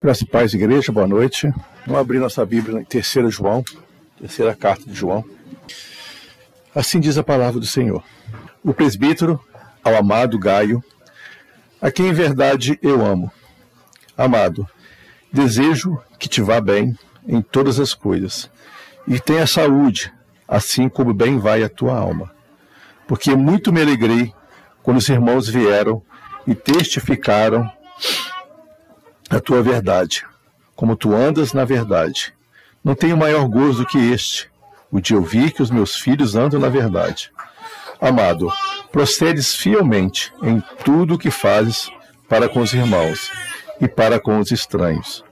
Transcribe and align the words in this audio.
Graças 0.00 0.22
e 0.22 0.26
paz, 0.26 0.54
igreja, 0.54 0.92
boa 0.92 1.08
noite. 1.08 1.52
Vamos 1.84 2.00
abrir 2.00 2.20
nossa 2.20 2.46
Bíblia 2.46 2.80
em 2.80 2.84
terceira 2.84 3.28
João, 3.28 3.64
terceira 4.16 4.54
carta 4.54 4.84
de 4.88 4.94
João. 4.94 5.24
Assim 6.72 7.00
diz 7.00 7.18
a 7.18 7.24
palavra 7.24 7.58
do 7.58 7.66
Senhor. 7.66 8.04
O 8.62 8.72
presbítero 8.72 9.40
ao 9.82 9.96
amado 9.96 10.38
Gaio, 10.38 10.80
a 11.82 11.90
quem 11.90 12.06
em 12.06 12.12
verdade 12.12 12.78
eu 12.80 13.04
amo. 13.04 13.28
Amado, 14.16 14.68
desejo 15.32 16.00
que 16.16 16.28
te 16.28 16.40
vá 16.40 16.60
bem 16.60 16.96
em 17.26 17.42
todas 17.42 17.80
as 17.80 17.92
coisas 17.92 18.48
e 19.04 19.18
tenha 19.18 19.48
saúde, 19.48 20.12
assim 20.46 20.88
como 20.88 21.12
bem 21.12 21.40
vai 21.40 21.64
a 21.64 21.68
tua 21.68 21.98
alma. 21.98 22.30
Porque 23.08 23.34
muito 23.34 23.72
me 23.72 23.82
alegrei 23.82 24.32
quando 24.80 24.98
os 24.98 25.08
irmãos 25.08 25.48
vieram 25.48 26.00
e 26.46 26.54
testificaram 26.54 27.68
a 29.30 29.40
tua 29.40 29.62
verdade, 29.62 30.24
como 30.74 30.96
tu 30.96 31.14
andas 31.14 31.52
na 31.52 31.64
verdade. 31.64 32.32
Não 32.82 32.94
tenho 32.94 33.16
maior 33.16 33.46
gozo 33.46 33.80
do 33.80 33.86
que 33.86 33.98
este, 33.98 34.50
o 34.90 35.00
de 35.00 35.14
ouvir 35.14 35.52
que 35.52 35.62
os 35.62 35.70
meus 35.70 35.96
filhos 35.96 36.34
andam 36.34 36.58
na 36.58 36.68
verdade. 36.68 37.30
Amado, 38.00 38.50
procedes 38.90 39.54
fielmente 39.54 40.32
em 40.42 40.62
tudo 40.84 41.14
o 41.14 41.18
que 41.18 41.30
fazes 41.30 41.90
para 42.28 42.48
com 42.48 42.60
os 42.60 42.72
irmãos 42.72 43.30
e 43.80 43.88
para 43.88 44.18
com 44.18 44.38
os 44.38 44.50
estranhos, 44.50 45.24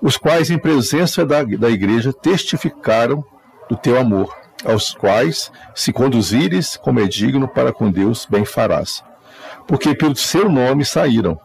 os 0.00 0.16
quais, 0.16 0.50
em 0.50 0.58
presença 0.58 1.24
da, 1.24 1.42
da 1.42 1.70
igreja, 1.70 2.12
testificaram 2.12 3.24
do 3.68 3.76
teu 3.76 3.98
amor, 3.98 4.36
aos 4.64 4.92
quais, 4.92 5.50
se 5.74 5.92
conduzires 5.92 6.76
como 6.76 7.00
é 7.00 7.06
digno 7.06 7.48
para 7.48 7.72
com 7.72 7.90
Deus, 7.90 8.26
bem 8.28 8.44
farás. 8.44 9.02
Porque 9.66 9.94
pelo 9.94 10.16
seu 10.16 10.48
nome 10.48 10.84
saíram 10.84 11.38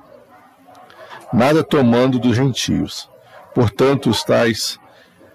nada 1.33 1.63
tomando 1.63 2.19
dos 2.19 2.35
gentios. 2.35 3.09
Portanto, 3.55 4.09
os 4.09 4.23
tais, 4.23 4.79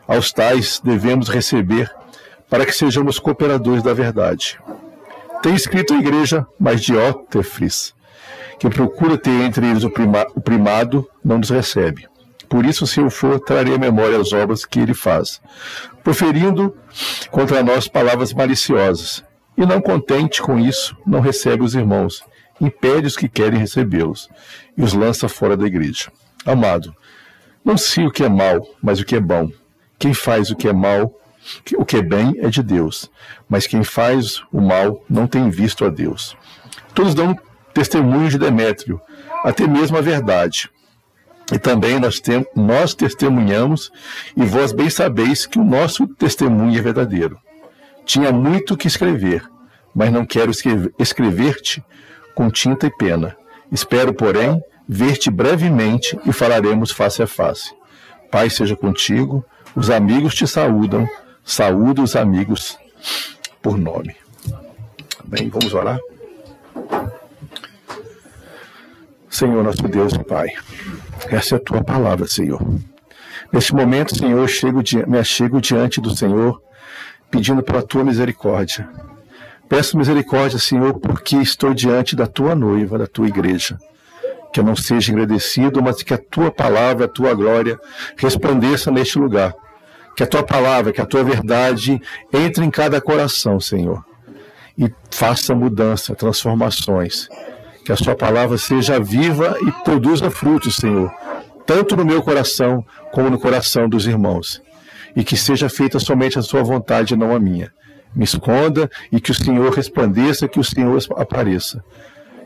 aos 0.07 0.33
tais 0.33 0.81
devemos 0.83 1.29
receber, 1.29 1.93
para 2.49 2.65
que 2.65 2.73
sejamos 2.73 3.19
cooperadores 3.19 3.83
da 3.83 3.93
verdade. 3.93 4.59
Tem 5.43 5.55
escrito 5.55 5.93
a 5.93 5.99
igreja, 5.99 6.47
mas 6.59 6.81
Diótefris, 6.81 7.95
que 8.59 8.71
procura 8.71 9.19
ter 9.19 9.43
entre 9.43 9.67
eles 9.67 9.85
o, 9.85 9.91
prima, 9.91 10.27
o 10.35 10.41
primado, 10.41 11.07
não 11.23 11.39
nos 11.39 11.51
recebe. 11.51 12.09
Por 12.49 12.65
isso, 12.65 12.87
se 12.87 13.01
eu 13.01 13.11
for, 13.11 13.39
trarei 13.39 13.75
à 13.75 13.79
memória 13.79 14.19
as 14.19 14.33
obras 14.33 14.65
que 14.65 14.81
ele 14.81 14.95
faz, 14.95 15.41
proferindo 16.03 16.75
contra 17.31 17.63
nós 17.63 17.87
palavras 17.87 18.33
maliciosas. 18.33 19.23
E 19.57 19.67
não 19.67 19.81
contente 19.81 20.41
com 20.41 20.59
isso, 20.59 20.97
não 21.07 21.21
recebe 21.21 21.63
os 21.63 21.75
irmãos, 21.75 22.25
impede 22.61 23.07
os 23.07 23.17
que 23.17 23.29
querem 23.29 23.59
recebê-los 23.59 24.29
e 24.77 24.83
os 24.83 24.93
lança 24.93 25.29
fora 25.29 25.57
da 25.57 25.67
igreja. 25.67 26.11
Amado, 26.45 26.95
não 27.65 27.77
sei 27.77 28.07
o 28.07 28.11
que 28.11 28.25
é 28.25 28.29
mal, 28.29 28.67
mas 28.83 29.01
o 29.01 29.05
que 29.05 29.17
é 29.17 29.21
bom. 29.21 29.51
Quem 29.99 30.15
faz 30.15 30.51
o 30.51 30.57
que 30.57 30.69
é 30.69 30.73
mal, 30.73 31.13
o 31.77 31.85
que 31.85 31.97
é 31.97 32.03
bem 32.03 32.35
é 32.39 32.49
de 32.49 32.63
Deus, 32.63 33.11
mas 33.49 33.67
quem 33.67 33.83
faz 33.83 34.43
o 34.53 34.61
mal 34.61 35.05
não 35.09 35.27
tem 35.27 35.51
visto 35.51 35.85
a 35.85 35.89
Deus. 35.89 36.37
Todos 36.95 37.15
dão 37.15 37.39
testemunho 37.75 38.29
de 38.29 38.39
Demétrio, 38.39 39.01
até 39.45 39.67
mesmo 39.67 39.97
a 39.97 40.01
verdade. 40.01 40.71
E 41.53 41.59
também 41.59 41.99
nós, 41.99 42.21
tem, 42.21 42.47
nós 42.55 42.95
testemunhamos, 42.95 43.91
e 44.37 44.45
vós 44.45 44.73
bem 44.73 44.91
sabeis 44.91 45.47
que 45.47 45.59
o 45.59 45.65
nosso 45.65 46.07
testemunho 46.07 46.79
é 46.79 46.83
verdadeiro. 46.83 47.39
Tinha 48.05 48.33
muito 48.33 48.77
que 48.77 48.87
escrever, 48.87 49.43
mas 49.95 50.13
não 50.13 50.25
quero 50.25 50.51
escrever-te 50.99 51.83
com 52.39 52.49
tinta 52.49 52.87
e 52.87 52.91
pena. 52.91 53.37
Espero, 53.73 54.15
porém, 54.15 54.63
ver-te 54.89 55.29
brevemente 55.29 56.17
e 56.25 56.33
falaremos 56.33 56.93
face 56.93 57.21
a 57.21 57.27
face. 57.27 57.75
Pai 58.31 58.49
seja 58.49 58.77
contigo, 58.77 59.45
os 59.75 59.91
amigos 59.91 60.37
te 60.37 60.47
saúdam, 60.47 61.05
saúda 61.45 62.01
os 62.01 62.15
amigos 62.15 62.79
por 63.61 63.77
nome. 63.77 64.15
Bem, 65.25 65.49
vamos 65.49 65.75
orar? 65.75 65.99
Senhor 69.29 69.65
nosso 69.65 69.83
Deus 69.89 70.13
e 70.13 70.23
Pai, 70.23 70.47
essa 71.27 71.57
é 71.57 71.59
a 71.59 71.61
tua 71.61 71.83
palavra, 71.83 72.29
Senhor. 72.29 72.63
Neste 73.53 73.75
momento, 73.75 74.17
Senhor, 74.17 74.49
chego, 74.49 74.81
me 75.09 75.19
achego 75.19 75.61
diante 75.61 76.01
do 76.01 76.17
Senhor, 76.17 76.63
pedindo 77.33 77.65
pela 77.65 77.83
tua 77.83 78.05
misericórdia 78.05 78.89
Peço 79.69 79.99
misericórdia, 79.99 80.59
Senhor, 80.59 80.99
porque 80.99 81.37
estou 81.37 81.75
diante 81.75 82.17
da 82.17 82.27
tua 82.27 82.55
noiva, 82.55 82.97
da 82.97 83.07
tua 83.07 83.29
igreja. 83.29 83.79
Que 84.51 84.61
eu 84.61 84.65
não 84.65 84.75
seja 84.75 85.13
agradecido, 85.13 85.83
mas 85.83 86.03
que 86.03 86.15
a 86.15 86.19
tua 86.19 86.51
palavra, 86.51 87.05
a 87.05 87.09
tua 87.09 87.35
glória 87.35 87.79
resplandeça 88.17 88.91
neste 88.91 89.19
lugar. 89.19 89.55
Que 90.17 90.23
a 90.23 90.27
tua 90.27 90.43
palavra, 90.43 90.91
que 90.91 91.03
a 91.03 91.07
tua 91.07 91.23
verdade 91.23 92.01
entre 92.33 92.65
em 92.65 92.71
cada 92.71 92.99
coração, 92.99 93.61
Senhor, 93.61 94.03
e 94.77 94.91
faça 95.11 95.55
mudança, 95.55 96.15
transformações. 96.15 97.29
Que 97.85 97.93
a 97.93 97.97
sua 97.97 98.17
palavra 98.17 98.57
seja 98.57 98.99
viva 98.99 99.55
e 99.61 99.85
produza 99.85 100.31
frutos, 100.31 100.77
Senhor, 100.77 101.13
tanto 101.67 101.95
no 101.95 102.07
meu 102.07 102.23
coração 102.23 102.85
como 103.13 103.29
no 103.29 103.39
coração 103.39 103.87
dos 103.87 104.07
irmãos. 104.07 104.63
E 105.15 105.23
que 105.23 105.37
seja 105.37 105.69
feita 105.69 105.99
somente 105.99 106.39
a 106.39 106.43
sua 106.43 106.63
vontade 106.63 107.15
não 107.15 107.35
a 107.35 107.39
minha 107.39 107.71
me 108.19 108.25
esconda 108.25 108.91
e 109.13 109.21
que 109.21 109.31
o 109.31 109.35
Senhor 109.35 109.73
resplandeça, 109.73 110.49
que 110.49 110.59
o 110.59 110.65
Senhor 110.65 111.01
apareça. 111.17 111.85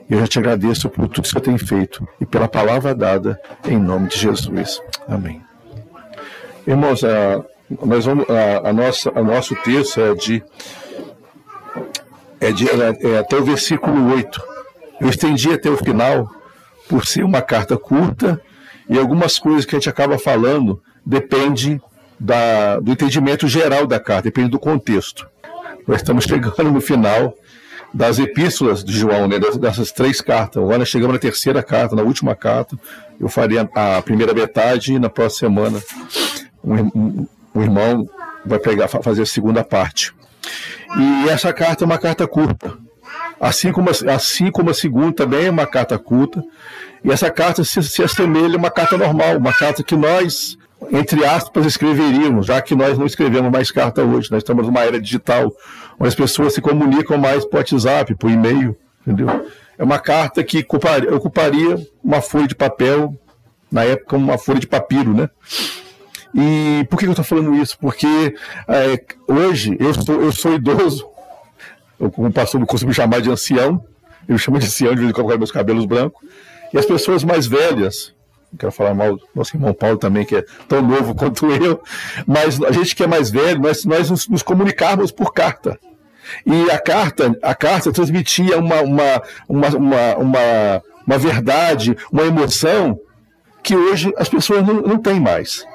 Eu 0.08 0.20
já 0.20 0.26
te 0.26 0.38
agradeço 0.38 0.90
por 0.90 1.08
tudo 1.08 1.22
que 1.22 1.30
você 1.30 1.40
tem 1.40 1.56
feito 1.56 2.06
e 2.20 2.26
pela 2.26 2.46
palavra 2.46 2.94
dada 2.94 3.40
em 3.66 3.78
nome 3.78 4.08
de 4.08 4.18
Jesus. 4.18 4.82
Amém. 5.08 5.42
Irmãos, 6.66 7.02
a, 7.02 7.42
nós 7.82 8.04
vamos, 8.04 8.26
a, 8.28 8.68
a 8.68 8.72
nossa, 8.74 9.10
a 9.14 9.22
nosso 9.22 9.56
texto 9.62 9.98
é 9.98 10.14
de, 10.14 10.44
é 12.38 12.52
de 12.52 12.68
é 12.68 13.18
até 13.18 13.36
o 13.36 13.44
versículo 13.44 14.12
8. 14.12 14.42
Eu 15.00 15.08
estendi 15.08 15.50
até 15.50 15.70
o 15.70 15.78
final 15.78 16.30
por 16.86 17.06
ser 17.06 17.24
uma 17.24 17.40
carta 17.40 17.78
curta 17.78 18.38
e 18.90 18.98
algumas 18.98 19.38
coisas 19.38 19.64
que 19.64 19.74
a 19.74 19.78
gente 19.78 19.88
acaba 19.88 20.18
falando 20.18 20.82
depende 21.04 21.80
da, 22.20 22.78
do 22.78 22.92
entendimento 22.92 23.48
geral 23.48 23.86
da 23.86 23.98
carta, 23.98 24.24
depende 24.24 24.50
do 24.50 24.58
contexto. 24.58 25.31
Nós 25.86 25.98
estamos 25.98 26.24
chegando 26.24 26.70
no 26.70 26.80
final 26.80 27.34
das 27.92 28.18
epístolas 28.18 28.82
de 28.82 28.92
João, 28.92 29.28
né, 29.28 29.38
dessas 29.38 29.92
três 29.92 30.20
cartas. 30.20 30.62
Agora 30.62 30.84
chegamos 30.84 31.14
na 31.14 31.18
terceira 31.20 31.62
carta, 31.62 31.94
na 31.94 32.02
última 32.02 32.34
carta. 32.34 32.76
Eu 33.20 33.28
farei 33.28 33.58
a, 33.58 33.98
a 33.98 34.02
primeira 34.02 34.32
metade 34.32 34.94
e 34.94 34.98
na 34.98 35.10
próxima 35.10 35.48
semana 35.48 35.82
o 36.62 36.74
um, 36.74 37.26
irmão 37.56 38.08
vai 38.46 38.58
pegar, 38.58 38.88
fazer 38.88 39.22
a 39.22 39.26
segunda 39.26 39.62
parte. 39.62 40.14
E 40.96 41.28
essa 41.28 41.52
carta 41.52 41.84
é 41.84 41.86
uma 41.86 41.98
carta 41.98 42.26
curta. 42.26 42.76
Assim 43.40 43.72
como, 43.72 43.90
assim 43.90 44.50
como 44.50 44.70
a 44.70 44.74
segunda 44.74 45.12
também 45.12 45.46
é 45.46 45.50
uma 45.50 45.66
carta 45.66 45.98
curta. 45.98 46.42
E 47.04 47.10
essa 47.10 47.30
carta 47.30 47.64
se, 47.64 47.82
se 47.82 48.02
assemelha 48.02 48.54
a 48.54 48.58
uma 48.58 48.70
carta 48.70 48.96
normal, 48.96 49.36
uma 49.36 49.52
carta 49.52 49.82
que 49.82 49.96
nós 49.96 50.56
entre 50.92 51.24
aspas, 51.24 51.64
escreveríamos, 51.64 52.44
já 52.44 52.60
que 52.60 52.74
nós 52.74 52.98
não 52.98 53.06
escrevemos 53.06 53.50
mais 53.50 53.70
carta 53.70 54.04
hoje, 54.04 54.30
nós 54.30 54.42
estamos 54.42 54.66
numa 54.66 54.80
era 54.80 55.00
digital, 55.00 55.50
onde 55.98 56.08
as 56.08 56.14
pessoas 56.14 56.52
se 56.52 56.60
comunicam 56.60 57.16
mais 57.16 57.46
por 57.46 57.56
WhatsApp, 57.56 58.14
por 58.14 58.30
e-mail, 58.30 58.76
entendeu? 59.00 59.46
É 59.78 59.82
uma 59.82 59.98
carta 59.98 60.44
que 60.44 60.58
ocuparia, 60.58 61.14
ocuparia 61.16 61.78
uma 62.04 62.20
folha 62.20 62.46
de 62.46 62.54
papel, 62.54 63.18
na 63.70 63.84
época 63.84 64.18
uma 64.18 64.36
folha 64.36 64.60
de 64.60 64.66
papiro, 64.66 65.14
né? 65.14 65.30
E 66.34 66.86
por 66.90 66.98
que 66.98 67.06
eu 67.06 67.10
estou 67.10 67.24
falando 67.24 67.54
isso? 67.54 67.78
Porque 67.78 68.34
é, 68.68 69.02
hoje 69.26 69.74
eu 69.80 69.94
sou, 69.94 70.20
eu 70.20 70.30
sou 70.30 70.54
idoso, 70.54 71.06
eu, 71.98 72.10
como 72.10 72.30
pastor 72.30 72.60
não 72.60 72.66
costumo 72.66 72.92
chamar 72.92 73.22
de 73.22 73.30
ancião, 73.30 73.82
eu 74.28 74.36
chamo 74.36 74.58
de 74.58 74.66
ancião 74.66 74.94
de 74.94 75.00
vez 75.00 75.10
em 75.10 75.14
quando 75.14 75.38
meus 75.38 75.50
cabelos 75.50 75.86
brancos, 75.86 76.22
e 76.70 76.76
as 76.78 76.84
pessoas 76.84 77.24
mais 77.24 77.46
velhas, 77.46 78.14
quero 78.58 78.72
falar 78.72 78.94
mal 78.94 79.16
do 79.16 79.22
nosso 79.34 79.56
irmão 79.56 79.72
Paulo 79.72 79.98
também, 79.98 80.24
que 80.24 80.36
é 80.36 80.44
tão 80.68 80.82
novo 80.82 81.14
quanto 81.16 81.50
eu, 81.50 81.82
mas 82.26 82.62
a 82.62 82.72
gente 82.72 82.94
que 82.94 83.02
é 83.02 83.06
mais 83.06 83.30
velho, 83.30 83.60
nós, 83.60 83.84
nós 83.84 84.10
nos, 84.10 84.28
nos 84.28 84.42
comunicarmos 84.42 85.10
por 85.10 85.32
carta. 85.32 85.78
E 86.46 86.70
a 86.70 86.78
carta, 86.78 87.36
a 87.42 87.54
carta 87.54 87.92
transmitia 87.92 88.58
uma, 88.58 88.80
uma, 88.80 89.22
uma, 89.48 89.68
uma, 89.68 90.16
uma, 90.16 90.82
uma 91.06 91.18
verdade, 91.18 91.96
uma 92.10 92.22
emoção 92.22 92.98
que 93.62 93.76
hoje 93.76 94.12
as 94.16 94.28
pessoas 94.28 94.66
não, 94.66 94.74
não 94.82 94.98
têm 94.98 95.20
mais. 95.20 95.66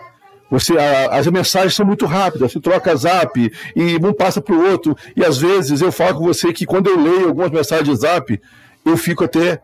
Você, 0.50 0.78
a, 0.78 1.18
as 1.18 1.28
mensagens 1.28 1.76
são 1.76 1.86
muito 1.86 2.06
rápidas, 2.06 2.52
você 2.52 2.60
troca 2.60 2.96
zap 2.96 3.52
e 3.76 3.96
um 3.98 4.14
passa 4.14 4.42
para 4.42 4.56
o 4.56 4.72
outro. 4.72 4.96
E 5.16 5.24
às 5.24 5.38
vezes 5.38 5.82
eu 5.82 5.92
falo 5.92 6.20
com 6.20 6.24
você 6.24 6.54
que 6.54 6.66
quando 6.66 6.90
eu 6.90 7.00
leio 7.00 7.28
algumas 7.28 7.52
mensagens 7.52 7.88
de 7.88 7.96
zap, 7.96 8.42
eu 8.86 8.98
fico 8.98 9.24
até. 9.26 9.62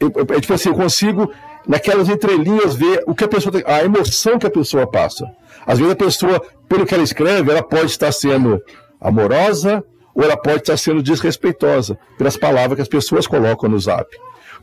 Eu, 0.00 0.12
é 0.36 0.40
tipo 0.40 0.52
assim, 0.52 0.70
eu 0.70 0.74
consigo 0.74 1.32
naquelas 1.66 2.08
entrelinhas 2.08 2.74
ver 2.74 3.02
o 3.06 3.14
que 3.14 3.24
a 3.24 3.28
pessoa 3.28 3.62
a 3.66 3.84
emoção 3.84 4.38
que 4.38 4.46
a 4.46 4.50
pessoa 4.50 4.86
passa. 4.86 5.26
Às 5.66 5.78
vezes 5.78 5.92
a 5.92 5.96
pessoa, 5.96 6.42
pelo 6.68 6.84
que 6.84 6.94
ela 6.94 7.02
escreve, 7.02 7.50
ela 7.50 7.62
pode 7.62 7.86
estar 7.86 8.12
sendo 8.12 8.62
amorosa 9.00 9.82
ou 10.14 10.22
ela 10.22 10.36
pode 10.36 10.58
estar 10.58 10.76
sendo 10.76 11.02
desrespeitosa 11.02 11.98
pelas 12.16 12.36
palavras 12.36 12.76
que 12.76 12.82
as 12.82 12.88
pessoas 12.88 13.26
colocam 13.26 13.68
no 13.68 13.78
zap. 13.78 14.06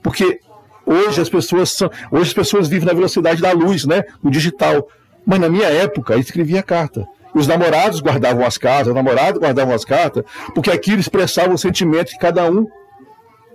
Porque 0.01 0.39
Hoje 0.85 1.21
as 1.21 1.29
pessoas 1.29 1.69
são, 1.69 1.89
hoje 2.11 2.29
as 2.29 2.33
pessoas 2.33 2.67
vivem 2.67 2.87
na 2.87 2.93
velocidade 2.93 3.41
da 3.41 3.51
luz, 3.51 3.85
né? 3.85 4.03
No 4.21 4.31
digital. 4.31 4.87
Mas 5.25 5.39
na 5.39 5.49
minha 5.49 5.67
época, 5.67 6.13
eu 6.13 6.19
escrevia 6.19 6.63
carta. 6.63 7.05
Os 7.33 7.47
namorados 7.47 8.01
guardavam 8.01 8.45
as 8.45 8.57
cartas, 8.57 8.89
os 8.89 8.95
namorados 8.95 9.39
guardavam 9.39 9.73
as 9.73 9.85
cartas, 9.85 10.23
porque 10.53 10.69
aquilo 10.69 10.99
expressava 10.99 11.53
o 11.53 11.57
sentimento 11.57 12.11
que 12.11 12.19
cada 12.19 12.49
um 12.49 12.67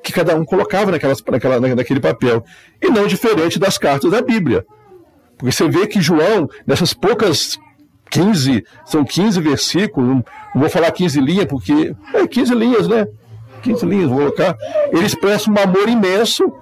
que 0.02 0.12
cada 0.12 0.34
um 0.36 0.44
colocava 0.44 0.90
naquelas, 0.90 1.22
naquela, 1.30 1.60
naquele 1.60 2.00
papel. 2.00 2.44
E 2.82 2.88
não 2.88 3.06
diferente 3.06 3.58
das 3.58 3.78
cartas 3.78 4.10
da 4.10 4.20
Bíblia. 4.22 4.64
Porque 5.36 5.52
você 5.52 5.68
vê 5.68 5.86
que 5.86 6.00
João, 6.00 6.48
nessas 6.66 6.94
poucas 6.94 7.58
15, 8.10 8.64
são 8.84 9.04
15 9.04 9.40
versículos, 9.40 10.08
não 10.08 10.24
vou 10.54 10.70
falar 10.70 10.90
15 10.90 11.20
linhas, 11.20 11.46
porque 11.46 11.94
é 12.14 12.26
15 12.26 12.54
linhas, 12.54 12.88
né? 12.88 13.06
15 13.62 13.84
linhas, 13.86 14.08
vou 14.08 14.18
colocar. 14.18 14.56
Ele 14.92 15.04
expressa 15.04 15.50
um 15.50 15.58
amor 15.58 15.88
imenso 15.88 16.52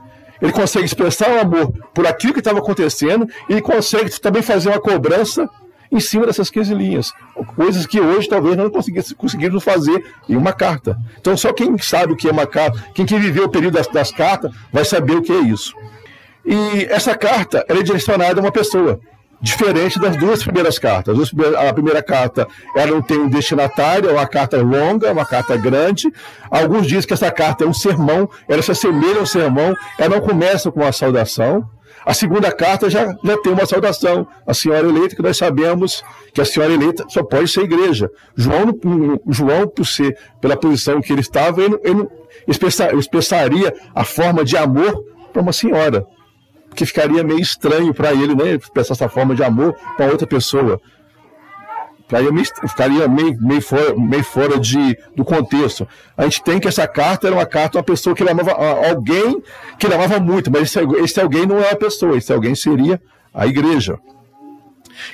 ele 0.41 0.53
consegue 0.53 0.85
expressar 0.85 1.31
o 1.31 1.41
amor 1.41 1.73
por 1.95 2.07
aquilo 2.07 2.35
que 2.35 2.41
estava 2.41 2.59
acontecendo 2.59 3.27
e 3.49 3.63
consegue 3.63 4.11
também 4.21 4.43
fazer 4.43 4.69
uma 4.69 4.81
cobrança 4.81 5.49
em 5.91 6.01
cima 6.01 6.27
dessas 6.27 6.51
15 6.51 6.75
linhas. 6.75 7.13
Coisas 7.57 7.87
que 7.87 8.01
hoje 8.01 8.29
talvez 8.29 8.57
não 8.57 8.71
conseguiríamos 8.71 9.63
fazer 9.63 10.05
em 10.29 10.37
uma 10.37 10.53
carta. 10.53 10.97
Então, 11.19 11.37
só 11.37 11.53
quem 11.53 11.77
sabe 11.79 12.13
o 12.13 12.17
que 12.17 12.29
é 12.29 12.33
uma 12.33 12.47
carta, 12.47 12.83
quem 12.95 13.07
que 13.07 13.19
viveu 13.19 13.45
o 13.45 13.49
período 13.49 13.75
das, 13.75 13.87
das 13.89 14.11
cartas, 14.11 14.53
vai 14.73 14.85
saber 14.85 15.15
o 15.15 15.23
que 15.23 15.33
é 15.33 15.41
isso. 15.41 15.75
E 16.45 16.87
essa 16.91 17.17
carta 17.17 17.65
é 17.69 17.83
direcionada 17.83 18.39
a 18.41 18.43
uma 18.43 18.53
pessoa 18.53 19.01
diferente 19.41 20.01
das 20.01 20.17
duas 20.17 20.43
primeiras 20.43 20.79
cartas. 20.79 21.31
A 21.59 21.73
primeira 21.73 22.03
carta 22.03 22.49
ela 22.75 22.93
não 22.93 23.03
tem 23.03 23.19
um 23.19 23.29
destinatário, 23.29 24.09
é 24.09 24.13
uma 24.13 24.27
carta 24.27 24.61
longa, 24.63 25.13
uma 25.13 25.27
carta 25.27 25.57
grande. 25.57 26.11
Alguns 26.51 26.87
dizem 26.87 27.07
que 27.07 27.13
essa 27.13 27.31
carta 27.31 27.65
é 27.65 27.67
um 27.67 27.75
sermão, 27.75 28.29
ela 28.49 28.63
se 28.63 28.71
assemelha 28.71 29.21
ao 29.21 29.27
sermão, 29.27 29.77
ela 29.99 30.17
não 30.17 30.21
começa 30.23 30.73
com 30.73 30.81
uma 30.81 30.93
saudação. 30.93 31.69
A 32.05 32.13
segunda 32.13 32.53
carta 32.53 32.91
já, 32.91 33.07
já 33.25 33.39
tem 33.39 33.53
uma 33.53 33.67
saudação. 33.67 34.27
A 34.47 34.53
senhora 34.53 34.89
eleita, 34.89 35.17
que 35.17 35.23
nós 35.23 35.37
sabemos 35.37 36.03
que 36.33 36.41
a 36.41 36.45
senhora 36.45 36.73
eleita 36.73 37.05
só 37.09 37.23
pode 37.23 37.49
ser 37.49 37.63
igreja. 37.63 38.11
João, 38.37 38.79
João 39.29 39.67
por 39.67 39.87
ser, 39.87 40.17
pela 40.41 40.57
posição 40.57 41.01
que 41.01 41.13
ele 41.13 41.21
estava, 41.21 41.63
ele, 41.63 41.79
ele 41.83 42.09
expressaria 42.99 43.75
a 43.95 44.05
forma 44.05 44.45
de 44.45 44.57
amor 44.57 45.05
para 45.33 45.43
uma 45.43 45.53
senhora 45.53 46.07
que 46.75 46.85
ficaria 46.85 47.23
meio 47.23 47.41
estranho 47.41 47.95
para 47.95 48.13
ele, 48.13 48.35
né? 48.35 48.55
Expressar 48.55 48.95
essa 48.95 49.09
forma 49.09 49.35
de 49.35 49.43
amor 49.43 49.75
para 49.97 50.11
outra 50.11 50.27
pessoa. 50.27 50.81
Pra 52.15 52.23
ele 52.23 52.45
ficaria 52.45 53.09
meio, 53.09 53.37
meio, 53.41 53.61
fora, 53.61 53.93
meio 53.97 54.23
fora 54.23 54.57
de, 54.57 54.97
do 55.17 55.25
contexto. 55.25 55.85
A 56.17 56.23
gente 56.23 56.45
tem 56.45 56.61
que 56.61 56.69
essa 56.69 56.87
carta 56.87 57.27
era 57.27 57.35
uma 57.35 57.45
carta 57.45 57.77
uma 57.77 57.83
pessoa 57.83 58.15
que 58.15 58.23
ele 58.23 58.31
amava, 58.31 58.53
alguém 58.53 59.43
que 59.77 59.85
ele 59.85 59.97
amava 59.97 60.21
muito, 60.21 60.49
mas 60.49 60.63
esse, 60.63 60.79
esse 61.03 61.21
alguém 61.21 61.45
não 61.45 61.59
é 61.59 61.73
a 61.73 61.77
pessoa, 61.77 62.17
esse 62.17 62.33
alguém 62.33 62.55
seria 62.55 63.03
a 63.35 63.49
igreja. 63.49 63.99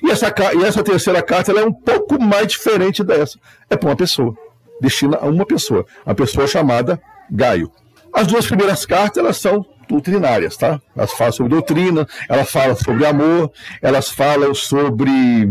E 0.02 0.10
essa, 0.10 0.30
e 0.54 0.62
essa 0.62 0.82
terceira 0.82 1.22
carta 1.22 1.52
é 1.52 1.64
um 1.64 1.72
pouco 1.72 2.20
mais 2.20 2.48
diferente 2.48 3.02
dessa. 3.02 3.38
É 3.70 3.78
para 3.78 3.88
uma 3.88 3.96
pessoa, 3.96 4.36
destina 4.78 5.16
a 5.22 5.24
uma 5.24 5.46
pessoa, 5.46 5.86
a 6.04 6.14
pessoa 6.14 6.46
chamada 6.46 7.00
Gaio. 7.30 7.72
As 8.12 8.26
duas 8.26 8.46
primeiras 8.46 8.84
cartas 8.84 9.16
elas 9.16 9.38
são 9.38 9.64
doutrinárias, 9.88 10.54
tá? 10.54 10.78
Elas 10.94 11.12
falam 11.12 11.32
sobre 11.32 11.50
doutrina, 11.52 12.06
elas 12.28 12.50
falam 12.50 12.76
sobre 12.76 13.06
amor, 13.06 13.50
elas 13.80 14.10
falam 14.10 14.52
sobre 14.52 15.50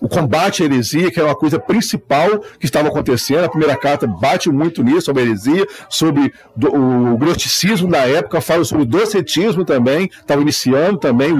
o 0.00 0.08
combate 0.08 0.62
à 0.62 0.66
heresia, 0.66 1.10
que 1.10 1.18
era 1.18 1.28
uma 1.28 1.34
coisa 1.34 1.58
principal 1.58 2.38
que 2.58 2.66
estava 2.66 2.88
acontecendo. 2.88 3.44
A 3.44 3.48
primeira 3.48 3.76
carta 3.76 4.06
bate 4.06 4.50
muito 4.50 4.82
nisso, 4.82 5.02
sobre 5.02 5.22
a 5.22 5.26
heresia, 5.26 5.66
sobre 5.88 6.32
do, 6.54 6.68
o 6.68 7.18
gnosticismo 7.18 7.88
da 7.88 8.06
época, 8.06 8.40
fala 8.40 8.64
sobre 8.64 8.84
o 8.84 8.86
docetismo 8.86 9.64
também, 9.64 10.10
estava 10.20 10.40
iniciando 10.40 10.98
também, 10.98 11.32
o, 11.32 11.38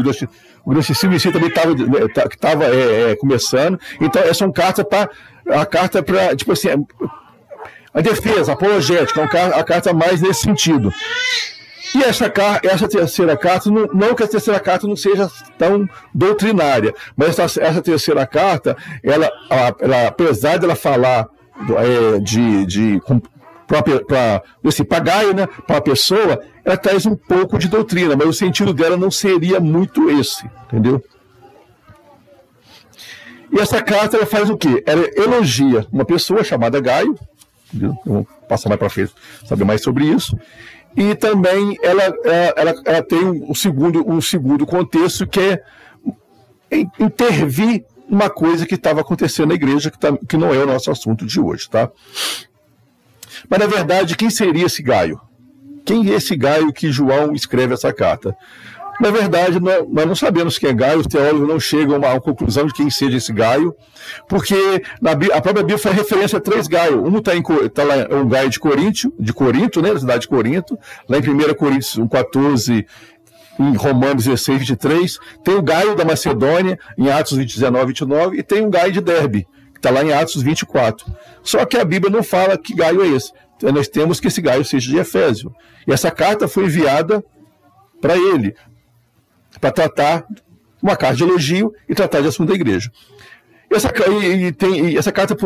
o 0.64 0.70
gnosticismo 0.70 1.14
em 1.14 1.18
si 1.18 1.30
também 1.30 1.48
estava 1.48 2.64
é, 2.64 3.12
é, 3.12 3.16
começando. 3.16 3.78
Então, 4.00 4.22
essa 4.22 4.44
é 4.44 4.46
uma 4.46 4.52
carta 4.52 4.84
para. 4.84 5.08
A 5.50 5.64
carta 5.64 6.02
para, 6.02 6.36
tipo 6.36 6.52
assim, 6.52 6.68
a 7.94 8.02
defesa, 8.02 8.52
a 8.52 8.54
apologética, 8.54 9.24
a 9.24 9.64
carta 9.64 9.94
mais 9.94 10.20
nesse 10.20 10.42
sentido. 10.42 10.92
E 11.94 12.02
essa, 12.02 12.32
essa 12.62 12.88
terceira 12.88 13.36
carta, 13.36 13.70
não, 13.70 13.86
não, 13.86 14.14
que 14.14 14.22
a 14.22 14.28
terceira 14.28 14.60
carta 14.60 14.86
não 14.86 14.96
seja 14.96 15.30
tão 15.56 15.88
doutrinária, 16.14 16.94
mas 17.16 17.38
essa, 17.38 17.62
essa 17.62 17.82
terceira 17.82 18.26
carta, 18.26 18.76
ela, 19.02 19.30
ela, 19.80 20.08
apesar 20.08 20.58
dela 20.58 20.74
falar 20.74 21.28
é, 21.76 22.18
de, 22.20 22.66
de 22.66 23.02
para 23.66 24.42
esse 24.64 24.84
pagaio, 24.84 25.34
né, 25.34 25.46
para 25.66 25.78
a 25.78 25.80
pessoa, 25.80 26.40
ela 26.64 26.76
traz 26.76 27.04
um 27.06 27.16
pouco 27.16 27.58
de 27.58 27.68
doutrina, 27.68 28.16
mas 28.16 28.28
o 28.28 28.32
sentido 28.32 28.72
dela 28.72 28.96
não 28.96 29.10
seria 29.10 29.60
muito 29.60 30.10
esse, 30.10 30.48
entendeu? 30.66 31.02
E 33.50 33.58
essa 33.58 33.82
carta 33.82 34.16
ela 34.16 34.26
faz 34.26 34.50
o 34.50 34.56
quê? 34.56 34.82
Ela 34.86 35.08
elogia 35.16 35.86
uma 35.90 36.04
pessoa 36.04 36.44
chamada 36.44 36.80
Gaio, 36.80 37.18
entendeu? 37.72 37.96
Eu 38.06 38.12
vou 38.12 38.28
passar 38.46 38.68
mais 38.68 38.78
para 38.78 38.90
frente 38.90 39.12
saber 39.46 39.64
mais 39.64 39.82
sobre 39.82 40.04
isso 40.04 40.36
e 40.98 41.14
também 41.14 41.78
ela, 41.80 42.02
é, 42.02 42.54
ela, 42.56 42.74
ela 42.84 43.02
tem 43.04 43.24
um 43.24 43.54
segundo, 43.54 44.04
um 44.10 44.20
segundo 44.20 44.66
contexto 44.66 45.28
que 45.28 45.38
é 45.38 45.62
intervir 46.98 47.84
uma 48.08 48.28
coisa 48.28 48.66
que 48.66 48.74
estava 48.74 49.00
acontecendo 49.00 49.50
na 49.50 49.54
igreja, 49.54 49.92
que, 49.92 49.98
tá, 49.98 50.08
que 50.28 50.36
não 50.36 50.52
é 50.52 50.58
o 50.58 50.66
nosso 50.66 50.90
assunto 50.90 51.24
de 51.24 51.40
hoje, 51.40 51.70
tá? 51.70 51.88
Mas 53.48 53.60
na 53.60 53.66
verdade, 53.66 54.16
quem 54.16 54.28
seria 54.28 54.66
esse 54.66 54.82
Gaio? 54.82 55.20
Quem 55.84 56.10
é 56.10 56.14
esse 56.14 56.34
Gaio 56.34 56.72
que 56.72 56.90
João 56.90 57.32
escreve 57.32 57.74
essa 57.74 57.92
carta? 57.92 58.36
Na 59.00 59.10
verdade, 59.10 59.60
nós 59.60 60.06
não 60.06 60.14
sabemos 60.16 60.58
quem 60.58 60.70
é 60.70 60.72
Gaio, 60.72 61.00
os 61.00 61.06
teólogos 61.06 61.48
não 61.48 61.60
chegam 61.60 61.96
uma 61.96 62.20
conclusão 62.20 62.66
de 62.66 62.72
quem 62.72 62.90
seja 62.90 63.16
esse 63.16 63.32
Gaio, 63.32 63.74
porque 64.28 64.56
na, 65.00 65.12
a 65.12 65.40
própria 65.40 65.62
Bíblia 65.62 65.78
faz 65.78 65.94
referência 65.94 66.38
a 66.38 66.40
três 66.40 66.66
Gaios. 66.66 67.00
Um 67.00 67.18
está 67.18 67.32
tá 67.72 67.84
lá, 67.84 67.94
é 67.94 68.14
um 68.14 68.26
Gaio 68.26 68.50
de 68.50 68.58
Corinto, 68.58 69.14
de 69.18 69.32
Corinto, 69.32 69.80
né, 69.80 69.92
da 69.92 70.00
cidade 70.00 70.22
de 70.22 70.28
Corinto, 70.28 70.76
lá 71.08 71.18
em 71.18 71.20
1 71.20 71.54
Coríntios 71.54 71.96
14, 72.10 72.86
em 73.60 73.76
Romanos 73.76 74.24
16, 74.24 74.58
23, 74.60 75.18
tem 75.44 75.54
o 75.54 75.62
Gaio 75.62 75.94
da 75.94 76.04
Macedônia, 76.04 76.76
em 76.96 77.08
Atos 77.08 77.38
19, 77.38 77.86
29, 77.86 78.38
e 78.38 78.42
tem 78.42 78.66
o 78.66 78.70
Gaio 78.70 78.90
de 78.90 79.00
Derbe, 79.00 79.46
que 79.72 79.78
está 79.78 79.90
lá 79.90 80.02
em 80.02 80.12
Atos 80.12 80.42
24. 80.42 81.06
Só 81.42 81.64
que 81.64 81.76
a 81.76 81.84
Bíblia 81.84 82.10
não 82.10 82.22
fala 82.24 82.58
que 82.58 82.74
Gaio 82.74 83.02
é 83.02 83.08
esse. 83.08 83.32
Então, 83.56 83.72
nós 83.72 83.88
temos 83.88 84.18
que 84.20 84.28
esse 84.28 84.40
Gaio 84.40 84.64
seja 84.64 84.90
de 84.90 84.98
Efésio. 84.98 85.52
E 85.86 85.92
essa 85.92 86.10
carta 86.10 86.46
foi 86.46 86.64
enviada 86.64 87.24
para 88.00 88.16
ele 88.16 88.54
para 89.60 89.70
tratar 89.70 90.24
uma 90.82 90.96
carta 90.96 91.16
de 91.16 91.24
elogio 91.24 91.72
e 91.88 91.94
tratar 91.94 92.20
de 92.20 92.28
assunto 92.28 92.48
da 92.48 92.54
igreja. 92.54 92.90
E 93.70 93.74
essa, 93.74 93.90
e, 94.08 94.46
e 94.46 94.52
tem, 94.52 94.96
essa 94.96 95.12
carta 95.12 95.36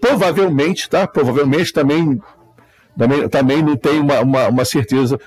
provavelmente, 0.00 0.90
tá? 0.90 1.06
Provavelmente 1.06 1.72
também, 1.72 2.20
também, 2.98 3.28
também 3.28 3.62
não 3.62 3.76
tem 3.76 4.00
uma, 4.00 4.20
uma, 4.20 4.48
uma 4.48 4.64
certeza, 4.64 5.18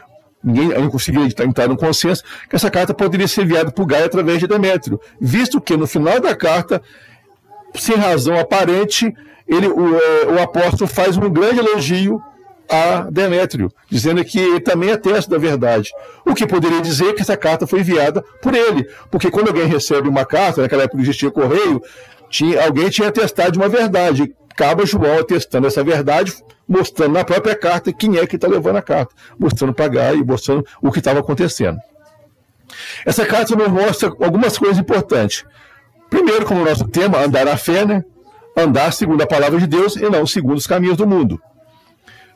ninguém 0.44 0.68
não 0.68 0.90
conseguiu 0.90 1.26
entrar 1.26 1.68
no 1.68 1.78
consenso, 1.78 2.24
que 2.50 2.56
essa 2.56 2.70
carta 2.70 2.94
poderia 2.94 3.28
ser 3.28 3.44
enviada 3.44 3.72
por 3.72 3.86
Gaia 3.86 4.06
através 4.06 4.40
de 4.40 4.48
Demétrio, 4.48 5.00
visto 5.20 5.62
que 5.62 5.78
no 5.78 5.88
final 5.88 6.20
da 6.20 6.36
carta, 6.36 6.82
sem 7.74 7.96
razão 7.96 8.38
aparente, 8.38 9.12
ele, 9.48 9.68
o, 9.68 9.96
é, 9.98 10.26
o 10.28 10.42
apóstolo 10.42 10.90
faz 10.90 11.18
um 11.18 11.30
grande 11.30 11.60
elogio 11.60 12.22
a 12.70 13.08
Demétrio, 13.12 13.72
dizendo 13.90 14.24
que 14.24 14.40
ele 14.40 14.60
também 14.60 14.92
atesta 14.92 15.32
da 15.32 15.38
verdade. 15.38 15.92
O 16.26 16.34
que 16.34 16.48
poderia 16.48 16.82
dizer 16.82 17.14
que 17.14 17.22
essa 17.22 17.38
carta 17.38 17.68
foi 17.68 17.80
enviada 17.80 18.24
por 18.42 18.54
ele, 18.54 18.90
porque 19.12 19.30
quando 19.30 19.48
alguém 19.48 19.66
recebe 19.66 20.08
uma 20.10 20.26
carta, 20.26 20.62
naquela 20.62 20.84
época 20.84 21.02
existia 21.02 21.32
correio, 21.32 21.82
tinha, 22.30 22.64
alguém 22.64 22.90
tinha 22.90 23.08
atestado 23.08 23.60
uma 23.60 23.70
verdade. 23.70 24.34
Acaba 24.52 24.86
João 24.86 25.20
atestando 25.20 25.68
essa 25.68 25.84
verdade, 25.84 26.34
mostrando 26.68 27.14
na 27.14 27.26
própria 27.26 27.56
carta 27.56 27.92
quem 27.92 28.18
é 28.18 28.26
que 28.26 28.36
está 28.36 28.48
levando 28.48 28.78
a 28.78 28.82
carta, 28.82 29.14
mostrando 29.38 29.74
para 29.74 30.14
e 30.14 30.24
mostrando 30.24 30.66
o 30.82 30.92
que 30.92 31.00
estava 31.00 31.20
acontecendo. 31.20 31.78
Essa 33.06 33.26
carta 33.26 33.56
nos 33.56 33.68
mostra 33.68 34.10
algumas 34.20 34.58
coisas 34.58 34.78
importantes. 34.78 35.46
Primeiro, 36.10 36.46
como 36.46 36.62
o 36.62 36.66
nosso 36.66 36.88
tema, 36.88 37.20
andar 37.20 37.46
na 37.46 37.58
fé, 37.58 37.86
né? 37.86 38.04
andar 38.58 38.94
segundo 38.94 39.22
a 39.22 39.28
palavra 39.28 39.60
de 39.60 39.68
Deus 39.68 39.98
e 39.98 40.10
não 40.10 40.26
segundo 40.26 40.58
os 40.58 40.66
caminhos 40.66 40.96
do 40.96 41.06
mundo 41.06 41.40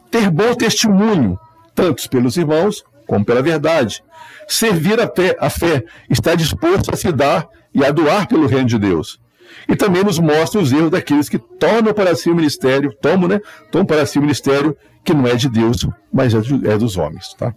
ter 0.10 0.30
bom 0.30 0.54
testemunho, 0.54 1.39
tanto 1.75 2.10
pelos 2.10 2.38
irmãos 2.38 2.84
como 3.08 3.25
pela 3.25 3.42
verdade, 3.42 4.04
servir 4.48 5.00
a 5.00 5.08
fé, 5.08 5.36
a 5.39 5.50
fé, 5.50 5.84
estar 6.10 6.36
disposto 6.36 6.94
a 6.94 6.96
se 6.96 7.12
dar 7.12 7.48
e 7.74 7.84
a 7.84 7.92
doar 7.92 8.28
pelo 8.28 8.46
reino 8.46 8.68
de 8.68 8.78
Deus. 8.78 9.20
E 9.68 9.75
também 9.75 10.04
nos 10.04 10.20
mostra 10.20 10.62
os 10.62 10.72
erros 10.72 10.92
daqueles 10.92 11.28
que 11.28 11.39
tornam 11.39 11.94
para 11.94 12.16
si 12.16 12.30
o 12.30 12.36
ministério, 12.36 12.94
tomam, 12.94 13.28
né? 13.28 13.42
Tomam 13.72 13.86
para 13.86 14.06
si 14.06 14.20
o 14.20 14.22
ministério 14.22 14.78
que 15.04 15.13
não 15.13 15.25
é 15.25 15.36
de 15.36 15.50
Deus, 15.50 15.88
mas 16.13 16.34
é, 16.36 16.39
de, 16.39 16.68
é 16.68 16.78
dos 16.78 16.98
homens, 16.98 17.34
tá? 17.34 17.54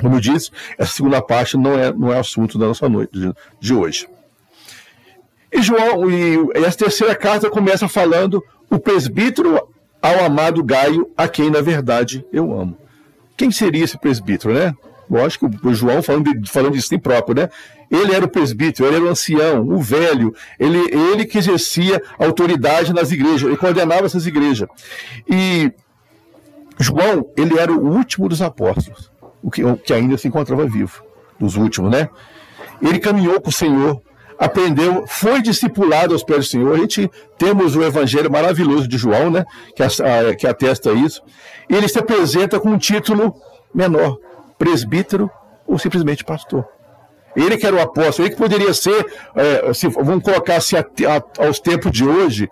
Como 0.00 0.16
eu 0.16 0.20
disse, 0.20 0.50
essa 0.78 0.92
segunda 0.92 1.20
parte 1.20 1.56
não 1.56 1.78
é, 1.78 1.92
não 1.92 2.12
é 2.12 2.18
assunto 2.18 2.58
da 2.58 2.66
nossa 2.66 2.88
noite 2.88 3.12
de, 3.12 3.32
de 3.60 3.74
hoje. 3.74 4.08
E 5.52 5.60
João, 5.60 6.10
e 6.10 6.38
essa 6.54 6.78
terceira 6.78 7.14
carta 7.14 7.50
começa 7.50 7.88
falando 7.88 8.42
o 8.70 8.78
presbítero 8.78 9.68
ao 10.02 10.24
amado 10.24 10.64
Gaio, 10.64 11.08
a 11.16 11.28
quem 11.28 11.48
na 11.48 11.60
verdade 11.60 12.26
eu 12.32 12.52
amo. 12.52 12.76
Quem 13.36 13.50
seria 13.50 13.84
esse 13.84 13.96
presbítero, 13.96 14.52
né? 14.52 14.74
Lógico, 15.08 15.50
o 15.62 15.74
João 15.74 16.02
falando 16.02 16.32
de, 16.32 16.50
falando 16.50 16.72
de 16.72 16.82
si 16.82 16.98
próprio, 16.98 17.34
né? 17.36 17.48
Ele 17.90 18.14
era 18.14 18.24
o 18.24 18.28
presbítero, 18.28 18.88
ele 18.88 18.96
era 18.96 19.04
o 19.04 19.08
ancião, 19.08 19.62
o 19.68 19.78
velho, 19.78 20.34
ele, 20.58 20.78
ele 20.78 21.26
que 21.26 21.38
exercia 21.38 22.02
autoridade 22.18 22.92
nas 22.92 23.12
igrejas, 23.12 23.42
ele 23.42 23.56
coordenava 23.56 24.06
essas 24.06 24.26
igrejas. 24.26 24.68
E 25.28 25.70
João, 26.78 27.30
ele 27.36 27.58
era 27.58 27.70
o 27.70 27.94
último 27.94 28.28
dos 28.28 28.40
apóstolos, 28.40 29.10
o 29.42 29.50
que, 29.50 29.62
o 29.62 29.76
que 29.76 29.92
ainda 29.92 30.16
se 30.16 30.26
encontrava 30.26 30.66
vivo, 30.66 31.02
dos 31.38 31.56
últimos, 31.56 31.90
né? 31.90 32.08
Ele 32.80 32.98
caminhou 32.98 33.40
com 33.40 33.50
o 33.50 33.52
Senhor, 33.52 34.00
aprendeu, 34.38 35.04
foi 35.06 35.40
discipulado 35.42 36.12
aos 36.12 36.22
pés 36.22 36.38
do 36.40 36.50
Senhor. 36.50 36.74
A 36.74 36.78
gente 36.78 37.10
temos 37.38 37.76
o 37.76 37.82
evangelho 37.82 38.30
maravilhoso 38.30 38.88
de 38.88 38.98
João, 38.98 39.30
né, 39.30 39.44
que, 39.74 40.36
que 40.36 40.46
atesta 40.46 40.92
isso. 40.92 41.22
Ele 41.68 41.88
se 41.88 41.98
apresenta 41.98 42.58
com 42.58 42.70
um 42.70 42.78
título 42.78 43.34
menor, 43.74 44.18
presbítero 44.58 45.30
ou 45.66 45.78
simplesmente 45.78 46.24
pastor. 46.24 46.66
Ele 47.34 47.56
que 47.56 47.66
era 47.66 47.76
o 47.76 47.80
apóstolo, 47.80 48.28
ele 48.28 48.34
que 48.34 48.40
poderia 48.40 48.74
ser, 48.74 49.06
é, 49.34 49.72
se, 49.72 49.88
vamos 49.88 50.22
colocar 50.22 50.56
assim, 50.56 50.76
a, 50.76 50.80
a, 50.80 51.46
aos 51.46 51.58
tempos 51.58 51.90
de 51.90 52.04
hoje, 52.04 52.48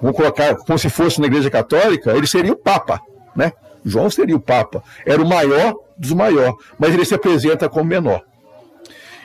vamos 0.00 0.16
colocar 0.16 0.54
como 0.56 0.78
se 0.78 0.88
fosse 0.88 1.20
na 1.20 1.26
Igreja 1.26 1.50
Católica, 1.50 2.12
ele 2.12 2.26
seria 2.26 2.52
o 2.52 2.56
Papa, 2.56 3.00
né? 3.34 3.52
João 3.84 4.10
seria 4.10 4.36
o 4.36 4.40
Papa. 4.40 4.82
Era 5.04 5.22
o 5.22 5.28
maior 5.28 5.74
dos 5.96 6.12
maiores, 6.12 6.54
mas 6.78 6.94
ele 6.94 7.04
se 7.04 7.14
apresenta 7.14 7.68
como 7.68 7.84
menor. 7.84 8.22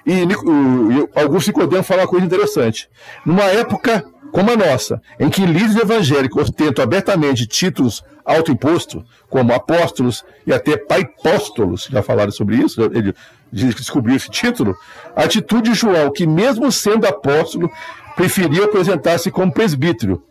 E, 0.05 0.23
o, 0.23 1.09
Augusto 1.15 1.47
Nicodemo 1.47 1.83
fala 1.83 2.01
uma 2.01 2.07
coisa 2.07 2.25
interessante. 2.25 2.89
Numa 3.25 3.45
época 3.45 4.05
como 4.33 4.49
a 4.49 4.57
nossa, 4.57 4.99
em 5.19 5.29
que 5.29 5.45
líderes 5.45 5.75
evangélicos 5.75 6.45
ostentam 6.45 6.83
abertamente 6.83 7.45
títulos 7.45 8.03
autoimpostos, 8.25 9.03
como 9.29 9.53
apóstolos 9.53 10.25
e 10.47 10.51
até 10.51 10.75
paipóstolos, 10.75 11.87
já 11.91 12.01
falaram 12.01 12.31
sobre 12.31 12.55
isso, 12.55 12.81
ele 12.81 13.13
descobriu 13.51 14.15
esse 14.15 14.31
título, 14.31 14.75
a 15.15 15.25
atitude 15.25 15.69
de 15.69 15.77
João, 15.77 16.11
que 16.11 16.25
mesmo 16.25 16.71
sendo 16.71 17.05
apóstolo, 17.05 17.69
preferiu 18.15 18.63
apresentar-se 18.63 19.29
como 19.29 19.53
presbítero, 19.53 20.23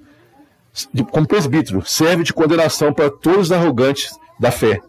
como 1.12 1.24
presbítero, 1.24 1.84
serve 1.86 2.24
de 2.24 2.32
condenação 2.32 2.92
para 2.92 3.08
todos 3.08 3.42
os 3.42 3.52
arrogantes 3.52 4.18
da 4.36 4.50
fé, 4.50 4.80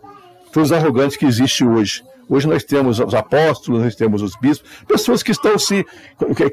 todos 0.51 0.71
os 0.71 0.75
arrogantes 0.75 1.17
que 1.17 1.25
existem 1.27 1.67
hoje. 1.67 2.03
Hoje 2.29 2.47
nós 2.47 2.63
temos 2.63 2.99
os 2.99 3.13
apóstolos, 3.13 3.83
nós 3.83 3.95
temos 3.95 4.21
os 4.21 4.35
bispos, 4.35 4.69
pessoas 4.87 5.21
que 5.21 5.31
estão 5.31 5.59
se 5.59 5.85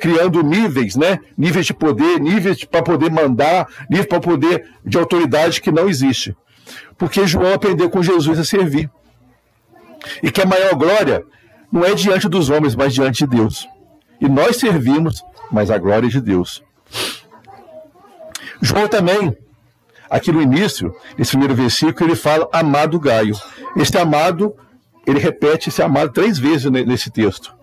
criando 0.00 0.42
níveis, 0.42 0.96
né? 0.96 1.20
Níveis 1.38 1.66
de 1.66 1.74
poder, 1.74 2.20
níveis 2.20 2.64
para 2.64 2.82
poder 2.82 3.10
mandar, 3.10 3.68
níveis 3.88 4.06
para 4.06 4.20
poder 4.20 4.66
de 4.84 4.98
autoridade 4.98 5.60
que 5.60 5.70
não 5.70 5.88
existe. 5.88 6.36
Porque 6.98 7.26
João 7.26 7.54
aprendeu 7.54 7.88
com 7.88 8.02
Jesus 8.02 8.38
a 8.38 8.44
servir. 8.44 8.90
E 10.22 10.30
que 10.30 10.40
a 10.40 10.46
maior 10.46 10.74
glória 10.74 11.24
não 11.70 11.84
é 11.84 11.94
diante 11.94 12.28
dos 12.28 12.50
homens, 12.50 12.74
mas 12.74 12.92
diante 12.92 13.24
de 13.24 13.36
Deus. 13.36 13.68
E 14.20 14.28
nós 14.28 14.56
servimos, 14.56 15.22
mas 15.50 15.70
a 15.70 15.78
glória 15.78 16.06
é 16.06 16.10
de 16.10 16.20
Deus. 16.20 16.62
João 18.60 18.88
também, 18.88 19.36
aqui 20.08 20.30
no 20.32 20.42
início, 20.42 20.94
nesse 21.16 21.30
primeiro 21.30 21.54
versículo, 21.54 22.10
ele 22.10 22.16
fala 22.16 22.48
amado 22.52 22.98
Gaio. 22.98 23.36
Este 23.76 23.96
amado 23.96 24.54
ele 25.07 25.19
repete 25.19 25.69
esse 25.69 25.83
amado 25.83 26.12
três 26.12 26.38
vezes 26.38 26.71
nesse 26.71 27.11
texto. 27.11 27.54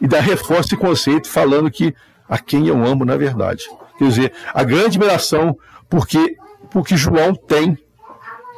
E 0.00 0.06
dá 0.06 0.20
reforço 0.20 0.68
esse 0.68 0.76
conceito 0.76 1.28
falando 1.28 1.70
que 1.70 1.94
a 2.28 2.38
quem 2.38 2.66
eu 2.68 2.84
amo 2.84 3.04
na 3.04 3.16
verdade. 3.16 3.64
Quer 3.98 4.08
dizer, 4.08 4.32
a 4.52 4.64
grande 4.64 4.86
admiração 4.86 5.56
porque, 5.88 6.36
porque 6.70 6.96
João 6.96 7.34
tem 7.34 7.78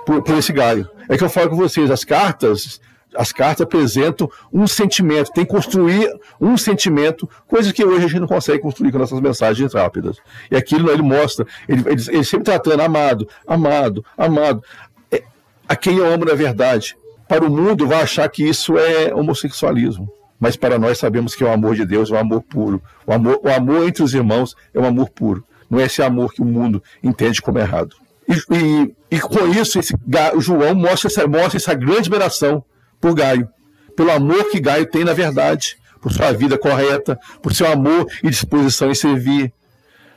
por, 0.05 0.23
por 0.23 0.37
esse 0.37 0.53
galho. 0.53 0.89
É 1.09 1.17
que 1.17 1.25
eu 1.25 1.29
falo 1.29 1.51
com 1.51 1.57
vocês, 1.57 1.91
as 1.91 2.05
cartas, 2.05 2.81
as 3.15 3.33
cartas 3.33 3.63
apresentam 3.63 4.31
um 4.53 4.67
sentimento, 4.67 5.33
tem 5.33 5.45
que 5.45 5.51
construir 5.51 6.09
um 6.41 6.57
sentimento, 6.57 7.29
coisas 7.47 7.73
que 7.73 7.85
hoje 7.85 8.05
a 8.05 8.09
gente 8.09 8.21
não 8.21 8.27
consegue 8.27 8.61
construir 8.61 8.93
com 8.93 8.99
nossas 8.99 9.21
mensagens 9.21 9.75
rápidas. 9.75 10.17
E 10.51 10.57
aquilo 10.57 10.91
ele 10.91 11.03
mostra, 11.03 11.47
ele, 11.69 11.83
ele, 11.87 12.03
ele 12.09 12.25
sempre 12.25 12.45
tratando 12.45 12.81
amado, 12.81 13.29
amado, 13.47 14.05
amado. 14.17 14.63
É, 15.11 15.23
a 15.69 15.77
quem 15.77 15.99
eu 15.99 16.07
amo 16.07 16.25
na 16.25 16.35
verdade 16.35 16.97
para 17.29 17.45
o 17.45 17.51
mundo 17.51 17.87
vai 17.87 18.03
achar 18.03 18.29
que 18.29 18.49
isso 18.49 18.79
é 18.79 19.15
homossexualismo. 19.15 20.09
Mas 20.39 20.57
para 20.57 20.79
nós 20.79 20.99
sabemos 20.99 21.35
que 21.35 21.43
o 21.43 21.51
amor 21.51 21.75
de 21.75 21.85
Deus, 21.85 22.11
é 22.11 22.15
o 22.15 22.19
amor 22.19 22.43
puro. 22.43 22.83
O 23.07 23.13
amor, 23.13 23.41
o 23.43 23.49
amor 23.49 23.89
entre 23.89 24.03
os 24.03 24.15
irmãos 24.15 24.55
é 24.75 24.79
um 24.79 24.85
amor 24.85 25.09
puro. 25.11 25.45
Não 25.69 25.81
é 25.81 25.85
esse 25.85 26.03
amor 26.03 26.33
que 26.33 26.43
o 26.43 26.45
mundo 26.45 26.83
entende 27.03 27.41
como 27.41 27.59
errado. 27.59 27.97
E, 28.29 28.35
e, 28.55 28.95
e 29.17 29.21
com 29.21 29.47
isso, 29.49 29.79
esse, 29.79 29.95
João 30.39 30.75
mostra 30.75 31.09
essa, 31.09 31.27
mostra 31.27 31.57
essa 31.57 31.75
grande 31.75 32.01
admiração 32.01 32.65
por 33.01 33.15
Gaio, 33.15 33.49
pelo 33.97 34.11
amor 34.11 34.51
que 34.51 34.61
Gaio 34.61 34.87
tem 34.87 35.05
na 35.05 35.13
verdade, 35.13 35.77
por 36.01 36.13
sua 36.13 36.33
vida 36.33 36.59
correta, 36.59 37.19
por 37.43 37.55
seu 37.55 37.71
amor 37.71 38.07
e 38.23 38.29
disposição 38.29 38.91
em 38.91 38.95
servir, 38.95 39.53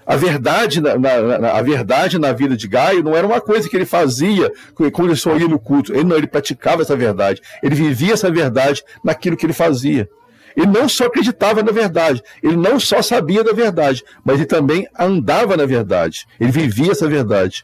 a 0.09 0.15
verdade 0.15 0.81
na, 0.81 0.97
na, 0.97 1.51
a 1.51 1.61
verdade 1.61 2.17
na 2.17 2.33
vida 2.33 2.57
de 2.57 2.67
Gaio 2.67 3.03
não 3.03 3.15
era 3.15 3.27
uma 3.27 3.39
coisa 3.39 3.69
que 3.69 3.75
ele 3.75 3.85
fazia 3.85 4.51
quando 4.73 5.09
ele 5.09 5.15
só 5.15 5.37
ia 5.37 5.47
no 5.47 5.59
culto. 5.59 5.93
Ele 5.93 6.03
não, 6.03 6.17
ele 6.17 6.25
praticava 6.25 6.81
essa 6.81 6.95
verdade. 6.95 7.43
Ele 7.61 7.75
vivia 7.75 8.13
essa 8.13 8.31
verdade 8.31 8.83
naquilo 9.03 9.37
que 9.37 9.45
ele 9.45 9.53
fazia. 9.53 10.09
Ele 10.57 10.65
não 10.65 10.89
só 10.89 11.05
acreditava 11.05 11.61
na 11.61 11.71
verdade, 11.71 12.23
ele 12.41 12.55
não 12.55 12.79
só 12.79 13.03
sabia 13.03 13.43
da 13.43 13.53
verdade, 13.53 14.03
mas 14.25 14.37
ele 14.37 14.47
também 14.47 14.87
andava 14.97 15.55
na 15.55 15.67
verdade. 15.67 16.25
Ele 16.39 16.51
vivia 16.51 16.91
essa 16.91 17.07
verdade. 17.07 17.63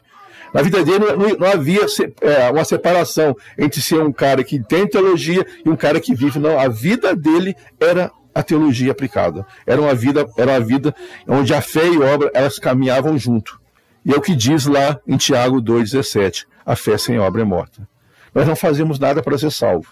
Na 0.54 0.62
vida 0.62 0.84
dele 0.84 1.00
não, 1.00 1.36
não 1.36 1.48
havia 1.48 1.84
é, 2.20 2.48
uma 2.48 2.64
separação 2.64 3.36
entre 3.58 3.82
ser 3.82 4.00
um 4.00 4.12
cara 4.12 4.44
que 4.44 4.62
tem 4.62 4.86
teologia 4.86 5.44
e 5.64 5.68
um 5.68 5.74
cara 5.74 5.98
que 5.98 6.14
vive. 6.14 6.38
Não, 6.38 6.56
a 6.60 6.68
vida 6.68 7.16
dele 7.16 7.56
era 7.80 8.12
a 8.36 8.42
teologia 8.42 8.92
aplicada. 8.92 9.46
Era 9.66 9.80
uma 9.80 9.94
vida, 9.94 10.26
era 10.36 10.52
uma 10.52 10.60
vida 10.60 10.94
onde 11.26 11.54
a 11.54 11.62
fé 11.62 11.88
e 11.88 11.96
a 11.96 12.14
obra 12.14 12.30
elas 12.34 12.58
caminhavam 12.58 13.16
junto. 13.16 13.58
E 14.04 14.12
é 14.12 14.14
o 14.14 14.20
que 14.20 14.36
diz 14.36 14.66
lá 14.66 15.00
em 15.08 15.16
Tiago 15.16 15.56
2,17: 15.62 16.44
a 16.64 16.76
fé 16.76 16.98
sem 16.98 17.18
obra 17.18 17.40
é 17.40 17.44
morta. 17.46 17.88
Nós 18.34 18.46
não 18.46 18.54
fazemos 18.54 18.98
nada 18.98 19.22
para 19.22 19.38
ser 19.38 19.50
salvo. 19.50 19.88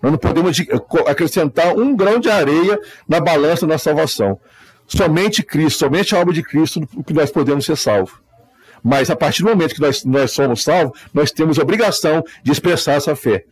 Nós 0.00 0.12
não 0.12 0.18
podemos 0.18 0.56
acrescentar 1.08 1.76
um 1.76 1.96
grão 1.96 2.20
de 2.20 2.30
areia 2.30 2.78
na 3.08 3.18
balança 3.18 3.66
da 3.66 3.76
salvação. 3.76 4.38
Somente 4.86 5.42
Cristo, 5.42 5.80
somente 5.80 6.14
a 6.14 6.20
obra 6.20 6.32
de 6.32 6.42
Cristo 6.44 6.80
que 7.04 7.12
nós 7.12 7.32
podemos 7.32 7.66
ser 7.66 7.76
salvos. 7.76 8.14
Mas 8.80 9.10
a 9.10 9.16
partir 9.16 9.42
do 9.42 9.48
momento 9.48 9.74
que 9.74 9.80
nós, 9.80 10.04
nós 10.04 10.30
somos 10.30 10.62
salvos, 10.62 10.96
nós 11.12 11.32
temos 11.32 11.58
a 11.58 11.62
obrigação 11.62 12.24
de 12.44 12.52
expressar 12.52 12.92
essa 12.92 13.16
fé. 13.16 13.44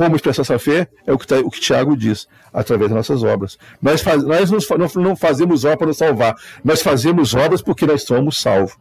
Como 0.00 0.16
expressar 0.16 0.40
essa 0.40 0.58
fé? 0.58 0.88
É 1.06 1.12
o 1.12 1.18
que, 1.18 1.26
tá, 1.26 1.36
o 1.40 1.50
que 1.50 1.60
Tiago 1.60 1.94
diz, 1.94 2.26
através 2.54 2.90
das 2.90 2.96
nossas 2.96 3.22
obras. 3.22 3.58
Nós, 3.82 4.00
faz, 4.00 4.24
nós 4.24 4.50
não, 4.50 4.58
não 4.94 5.14
fazemos 5.14 5.62
obras 5.62 5.76
para 5.76 5.86
nos 5.88 5.98
salvar, 5.98 6.34
nós 6.64 6.80
fazemos 6.80 7.34
obras 7.34 7.60
porque 7.60 7.84
nós 7.84 8.04
somos 8.04 8.40
salvos. 8.40 8.78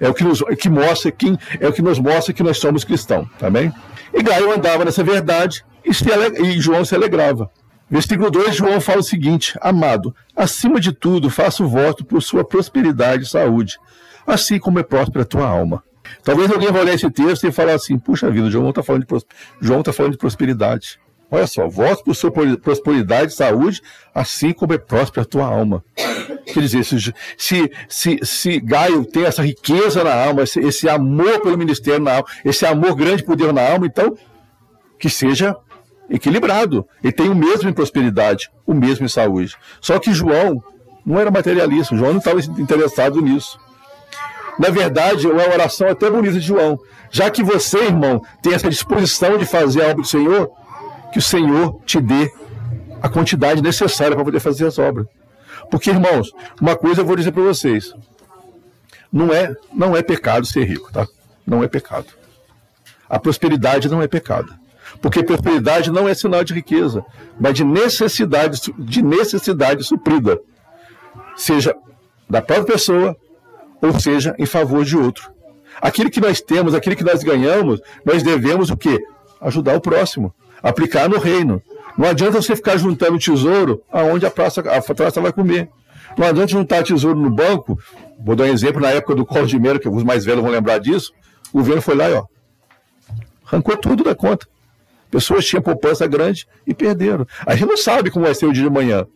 É 0.00 0.08
o 0.08 0.14
que, 0.14 0.24
nos, 0.24 0.42
é 0.42 0.56
que 0.56 0.68
mostra 0.68 1.12
quem, 1.12 1.38
é 1.60 1.68
o 1.68 1.72
que 1.72 1.80
nos 1.80 2.00
mostra 2.00 2.34
que 2.34 2.42
nós 2.42 2.58
somos 2.58 2.82
cristãos, 2.82 3.28
tá 3.38 3.48
bem? 3.48 3.72
E 4.12 4.20
Gaio 4.20 4.52
andava 4.52 4.84
nessa 4.84 5.04
verdade 5.04 5.64
e, 5.84 5.94
se, 5.94 6.04
e 6.42 6.60
João 6.60 6.84
se 6.84 6.92
alegrava. 6.92 7.48
Versículo 7.88 8.28
2, 8.28 8.56
João 8.56 8.80
fala 8.80 8.98
o 8.98 9.04
seguinte: 9.04 9.56
Amado, 9.60 10.12
acima 10.34 10.80
de 10.80 10.90
tudo, 10.90 11.30
faço 11.30 11.68
voto 11.68 12.04
por 12.04 12.20
sua 12.20 12.44
prosperidade 12.44 13.22
e 13.22 13.28
saúde, 13.28 13.78
assim 14.26 14.58
como 14.58 14.80
é 14.80 14.82
próspera 14.82 15.22
a 15.22 15.24
tua 15.24 15.46
alma. 15.46 15.84
Talvez 16.22 16.50
alguém 16.50 16.70
vá 16.70 16.80
olhar 16.80 16.94
esse 16.94 17.10
texto 17.10 17.46
e 17.46 17.52
falar 17.52 17.74
assim: 17.74 17.98
puxa 17.98 18.30
vida, 18.30 18.50
João 18.50 18.70
está 18.70 18.82
falando, 18.82 19.06
de, 19.06 19.26
João 19.60 19.82
tá 19.82 19.92
falando 19.92 20.12
de 20.12 20.18
prosperidade. 20.18 20.98
Olha 21.30 21.46
só, 21.46 21.68
voto 21.68 22.04
por 22.04 22.14
sua 22.14 22.30
prosperidade 22.30 23.32
e 23.32 23.36
saúde, 23.36 23.82
assim 24.14 24.52
como 24.52 24.72
é 24.72 24.78
próspera 24.78 25.22
a 25.22 25.28
tua 25.28 25.44
alma. 25.44 25.84
Quer 26.46 26.60
dizer, 26.60 26.82
se, 26.84 27.14
se, 27.36 27.70
se, 27.86 28.18
se 28.22 28.60
Gaio 28.60 29.04
tem 29.04 29.24
essa 29.24 29.42
riqueza 29.42 30.02
na 30.02 30.14
alma, 30.14 30.42
esse, 30.42 30.58
esse 30.60 30.88
amor 30.88 31.40
pelo 31.40 31.58
ministério 31.58 32.02
na 32.02 32.16
alma, 32.16 32.28
esse 32.42 32.64
amor 32.64 32.94
grande 32.94 33.22
por 33.22 33.36
Deus 33.36 33.52
na 33.52 33.72
alma, 33.72 33.86
então 33.86 34.16
que 34.98 35.10
seja 35.10 35.54
equilibrado. 36.08 36.86
Ele 37.04 37.12
tem 37.12 37.28
o 37.28 37.34
mesmo 37.34 37.68
em 37.68 37.74
prosperidade, 37.74 38.50
o 38.66 38.72
mesmo 38.72 39.04
em 39.04 39.08
saúde. 39.08 39.54
Só 39.82 39.98
que 39.98 40.14
João 40.14 40.62
não 41.04 41.20
era 41.20 41.30
materialista, 41.30 41.94
João 41.94 42.12
não 42.12 42.18
estava 42.18 42.40
interessado 42.40 43.20
nisso. 43.20 43.58
Na 44.58 44.70
verdade, 44.70 45.26
é 45.26 45.30
uma 45.30 45.48
oração 45.48 45.88
até 45.88 46.10
bonita 46.10 46.34
de 46.34 46.40
João. 46.40 46.78
Já 47.10 47.30
que 47.30 47.42
você, 47.42 47.78
irmão, 47.84 48.22
tem 48.42 48.54
essa 48.54 48.68
disposição 48.68 49.38
de 49.38 49.46
fazer 49.46 49.82
a 49.82 49.88
obra 49.90 50.02
do 50.02 50.08
Senhor, 50.08 50.50
que 51.12 51.18
o 51.18 51.22
Senhor 51.22 51.80
te 51.86 52.00
dê 52.00 52.30
a 53.00 53.08
quantidade 53.08 53.62
necessária 53.62 54.16
para 54.16 54.24
poder 54.24 54.40
fazer 54.40 54.66
as 54.66 54.78
obras. 54.78 55.06
Porque, 55.70 55.90
irmãos, 55.90 56.32
uma 56.60 56.76
coisa 56.76 57.00
eu 57.00 57.04
vou 57.04 57.16
dizer 57.16 57.32
para 57.32 57.42
vocês: 57.42 57.94
não 59.12 59.32
é, 59.32 59.54
não 59.72 59.96
é 59.96 60.02
pecado 60.02 60.46
ser 60.46 60.64
rico, 60.64 60.92
tá? 60.92 61.06
Não 61.46 61.62
é 61.62 61.68
pecado. 61.68 62.06
A 63.08 63.18
prosperidade 63.18 63.88
não 63.88 64.02
é 64.02 64.08
pecado. 64.08 64.52
Porque 65.00 65.22
prosperidade 65.22 65.90
não 65.90 66.08
é 66.08 66.14
sinal 66.14 66.42
de 66.42 66.54
riqueza, 66.54 67.04
mas 67.38 67.54
de 67.54 67.64
necessidade, 67.64 68.72
de 68.78 69.02
necessidade 69.02 69.84
suprida. 69.84 70.38
Seja 71.36 71.74
da 72.28 72.42
própria 72.42 72.74
pessoa, 72.74 73.16
ou 73.80 73.98
seja, 73.98 74.34
em 74.38 74.46
favor 74.46 74.84
de 74.84 74.96
outro. 74.96 75.30
Aquilo 75.80 76.10
que 76.10 76.20
nós 76.20 76.40
temos, 76.40 76.74
aquilo 76.74 76.96
que 76.96 77.04
nós 77.04 77.22
ganhamos, 77.22 77.80
nós 78.04 78.22
devemos 78.22 78.70
o 78.70 78.76
quê? 78.76 78.98
Ajudar 79.40 79.76
o 79.76 79.80
próximo, 79.80 80.34
aplicar 80.62 81.08
no 81.08 81.18
reino. 81.18 81.62
Não 81.96 82.08
adianta 82.08 82.40
você 82.40 82.54
ficar 82.54 82.76
juntando 82.76 83.18
tesouro 83.18 83.82
aonde 83.90 84.26
a 84.26 84.30
praça, 84.30 84.60
a 84.60 84.94
praça 84.94 85.20
vai 85.20 85.32
comer. 85.32 85.68
Não 86.16 86.26
adianta 86.26 86.52
juntar 86.52 86.82
tesouro 86.82 87.18
no 87.18 87.30
banco. 87.30 87.78
Vou 88.18 88.34
dar 88.34 88.44
um 88.44 88.48
exemplo 88.48 88.80
na 88.80 88.90
época 88.90 89.14
do 89.14 89.24
Collor 89.24 89.46
de 89.46 89.58
que 89.78 89.88
os 89.88 90.02
mais 90.02 90.24
velhos 90.24 90.42
vão 90.42 90.50
lembrar 90.50 90.78
disso. 90.78 91.12
O 91.52 91.58
governo 91.58 91.80
foi 91.80 91.94
lá 91.94 92.10
e 92.10 92.14
ó, 92.14 92.24
arrancou 93.46 93.76
tudo 93.76 94.04
da 94.04 94.14
conta. 94.14 94.46
Pessoas 95.10 95.46
tinham 95.46 95.62
poupança 95.62 96.06
grande 96.06 96.46
e 96.66 96.74
perderam. 96.74 97.26
A 97.46 97.54
gente 97.54 97.68
não 97.68 97.76
sabe 97.76 98.10
como 98.10 98.24
vai 98.24 98.34
ser 98.34 98.46
o 98.46 98.52
dia 98.52 98.62
de 98.62 98.68
amanhã. 98.68 99.06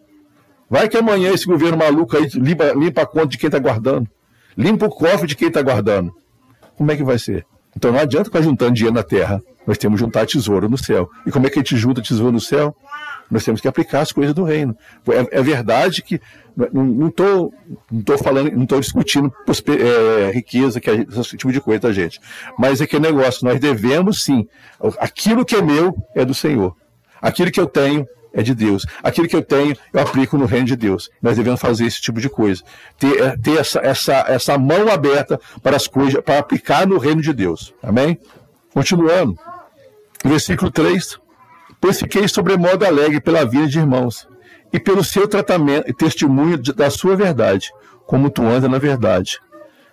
Vai 0.70 0.88
que 0.88 0.96
amanhã 0.96 1.32
esse 1.32 1.46
governo 1.46 1.76
maluco 1.76 2.16
aí 2.16 2.26
limpa, 2.34 2.72
limpa 2.72 3.02
a 3.02 3.06
conta 3.06 3.26
de 3.26 3.38
quem 3.38 3.48
está 3.48 3.58
guardando. 3.58 4.08
Limpa 4.56 4.86
o 4.86 4.90
cofre 4.90 5.26
de 5.26 5.36
quem 5.36 5.48
está 5.48 5.62
guardando. 5.62 6.12
Como 6.76 6.90
é 6.90 6.96
que 6.96 7.04
vai 7.04 7.18
ser? 7.18 7.46
Então 7.76 7.92
não 7.92 7.98
adianta 7.98 8.26
ficar 8.26 8.42
juntando 8.42 8.72
dinheiro 8.72 8.94
na 8.94 9.02
terra. 9.02 9.42
Nós 9.66 9.78
temos 9.78 10.00
que 10.00 10.04
juntar 10.04 10.26
tesouro 10.26 10.68
no 10.68 10.76
céu. 10.76 11.08
E 11.26 11.30
como 11.30 11.46
é 11.46 11.50
que 11.50 11.58
a 11.58 11.62
gente 11.62 11.76
junta 11.76 12.02
tesouro 12.02 12.32
no 12.32 12.40
céu? 12.40 12.74
Nós 13.30 13.44
temos 13.44 13.60
que 13.60 13.68
aplicar 13.68 14.00
as 14.00 14.12
coisas 14.12 14.34
do 14.34 14.42
reino. 14.42 14.76
É, 15.08 15.38
é 15.38 15.42
verdade 15.42 16.02
que 16.02 16.20
não 16.72 17.08
estou 17.08 17.54
não 17.90 18.02
tô 18.02 18.18
falando, 18.18 18.52
não 18.52 18.64
estou 18.64 18.78
discutindo 18.78 19.32
é, 19.68 20.30
riqueza, 20.32 20.80
que 20.80 20.90
é 20.90 21.06
esse 21.18 21.36
tipo 21.36 21.52
de 21.52 21.60
coisa, 21.60 21.80
tá, 21.80 21.92
gente? 21.92 22.20
Mas 22.58 22.80
é 22.80 22.86
que 22.86 22.98
negócio, 22.98 23.46
nós 23.46 23.58
devemos 23.58 24.22
sim. 24.22 24.46
Aquilo 24.98 25.44
que 25.44 25.56
é 25.56 25.62
meu 25.62 25.96
é 26.14 26.24
do 26.24 26.34
Senhor. 26.34 26.76
Aquilo 27.22 27.50
que 27.50 27.60
eu 27.60 27.66
tenho 27.66 28.06
é 28.32 28.42
de 28.42 28.54
Deus. 28.54 28.86
Aquilo 29.02 29.28
que 29.28 29.36
eu 29.36 29.42
tenho, 29.42 29.76
eu 29.92 30.00
aplico 30.00 30.38
no 30.38 30.46
reino 30.46 30.66
de 30.66 30.76
Deus. 30.76 31.10
Nós 31.20 31.36
devemos 31.36 31.60
fazer 31.60 31.86
esse 31.86 32.00
tipo 32.00 32.20
de 32.20 32.28
coisa. 32.28 32.62
Ter, 32.98 33.20
é, 33.20 33.36
ter 33.36 33.58
essa, 33.58 33.80
essa, 33.80 34.24
essa 34.28 34.58
mão 34.58 34.88
aberta 34.88 35.40
para 35.62 35.76
as 35.76 35.86
coisas, 35.86 36.20
para 36.22 36.38
aplicar 36.38 36.86
no 36.86 36.98
reino 36.98 37.20
de 37.20 37.32
Deus. 37.32 37.74
Amém? 37.82 38.18
Continuando. 38.72 39.38
Versículo 40.24 40.70
3. 40.70 41.18
Pois 41.80 41.98
fiquei 41.98 42.26
sobremodo 42.28 42.86
alegre 42.86 43.20
pela 43.20 43.44
vida 43.44 43.66
de 43.66 43.78
irmãos, 43.78 44.28
e 44.72 44.80
pelo 44.80 45.04
seu 45.04 45.28
tratamento 45.28 45.88
e 45.88 45.92
testemunho 45.92 46.56
da 46.58 46.88
sua 46.90 47.14
verdade, 47.14 47.70
como 48.06 48.30
tu 48.30 48.42
anda 48.42 48.68
na 48.68 48.78
verdade. 48.78 49.38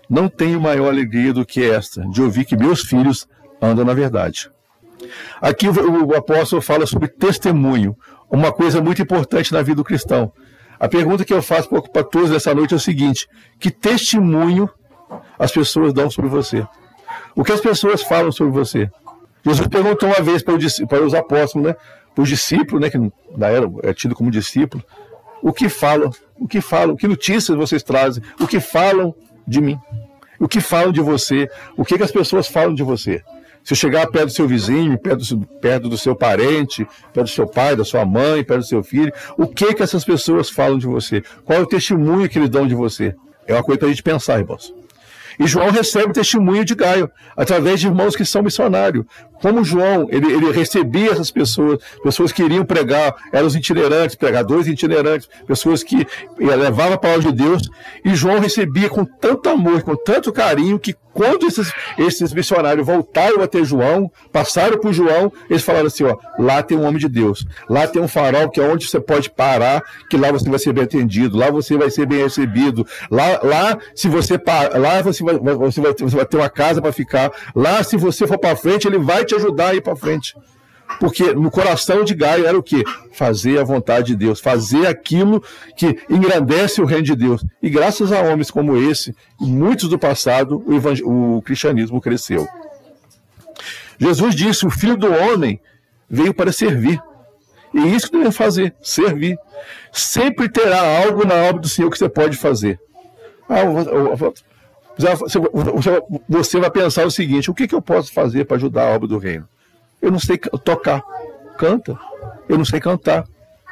Não 0.10 0.30
tenho 0.30 0.62
maior 0.62 0.88
alegria 0.88 1.34
do 1.34 1.46
que 1.46 1.64
esta, 1.64 2.02
de 2.08 2.22
ouvir 2.22 2.46
que 2.46 2.56
meus 2.56 2.82
filhos 2.82 3.28
andam 3.62 3.84
na 3.84 3.94
verdade. 3.94 4.50
Aqui 5.42 5.68
o, 5.68 6.06
o 6.06 6.16
apóstolo 6.16 6.62
fala 6.62 6.86
sobre 6.86 7.08
testemunho, 7.08 7.96
uma 8.30 8.52
coisa 8.52 8.82
muito 8.82 9.02
importante 9.02 9.52
na 9.52 9.62
vida 9.62 9.76
do 9.76 9.84
cristão. 9.84 10.32
A 10.80 10.88
pergunta 10.88 11.26
que 11.26 11.34
eu 11.34 11.42
faço 11.42 11.70
para 11.70 12.04
todos 12.04 12.32
essa 12.32 12.54
noite 12.54 12.74
é 12.74 12.78
o 12.78 12.80
seguinte: 12.80 13.28
que 13.60 13.70
testemunho 13.70 14.70
as 15.38 15.52
pessoas 15.52 15.94
dão 15.94 16.10
sobre 16.10 16.30
você? 16.30 16.66
O 17.36 17.44
que 17.44 17.52
as 17.52 17.62
pessoas 17.62 18.02
falam 18.02 18.32
sobre 18.32 18.54
você? 18.54 18.90
Jesus 19.46 19.68
perguntou 19.68 20.10
uma 20.10 20.22
vez 20.22 20.44
para, 20.44 20.56
os 21.04 21.14
apóstolos, 21.14 21.68
né, 21.68 21.76
para 22.14 22.22
os 22.22 22.30
discípulos, 22.30 22.82
né, 22.82 22.90
que 22.90 22.98
na 23.38 23.48
era 23.48 23.70
é 23.84 23.94
tido 23.94 24.14
como 24.14 24.30
discípulo, 24.30 24.84
o 25.42 25.54
que 25.54 25.70
falam, 25.70 26.12
o 26.38 26.48
que 26.48 26.62
falam, 26.62 26.96
que 26.96 27.08
notícias 27.08 27.58
vocês 27.58 27.82
trazem, 27.82 28.22
o 28.40 28.48
que 28.48 28.60
falam 28.60 29.16
de 29.48 29.62
mim, 29.62 29.80
o 30.40 30.48
que 30.48 30.60
falam 30.60 30.92
de 30.92 31.02
você, 31.02 31.50
o 31.78 31.86
que, 31.86 31.98
que 31.98 32.04
as 32.04 32.12
pessoas 32.12 32.48
falam 32.48 32.74
de 32.74 32.84
você. 32.84 33.24
Se 33.64 33.76
chegar 33.76 34.08
perto 34.08 34.28
do 34.28 34.34
seu 34.34 34.48
vizinho, 34.48 34.98
perto 34.98 35.36
do, 35.36 35.46
perto 35.60 35.90
do 35.90 35.98
seu 35.98 36.16
parente, 36.16 36.88
perto 37.14 37.28
do 37.28 37.34
seu 37.34 37.48
pai, 37.48 37.76
da 37.76 37.86
sua 37.86 38.06
mãe, 38.06 38.44
perto 38.44 38.62
do 38.62 38.68
seu 38.68 38.84
filho, 38.84 39.12
o 39.38 39.48
que 39.48 39.74
que 39.74 39.84
essas 39.84 40.04
pessoas 40.04 40.50
falam 40.50 40.78
de 40.78 40.88
você? 40.88 41.22
Qual 41.46 41.60
é 41.60 41.62
o 41.62 41.68
testemunho 41.68 42.28
que 42.28 42.40
eles 42.40 42.50
dão 42.50 42.66
de 42.66 42.76
você? 42.76 43.16
É 43.46 43.54
uma 43.54 43.64
coisa 43.64 43.80
para 43.80 43.88
a 43.88 43.92
gente 43.92 44.04
pensar, 44.04 44.40
irmãos. 44.40 44.74
E 45.40 45.48
João 45.48 45.72
recebe 45.72 46.12
testemunho 46.12 46.66
de 46.66 46.76
Gaio, 46.76 47.10
através 47.36 47.80
de 47.80 47.88
irmãos 47.88 48.14
que 48.14 48.26
são 48.26 48.44
missionários. 48.44 49.06
Como 49.42 49.64
João, 49.64 50.08
ele, 50.10 50.32
ele 50.32 50.52
recebia 50.52 51.12
essas 51.12 51.32
pessoas, 51.32 51.80
pessoas 52.04 52.32
que 52.32 52.44
iriam 52.44 52.66
pregar, 52.66 53.16
eram 53.32 53.48
os 53.48 53.56
itinerantes, 53.56 54.16
pregadores 54.16 54.68
itinerantes, 54.68 55.30
pessoas 55.48 55.84
que 55.84 56.06
levavam 56.38 56.94
a 56.94 56.98
palavra 56.98 57.32
de 57.32 57.44
Deus, 57.44 57.70
e 58.04 58.16
João 58.16 58.40
recebia 58.40 58.90
com 58.90 59.06
tanto 59.06 59.50
amor, 59.50 59.82
com 59.82 59.96
tanto 59.96 60.32
carinho, 60.32 60.80
que 60.80 60.96
quando 61.14 61.48
esses, 61.48 61.72
esses 61.98 62.34
missionários 62.34 62.86
voltaram 62.86 63.42
a 63.42 63.48
ter 63.48 63.66
João, 63.66 64.10
passaram 64.32 64.80
por 64.80 64.94
João, 64.94 65.32
eles 65.50 65.64
falaram 65.64 65.88
assim: 65.88 66.04
ó, 66.04 66.16
lá 66.38 66.62
tem 66.64 66.78
um 66.78 66.84
homem 66.86 66.98
de 67.00 67.10
Deus, 67.10 67.46
lá 67.70 67.88
tem 67.88 68.02
um 68.02 68.08
farol 68.08 68.50
que 68.50 68.60
é 68.60 68.64
onde 68.64 68.88
você 68.88 69.00
pode 69.00 69.30
parar, 69.30 69.84
que 70.10 70.16
lá 70.16 70.32
você 70.32 70.50
vai 70.50 70.60
ser 70.60 70.72
bem 70.72 70.84
atendido, 70.84 71.38
lá 71.38 71.50
você 71.50 71.78
vai 71.78 71.90
ser 71.90 72.06
bem 72.06 72.24
recebido, 72.24 72.86
lá, 73.12 73.40
lá 73.44 73.78
se 73.96 74.08
você 74.08 74.40
lá 74.80 75.02
você 75.02 75.24
vai, 75.24 75.38
você 75.38 75.82
vai, 75.82 75.94
você 75.94 76.16
vai 76.16 76.26
ter 76.26 76.38
uma 76.38 76.50
casa 76.50 76.82
para 76.82 76.94
ficar, 76.94 77.32
lá 77.56 77.84
se 77.84 77.98
você 77.98 78.26
for 78.26 78.38
para 78.38 78.56
frente, 78.56 78.88
ele 78.88 79.00
vai 79.00 79.26
te 79.30 79.36
ajudar 79.36 79.70
a 79.70 79.76
ir 79.76 79.82
para 79.82 79.96
frente. 79.96 80.36
Porque 81.00 81.34
no 81.34 81.52
coração 81.52 82.04
de 82.04 82.16
Gaio 82.16 82.46
era 82.46 82.58
o 82.58 82.64
quê? 82.64 82.84
Fazer 83.14 83.60
a 83.60 83.64
vontade 83.64 84.08
de 84.08 84.16
Deus, 84.16 84.40
fazer 84.40 84.88
aquilo 84.88 85.42
que 85.78 86.00
engrandece 86.10 86.82
o 86.82 86.86
reino 86.86 87.04
de 87.04 87.16
Deus. 87.16 87.46
E 87.62 87.70
graças 87.70 88.12
a 88.12 88.22
homens 88.22 88.50
como 88.50 88.76
esse, 88.76 89.16
muitos 89.40 89.88
do 89.88 90.00
passado, 90.00 90.64
o, 90.66 91.38
o 91.38 91.42
cristianismo 91.42 92.02
cresceu. 92.02 92.48
Jesus 94.00 94.34
disse: 94.36 94.66
o 94.66 94.72
filho 94.72 94.98
do 94.98 95.12
homem 95.12 95.60
veio 96.10 96.34
para 96.34 96.52
servir. 96.52 97.00
E 97.74 97.96
isso 97.96 98.08
que 98.08 98.14
devemos 98.14 98.36
fazer, 98.36 98.74
servir. 98.82 99.38
Sempre 99.92 100.50
terá 100.50 101.04
algo 101.04 101.26
na 101.26 101.36
obra 101.36 101.62
do 101.62 101.70
Senhor 101.70 101.90
que 101.92 102.00
você 102.00 102.10
pode 102.10 102.36
fazer. 102.36 102.80
Ah, 103.48 103.62
você 106.28 106.60
vai 106.60 106.70
pensar 106.70 107.06
o 107.06 107.12
seguinte: 107.12 107.50
o 107.50 107.54
que, 107.54 107.74
eu 107.74 107.82
posso 107.82 108.12
fazer 108.12 108.46
para 108.46 108.58
ajudar 108.58 108.84
a 108.84 108.96
obra 108.96 109.08
do 109.08 109.18
reino? 109.18 109.48
Eu 110.02 110.12
não 110.12 110.20
sei 110.20 110.38
tocar. 110.38 111.02
Canta. 111.58 111.98
Eu 112.48 112.58
não 112.58 112.66
sei 112.66 112.80
cantar. 112.80 113.26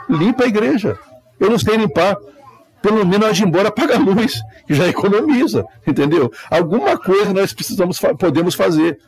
Limpa 0.10 0.46
a 0.46 0.48
igreja. 0.48 0.98
Eu 1.40 1.50
não 1.50 1.60
sei 1.60 1.76
limpar. 1.76 2.16
Pelo 2.82 3.06
menos 3.06 3.36
de 3.36 3.44
embora 3.44 3.72
paga 3.72 3.96
a 3.96 4.00
luz, 4.00 4.40
que 4.66 4.74
já 4.74 4.88
economiza, 4.88 5.66
entendeu? 5.86 6.32
Alguma 6.50 6.98
coisa 6.98 7.34
nós 7.34 7.52
precisamos, 7.52 8.00
podemos 8.18 8.56
fazer. 8.56 9.00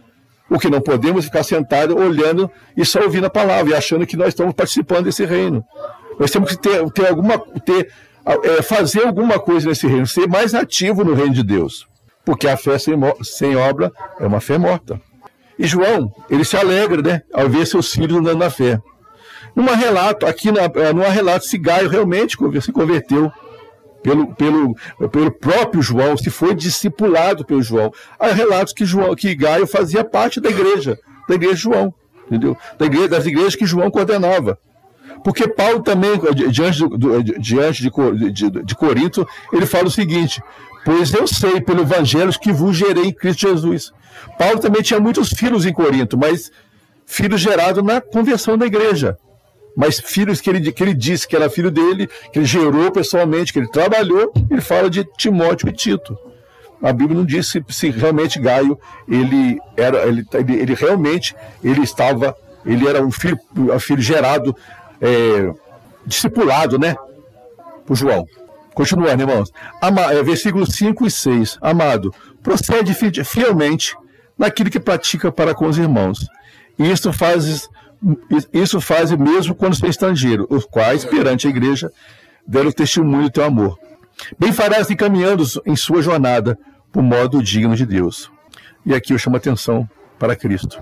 O 0.49 0.57
que 0.57 0.69
não 0.69 0.81
podemos 0.81 1.23
é 1.23 1.27
ficar 1.27 1.43
sentado 1.43 1.95
olhando 1.95 2.49
e 2.75 2.83
só 2.83 3.03
ouvindo 3.03 3.27
a 3.27 3.29
palavra 3.29 3.71
e 3.71 3.75
achando 3.75 4.07
que 4.07 4.17
nós 4.17 4.29
estamos 4.29 4.53
participando 4.53 5.05
desse 5.05 5.23
reino. 5.23 5.63
Nós 6.19 6.31
temos 6.31 6.49
que 6.49 6.57
ter, 6.57 6.83
ter 6.91 7.07
alguma, 7.07 7.37
ter, 7.63 7.91
é, 8.25 8.61
fazer 8.63 9.05
alguma 9.05 9.39
coisa 9.39 9.69
nesse 9.69 9.85
reino, 9.85 10.07
ser 10.07 10.27
mais 10.27 10.55
ativo 10.55 11.03
no 11.05 11.13
reino 11.13 11.33
de 11.33 11.43
Deus. 11.43 11.87
Porque 12.29 12.47
a 12.47 12.55
fé 12.55 12.77
sem, 12.77 12.93
sem 13.23 13.55
obra 13.55 13.91
é 14.19 14.27
uma 14.27 14.39
fé 14.39 14.55
morta. 14.55 15.01
E 15.57 15.65
João, 15.65 16.13
ele 16.29 16.45
se 16.45 16.55
alegra, 16.55 17.01
né, 17.01 17.23
ao 17.33 17.49
ver 17.49 17.65
seus 17.65 17.91
filhos 17.91 18.19
andando 18.19 18.37
na 18.37 18.51
fé. 18.51 18.79
Numa 19.55 19.75
relato, 19.75 20.27
aqui 20.27 20.51
na, 20.51 20.67
numa 20.93 21.09
relato, 21.09 21.45
se 21.45 21.57
Gaio 21.57 21.89
realmente 21.89 22.37
se 22.61 22.71
converteu 22.71 23.31
pelo, 24.03 24.27
pelo, 24.35 24.75
pelo 25.09 25.31
próprio 25.31 25.81
João, 25.81 26.15
se 26.15 26.29
foi 26.29 26.53
discipulado 26.53 27.43
pelo 27.43 27.63
João. 27.63 27.91
Há 28.19 28.27
relatos 28.27 28.73
que, 28.73 28.85
João, 28.85 29.15
que 29.15 29.33
Gaio 29.33 29.65
fazia 29.65 30.03
parte 30.03 30.39
da 30.39 30.51
igreja, 30.51 30.99
da 31.27 31.33
igreja 31.33 31.55
de 31.55 31.61
João, 31.61 31.91
entendeu? 32.27 32.55
Da 32.77 32.85
igreja, 32.85 33.07
das 33.07 33.25
igrejas 33.25 33.55
que 33.55 33.65
João 33.65 33.89
coordenava. 33.89 34.59
Porque 35.23 35.47
Paulo 35.47 35.81
também, 35.81 36.11
diante, 36.51 36.87
do, 36.87 37.23
diante 37.23 37.81
de, 37.81 38.31
de, 38.31 38.49
de 38.63 38.75
Corinto, 38.75 39.27
ele 39.51 39.65
fala 39.65 39.87
o 39.87 39.91
seguinte: 39.91 40.41
Pois 40.83 41.13
eu 41.13 41.27
sei 41.27 41.61
pelo 41.61 41.81
evangelho 41.81 42.31
que 42.39 42.51
vos 42.51 42.75
gerei 42.75 43.05
em 43.05 43.13
Cristo 43.13 43.47
Jesus. 43.47 43.91
Paulo 44.37 44.59
também 44.59 44.81
tinha 44.81 44.99
muitos 44.99 45.29
filhos 45.29 45.65
em 45.65 45.73
Corinto, 45.73 46.17
mas 46.17 46.51
filhos 47.05 47.41
gerados 47.41 47.83
na 47.83 47.99
conversão 47.99 48.57
da 48.57 48.65
igreja. 48.65 49.17
Mas 49.75 49.99
filhos 49.99 50.41
que 50.41 50.49
ele, 50.49 50.71
que 50.71 50.83
ele 50.83 50.93
disse 50.93 51.27
que 51.27 51.35
era 51.35 51.49
filho 51.49 51.71
dele, 51.71 52.07
que 52.31 52.39
ele 52.39 52.45
gerou 52.45 52.91
pessoalmente, 52.91 53.53
que 53.53 53.59
ele 53.59 53.69
trabalhou, 53.69 54.31
ele 54.49 54.61
fala 54.61 54.89
de 54.89 55.03
Timóteo 55.17 55.69
e 55.69 55.71
Tito. 55.71 56.17
A 56.81 56.93
Bíblia 56.93 57.17
não 57.17 57.25
diz 57.25 57.47
se, 57.47 57.63
se 57.69 57.89
realmente 57.89 58.39
Gaio 58.39 58.79
ele 59.07 59.59
era 59.75 60.07
ele, 60.07 60.25
ele, 60.33 60.53
ele, 60.61 60.73
realmente 60.73 61.35
ele 61.61 61.81
estava 61.81 62.35
ele 62.65 62.87
era 62.87 63.05
um 63.05 63.11
filho 63.11 63.37
um 63.53 63.79
filho 63.79 64.01
gerado 64.01 64.55
é, 65.01 65.51
discipulado, 66.05 66.79
né? 66.79 66.95
Por 67.85 67.95
João. 67.95 68.25
Continuando, 68.79 69.23
irmãos. 69.23 69.51
Ama, 69.81 70.03
é, 70.03 70.23
versículos 70.23 70.69
5 70.69 71.05
e 71.05 71.11
6. 71.11 71.57
Amado, 71.59 72.15
procede 72.41 72.93
fielmente 73.25 73.93
naquilo 74.37 74.69
que 74.69 74.79
pratica 74.79 75.29
para 75.29 75.53
com 75.53 75.67
os 75.67 75.77
irmãos. 75.77 76.25
Isso 76.77 77.11
faz, 77.11 77.67
isso 78.53 78.79
faz 78.79 79.11
mesmo 79.11 79.53
quando 79.53 79.75
é 79.85 79.89
estrangeiro, 79.89 80.47
os 80.49 80.63
quais, 80.63 81.03
perante 81.03 81.45
a 81.45 81.49
igreja, 81.49 81.91
deram 82.47 82.71
testemunho 82.71 83.23
do 83.23 83.29
teu 83.29 83.43
amor. 83.43 83.77
Bem 84.39 84.53
farás 84.53 84.89
encaminhando 84.89 85.43
em 85.65 85.75
sua 85.75 86.01
jornada 86.01 86.57
por 86.89 87.03
modo 87.03 87.43
digno 87.43 87.75
de 87.75 87.85
Deus. 87.85 88.31
E 88.85 88.95
aqui 88.95 89.11
eu 89.11 89.19
chamo 89.19 89.35
atenção 89.35 89.89
para 90.17 90.37
Cristo. 90.37 90.81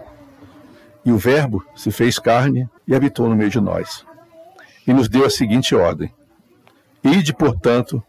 E 1.03 1.11
o 1.11 1.17
Verbo 1.17 1.65
se 1.75 1.89
fez 1.89 2.19
carne 2.19 2.69
e 2.87 2.93
habitou 2.93 3.27
no 3.27 3.35
meio 3.35 3.49
de 3.49 3.59
nós. 3.59 4.05
E 4.85 4.93
nos 4.93 5.09
deu 5.09 5.25
a 5.25 5.31
seguinte 5.31 5.73
ordem: 5.73 6.13
Ide, 7.07 7.33
portanto, 7.33 8.03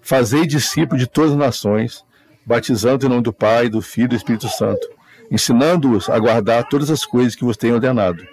fazei 0.00 0.46
discípulos 0.46 1.00
de 1.00 1.06
todas 1.06 1.32
as 1.32 1.36
nações, 1.36 2.04
batizando 2.44 3.04
em 3.04 3.08
nome 3.08 3.22
do 3.22 3.32
Pai, 3.32 3.68
do 3.68 3.82
Filho 3.82 4.06
e 4.06 4.08
do 4.08 4.16
Espírito 4.16 4.48
Santo, 4.48 4.88
ensinando-os 5.30 6.08
a 6.08 6.18
guardar 6.18 6.64
todas 6.68 6.90
as 6.90 7.04
coisas 7.04 7.34
que 7.34 7.44
vos 7.44 7.56
tenho 7.56 7.74
ordenado. 7.74 8.26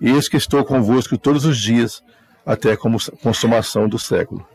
eis 0.00 0.28
que 0.28 0.36
estou 0.36 0.64
convosco 0.64 1.18
todos 1.18 1.44
os 1.44 1.58
dias, 1.58 2.02
até 2.46 2.72
a 2.72 2.76
consumação 2.76 3.88
do 3.88 3.98
século. 3.98 4.46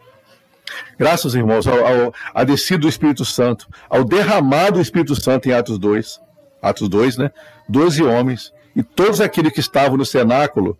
Graças, 0.97 1.35
irmãos, 1.35 1.67
ao, 1.67 2.13
ao, 2.33 2.45
descida 2.45 2.79
do 2.79 2.89
Espírito 2.89 3.23
Santo, 3.23 3.67
ao 3.87 4.03
derramado 4.03 4.73
do 4.73 4.81
Espírito 4.81 5.15
Santo 5.15 5.47
em 5.47 5.53
Atos 5.53 5.77
2, 5.77 6.19
Atos 6.59 6.89
2, 6.89 7.17
né? 7.17 7.31
Doze 7.69 8.03
homens, 8.03 8.51
e 8.75 8.81
todos 8.81 9.21
aqueles 9.21 9.53
que 9.53 9.59
estavam 9.59 9.97
no 9.97 10.05
cenáculo, 10.05 10.75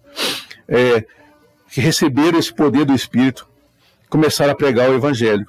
é, 0.67 1.05
que 1.69 1.81
receberam 1.81 2.39
esse 2.39 2.53
poder 2.53 2.85
do 2.85 2.95
Espírito, 2.95 3.47
começaram 4.13 4.51
a 4.51 4.55
pregar 4.55 4.91
o 4.91 4.93
Evangelho, 4.93 5.43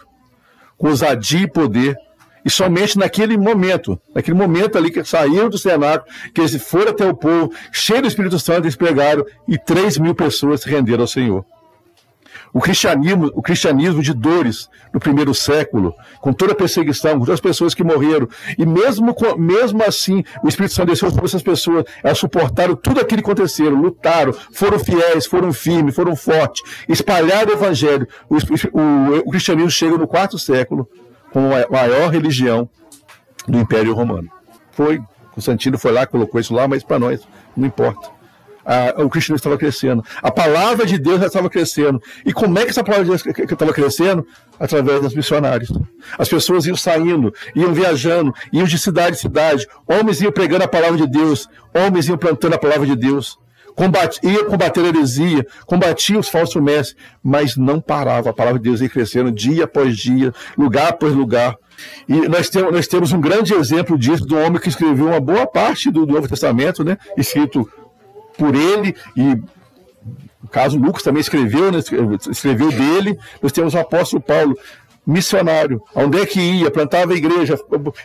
com 0.79 0.89
ousadia 0.89 1.43
e 1.43 1.47
poder, 1.47 1.95
e 2.43 2.51
somente 2.51 2.99
naquele 2.99 3.37
momento, 3.37 4.01
naquele 4.15 4.35
momento 4.35 4.79
ali 4.79 4.91
que 4.91 5.05
saíram 5.05 5.51
do 5.51 5.59
cenáculo, 5.59 6.11
que 6.35 6.41
eles 6.41 6.57
foram 6.63 6.93
até 6.93 7.07
o 7.07 7.15
povo, 7.15 7.53
cheio 7.71 8.01
do 8.01 8.09
Espírito 8.09 8.39
Santo, 8.39 8.65
eles 8.65 8.75
pregaram, 8.75 9.23
e 9.47 9.59
três 9.59 9.99
mil 9.99 10.15
pessoas 10.15 10.63
se 10.63 10.71
renderam 10.71 11.03
ao 11.03 11.07
Senhor. 11.07 11.45
O 12.53 12.61
cristianismo, 12.61 13.31
o 13.35 13.43
cristianismo 13.43 14.03
de 14.03 14.13
dores 14.13 14.69
no 14.93 15.01
primeiro 15.01 15.35
século, 15.35 15.95
com 16.21 16.33
toda 16.33 16.53
a 16.53 16.55
perseguição, 16.55 17.13
com 17.13 17.21
todas 17.21 17.35
as 17.35 17.41
pessoas 17.41 17.75
que 17.75 17.83
morreram, 17.83 18.29
e 18.59 18.65
mesmo, 18.65 19.15
mesmo 19.37 19.83
assim, 19.83 20.25
o 20.43 20.49
Espírito 20.49 20.75
Santo 20.75 20.89
desceu 20.89 21.11
sobre 21.11 21.25
essas 21.25 21.43
pessoas, 21.43 21.85
elas 22.03 22.19
suportaram 22.19 22.77
tudo 22.77 23.01
aquilo 23.01 23.23
que 23.23 23.31
aconteceu, 23.31 23.71
lutaram, 23.71 24.33
foram 24.53 24.79
fiéis, 24.79 25.27
foram 25.27 25.53
firmes, 25.53 25.95
foram 25.95 26.15
fortes, 26.15 26.63
espalharam 26.89 27.51
o 27.51 27.55
evangelho. 27.55 28.07
O, 28.29 28.37
o, 28.37 29.19
o 29.27 29.31
cristianismo 29.31 29.71
chega 29.71 29.97
no 29.97 30.07
quarto 30.07 30.39
século 30.39 30.89
como 31.33 31.49
a 31.55 31.67
maior 31.69 32.11
religião 32.11 32.69
do 33.49 33.59
Império 33.59 33.93
Romano. 33.95 34.31
Foi, 34.71 35.01
Constantino 35.33 35.79
foi 35.79 35.93
lá, 35.93 36.07
colocou 36.07 36.41
isso 36.41 36.55
lá, 36.55 36.69
mas 36.69 36.85
para 36.85 36.99
nós 36.99 37.27
não 37.57 37.67
importa 37.67 38.15
o 38.97 39.09
cristianismo 39.09 39.37
estava 39.37 39.59
crescendo. 39.59 40.05
A 40.23 40.31
palavra 40.31 40.87
de 40.87 40.99
Deus 40.99 41.23
estava 41.23 41.51
crescendo. 41.51 42.01
E 42.25 42.33
como 42.33 42.59
é 42.59 42.65
que 42.65 42.71
essa 42.71 42.85
palavra 42.85 43.05
de 43.05 43.11
Deus 43.11 43.51
estava 43.51 43.73
crescendo? 43.73 44.27
Através 44.59 45.01
dos 45.01 45.15
missionários. 45.15 45.73
As 46.17 46.29
pessoas 46.29 46.65
iam 46.67 46.77
saindo, 46.77 47.35
iam 47.55 47.73
viajando, 47.73 48.33
iam 48.53 48.67
de 48.67 48.79
cidade 48.79 49.17
em 49.17 49.21
cidade. 49.21 49.67
Homens 49.87 50.21
iam 50.21 50.33
pregando 50.33 50.65
a 50.65 50.69
palavra 50.69 50.97
de 50.97 51.07
Deus. 51.07 51.49
Homens 51.75 52.09
iam 52.09 52.17
plantando 52.17 52.55
a 52.55 52.59
palavra 52.59 52.87
de 52.87 52.97
Deus. 52.97 53.39
Combate, 53.75 54.21
ia 54.23 54.45
combater 54.45 54.85
a 54.85 54.89
heresia, 54.89 55.45
combatia 55.67 56.17
os 56.17 56.29
falsos 56.29 56.63
mestres, 56.63 56.97
mas 57.23 57.57
não 57.57 57.81
parava. 57.81 58.31
A 58.31 58.33
palavra 58.33 58.61
de 58.61 58.69
Deus 58.69 58.81
ia 58.81 58.89
crescendo 58.89 59.33
dia 59.33 59.65
após 59.65 59.97
dia, 59.97 60.33
lugar 60.57 60.91
após 60.91 61.13
lugar. 61.13 61.57
E 62.09 62.29
nós 62.29 62.49
temos, 62.49 62.73
nós 62.73 62.87
temos 62.87 63.13
um 63.13 63.21
grande 63.21 63.53
exemplo 63.53 63.99
disso, 63.99 64.25
do 64.25 64.37
homem 64.37 64.61
que 64.61 64.69
escreveu 64.69 65.09
uma 65.09 65.21
boa 65.21 65.45
parte 65.45 65.91
do 65.91 66.07
Novo 66.07 66.29
Testamento, 66.29 66.85
né, 66.85 66.97
escrito 67.17 67.69
por 68.37 68.55
ele 68.55 68.95
e 69.17 69.43
o 70.43 70.49
caso 70.49 70.79
Lucas 70.79 71.03
também 71.03 71.21
escreveu, 71.21 71.73
né, 71.73 71.79
escreveu 72.31 72.71
dele. 72.71 73.19
Nós 73.43 73.51
temos 73.51 73.75
o 73.75 73.79
apóstolo 73.79 74.23
Paulo, 74.23 74.57
missionário, 75.07 75.83
onde 75.95 76.21
é 76.21 76.27
que 76.27 76.41
ia, 76.41 76.71
plantava 76.71 77.13
a 77.13 77.17
igreja, 77.17 77.59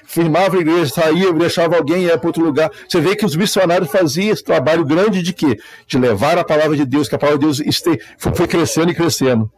firmava 0.05 0.57
a 0.57 0.59
igreja, 0.59 0.93
saía, 0.93 1.31
deixava 1.33 1.77
alguém 1.77 2.03
e 2.03 2.05
ia 2.05 2.17
para 2.17 2.27
outro 2.27 2.43
lugar. 2.43 2.71
Você 2.87 2.99
vê 2.99 3.15
que 3.15 3.25
os 3.25 3.35
missionários 3.35 3.91
faziam 3.91 4.31
esse 4.31 4.43
trabalho 4.43 4.85
grande 4.85 5.21
de 5.21 5.33
quê? 5.33 5.59
De 5.85 5.97
levar 5.97 6.37
a 6.37 6.43
palavra 6.43 6.75
de 6.75 6.85
Deus, 6.85 7.07
que 7.07 7.15
a 7.15 7.19
palavra 7.19 7.39
de 7.39 7.63
Deus 7.63 7.83
foi 8.17 8.47
crescendo 8.47 8.91
e 8.91 8.95
crescendo. 8.95 9.51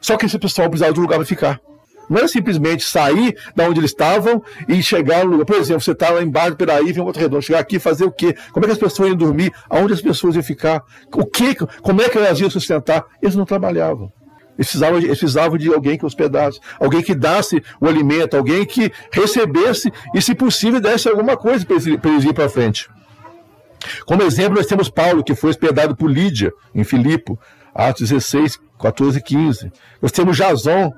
Só 0.00 0.16
que 0.16 0.26
esse 0.26 0.38
pessoal 0.38 0.68
precisava 0.68 0.92
de 0.92 1.00
um 1.00 1.02
lugar 1.02 1.16
para 1.16 1.26
ficar. 1.26 1.60
Não 2.08 2.18
era 2.18 2.28
simplesmente 2.28 2.84
sair 2.84 3.36
da 3.54 3.64
onde 3.68 3.80
eles 3.80 3.90
estavam 3.90 4.42
e 4.68 4.82
chegar 4.82 5.24
no 5.24 5.32
lugar. 5.32 5.44
Por 5.44 5.56
exemplo, 5.56 5.80
você 5.80 5.92
está 5.92 6.10
lá 6.10 6.22
embaixo, 6.22 6.56
peraí, 6.56 6.92
vem 6.92 7.02
um 7.02 7.06
outro 7.06 7.20
redondo, 7.20 7.42
chegar 7.42 7.60
aqui 7.60 7.78
fazer 7.78 8.04
o 8.04 8.10
quê? 8.10 8.34
Como 8.52 8.64
é 8.64 8.68
que 8.68 8.72
as 8.72 8.78
pessoas 8.78 9.08
iam 9.08 9.16
dormir? 9.16 9.52
Aonde 9.68 9.92
as 9.92 10.00
pessoas 10.00 10.34
iam 10.34 10.42
ficar? 10.42 10.82
O 11.14 11.24
que? 11.24 11.54
Como 11.54 12.02
é 12.02 12.08
que 12.08 12.18
elas 12.18 12.38
iam 12.40 12.50
sustentar? 12.50 13.04
Eles 13.20 13.34
não 13.34 13.44
trabalhavam. 13.44 14.12
Eles 14.56 14.68
precisavam, 14.68 14.98
de, 14.98 15.06
eles 15.06 15.18
precisavam 15.18 15.58
de 15.58 15.72
alguém 15.72 15.98
que 15.98 16.06
hospedasse, 16.06 16.58
alguém 16.80 17.02
que 17.02 17.14
desse 17.14 17.62
o 17.80 17.86
alimento, 17.86 18.36
alguém 18.36 18.64
que 18.64 18.90
recebesse 19.12 19.92
e, 20.14 20.22
se 20.22 20.34
possível, 20.34 20.80
desse 20.80 21.08
alguma 21.08 21.36
coisa 21.36 21.64
para 21.64 21.76
eles, 21.76 21.86
eles 21.86 22.24
ir 22.24 22.32
para 22.32 22.48
frente. 22.48 22.88
Como 24.06 24.22
exemplo, 24.22 24.56
nós 24.56 24.66
temos 24.66 24.88
Paulo, 24.88 25.22
que 25.22 25.34
foi 25.34 25.50
hospedado 25.50 25.94
por 25.94 26.10
Lídia, 26.10 26.52
em 26.74 26.84
Filipe, 26.84 27.36
Atos 27.74 28.08
16, 28.08 28.58
14 28.80 29.18
e 29.18 29.22
15. 29.22 29.72
Nós 30.00 30.12
temos 30.12 30.36
Jason, 30.36 30.92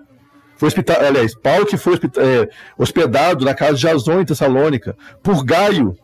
foi 0.59 0.66
hospitado, 0.66 1.07
aliás, 1.07 1.37
Paulo 1.37 1.64
que 1.64 1.77
foi 1.77 1.94
é, 1.94 2.49
hospedado 2.77 3.44
na 3.44 3.55
casa 3.55 3.75
de 3.75 3.83
Jason 3.83 4.21
em 4.21 4.25
Tessalônica, 4.25 4.97
por 5.23 5.44
Gaio, 5.44 5.97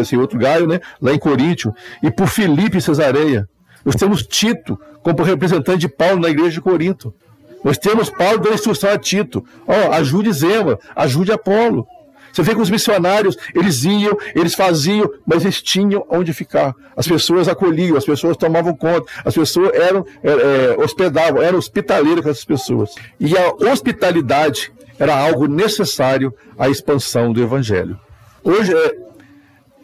esse 0.00 0.16
outro 0.16 0.38
Gaio, 0.38 0.66
né, 0.66 0.80
lá 1.02 1.12
em 1.12 1.18
Coríntio, 1.18 1.74
e 2.02 2.10
por 2.10 2.26
Filipe 2.26 2.78
em 2.78 2.80
Cesareia. 2.80 3.46
Nós 3.84 3.94
temos 3.94 4.26
Tito 4.26 4.80
como 5.02 5.22
representante 5.22 5.80
de 5.80 5.88
Paulo 5.88 6.18
na 6.18 6.30
igreja 6.30 6.52
de 6.52 6.62
Corinto. 6.62 7.14
Nós 7.62 7.76
temos 7.76 8.08
Paulo 8.08 8.38
dando 8.38 8.54
instrução 8.54 8.90
a 8.90 8.98
Tito. 8.98 9.44
Ó, 9.66 9.92
ajude 9.92 10.32
Zema, 10.32 10.78
ajude 10.96 11.30
Apolo. 11.30 11.86
Você 12.34 12.42
vê 12.42 12.52
que 12.52 12.60
os 12.60 12.68
missionários, 12.68 13.36
eles 13.54 13.84
iam, 13.84 14.18
eles 14.34 14.54
faziam, 14.54 15.08
mas 15.24 15.44
eles 15.44 15.62
tinham 15.62 16.04
onde 16.10 16.32
ficar. 16.32 16.74
As 16.96 17.06
pessoas 17.06 17.46
acolhiam, 17.46 17.96
as 17.96 18.04
pessoas 18.04 18.36
tomavam 18.36 18.74
conta, 18.74 19.06
as 19.24 19.34
pessoas 19.34 19.72
eram 19.72 20.04
é, 20.20 20.30
é, 20.30 20.84
hospedavam, 20.84 21.40
eram 21.40 21.58
hospitaleiros 21.58 22.24
com 22.24 22.30
essas 22.30 22.44
pessoas. 22.44 22.90
E 23.20 23.36
a 23.38 23.70
hospitalidade 23.70 24.72
era 24.98 25.16
algo 25.16 25.46
necessário 25.46 26.34
à 26.58 26.68
expansão 26.68 27.32
do 27.32 27.40
evangelho. 27.40 27.98
Hoje 28.42 28.74
é, 28.74 28.96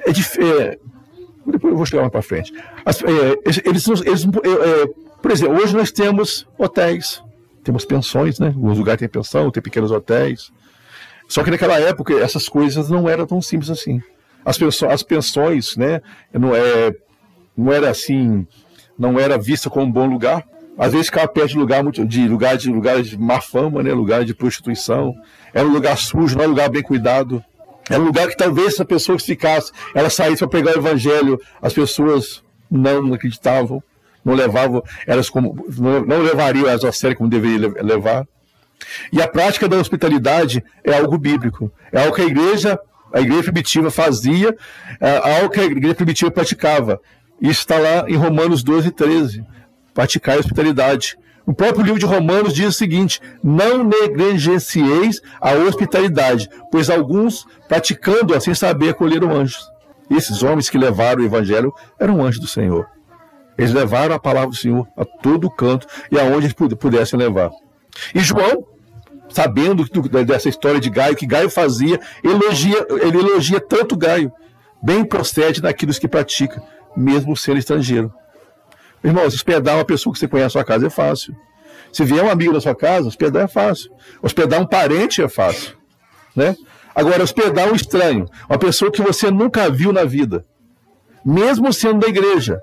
é, 0.06 0.10
é 0.10 0.78
depois 1.46 1.70
eu 1.70 1.76
vou 1.76 1.86
chegar 1.86 2.02
mais 2.02 2.12
para 2.12 2.22
frente. 2.22 2.52
As, 2.84 3.00
é, 3.02 3.06
eles, 3.64 3.86
eles 3.86 4.24
é, 4.24 4.82
é, 4.82 4.86
por 5.22 5.30
exemplo, 5.30 5.56
hoje 5.56 5.76
nós 5.76 5.92
temos 5.92 6.48
hotéis, 6.58 7.22
temos 7.62 7.84
pensões, 7.84 8.40
né? 8.40 8.48
Alguns 8.48 8.76
lugares 8.76 8.98
têm 8.98 9.08
pensão, 9.08 9.52
tem 9.52 9.62
pequenos 9.62 9.92
hotéis. 9.92 10.50
Só 11.30 11.44
que 11.44 11.50
naquela 11.52 11.78
época 11.78 12.12
essas 12.14 12.48
coisas 12.48 12.90
não 12.90 13.08
eram 13.08 13.24
tão 13.24 13.40
simples 13.40 13.70
assim. 13.70 14.02
As 14.44 14.58
pensões, 14.58 14.92
as 14.92 15.02
pensões 15.04 15.76
né, 15.76 16.02
não, 16.32 16.52
é, 16.52 16.92
não 17.56 17.72
era 17.72 17.88
assim, 17.88 18.44
não 18.98 19.16
era 19.18 19.38
vista 19.38 19.70
como 19.70 19.86
um 19.86 19.92
bom 19.92 20.06
lugar. 20.06 20.44
Às 20.76 20.90
vezes 20.90 21.06
ficava 21.06 21.28
perto 21.28 21.50
de 21.50 21.56
lugar, 21.56 21.84
de 21.84 22.26
lugar 22.26 22.56
de 22.56 22.68
lugar 22.68 23.00
de 23.00 23.16
má 23.16 23.40
fama, 23.40 23.80
né, 23.80 23.92
lugar 23.92 24.24
de 24.24 24.34
prostituição. 24.34 25.14
Era 25.54 25.68
um 25.68 25.70
lugar 25.70 25.96
sujo, 25.96 26.34
não 26.34 26.42
era 26.42 26.48
um 26.50 26.54
lugar 26.54 26.68
bem 26.68 26.82
cuidado. 26.82 27.44
Era 27.88 28.00
um 28.00 28.06
lugar 28.06 28.26
que 28.26 28.36
talvez 28.36 28.74
essa 28.74 28.84
pessoa 28.84 29.16
que 29.16 29.22
ficasse, 29.22 29.70
ela 29.94 30.10
saísse 30.10 30.38
para 30.38 30.48
pegar 30.48 30.72
o 30.72 30.80
evangelho, 30.80 31.40
as 31.62 31.72
pessoas 31.72 32.42
não 32.68 33.14
acreditavam, 33.14 33.80
não 34.24 34.34
levavam 34.34 34.82
elas 35.06 35.30
como, 35.30 35.64
não, 35.78 36.04
não 36.04 36.22
levariam 36.22 36.66
elas 36.68 36.84
a 36.84 36.90
sério 36.90 37.16
como 37.16 37.30
deveriam 37.30 37.72
levar. 37.82 38.26
E 39.12 39.20
a 39.20 39.28
prática 39.28 39.68
da 39.68 39.76
hospitalidade 39.76 40.62
é 40.84 40.96
algo 40.96 41.18
bíblico. 41.18 41.72
É 41.92 42.02
algo 42.02 42.14
que 42.14 42.22
a 42.22 42.26
igreja, 42.26 42.78
a 43.12 43.20
igreja 43.20 43.44
primitiva 43.44 43.90
fazia, 43.90 44.56
é 45.00 45.38
algo 45.40 45.50
que 45.50 45.60
a 45.60 45.64
igreja 45.64 45.94
primitiva 45.94 46.30
praticava. 46.30 47.00
Isso 47.40 47.60
está 47.60 47.78
lá 47.78 48.08
em 48.08 48.16
Romanos 48.16 48.62
12, 48.62 48.90
13. 48.90 49.44
Praticar 49.94 50.36
a 50.36 50.40
hospitalidade. 50.40 51.16
O 51.46 51.54
próprio 51.54 51.84
livro 51.84 51.98
de 51.98 52.06
Romanos 52.06 52.54
diz 52.54 52.66
o 52.68 52.72
seguinte: 52.72 53.20
Não 53.42 53.82
negligencieis 53.82 55.20
a 55.40 55.52
hospitalidade, 55.54 56.48
pois 56.70 56.90
alguns, 56.90 57.46
praticando 57.66 58.34
assim 58.34 58.54
saber, 58.54 58.90
acolheram 58.90 59.32
anjos. 59.32 59.58
Esses 60.10 60.42
homens 60.42 60.68
que 60.68 60.78
levaram 60.78 61.22
o 61.22 61.24
evangelho 61.24 61.72
eram 61.98 62.22
anjos 62.22 62.40
do 62.40 62.46
Senhor. 62.46 62.86
Eles 63.56 63.72
levaram 63.72 64.14
a 64.14 64.18
palavra 64.18 64.50
do 64.50 64.56
Senhor 64.56 64.86
a 64.96 65.04
todo 65.04 65.50
canto 65.50 65.86
e 66.10 66.18
aonde 66.18 66.46
eles 66.46 66.52
pudessem 66.52 67.18
levar. 67.18 67.50
E 68.14 68.20
João, 68.20 68.66
sabendo 69.28 69.84
dessa 70.24 70.48
história 70.48 70.80
de 70.80 70.90
Gaio, 70.90 71.16
que 71.16 71.26
Gaio 71.26 71.50
fazia, 71.50 72.00
elogia, 72.22 72.86
ele 73.02 73.18
elogia 73.18 73.60
tanto 73.60 73.96
Gaio. 73.96 74.32
Bem 74.82 75.04
procede 75.04 75.62
naquilo 75.62 75.92
que 75.92 76.08
pratica, 76.08 76.62
mesmo 76.96 77.36
sendo 77.36 77.58
estrangeiro. 77.58 78.12
Irmãos, 79.02 79.34
hospedar 79.34 79.76
uma 79.76 79.84
pessoa 79.84 80.12
que 80.12 80.18
você 80.18 80.28
conhece 80.28 80.46
na 80.46 80.50
sua 80.50 80.64
casa 80.64 80.86
é 80.86 80.90
fácil. 80.90 81.34
Se 81.92 82.04
vier 82.04 82.24
um 82.24 82.30
amigo 82.30 82.52
da 82.52 82.60
sua 82.60 82.74
casa, 82.74 83.08
hospedar 83.08 83.44
é 83.44 83.48
fácil. 83.48 83.90
Hospedar 84.22 84.60
um 84.60 84.66
parente 84.66 85.22
é 85.22 85.28
fácil. 85.28 85.76
Né? 86.34 86.54
Agora, 86.94 87.22
hospedar 87.22 87.68
um 87.70 87.74
estranho, 87.74 88.26
uma 88.48 88.58
pessoa 88.58 88.90
que 88.90 89.02
você 89.02 89.30
nunca 89.30 89.70
viu 89.70 89.92
na 89.92 90.04
vida, 90.04 90.44
mesmo 91.24 91.72
sendo 91.72 92.00
da 92.00 92.08
igreja, 92.08 92.60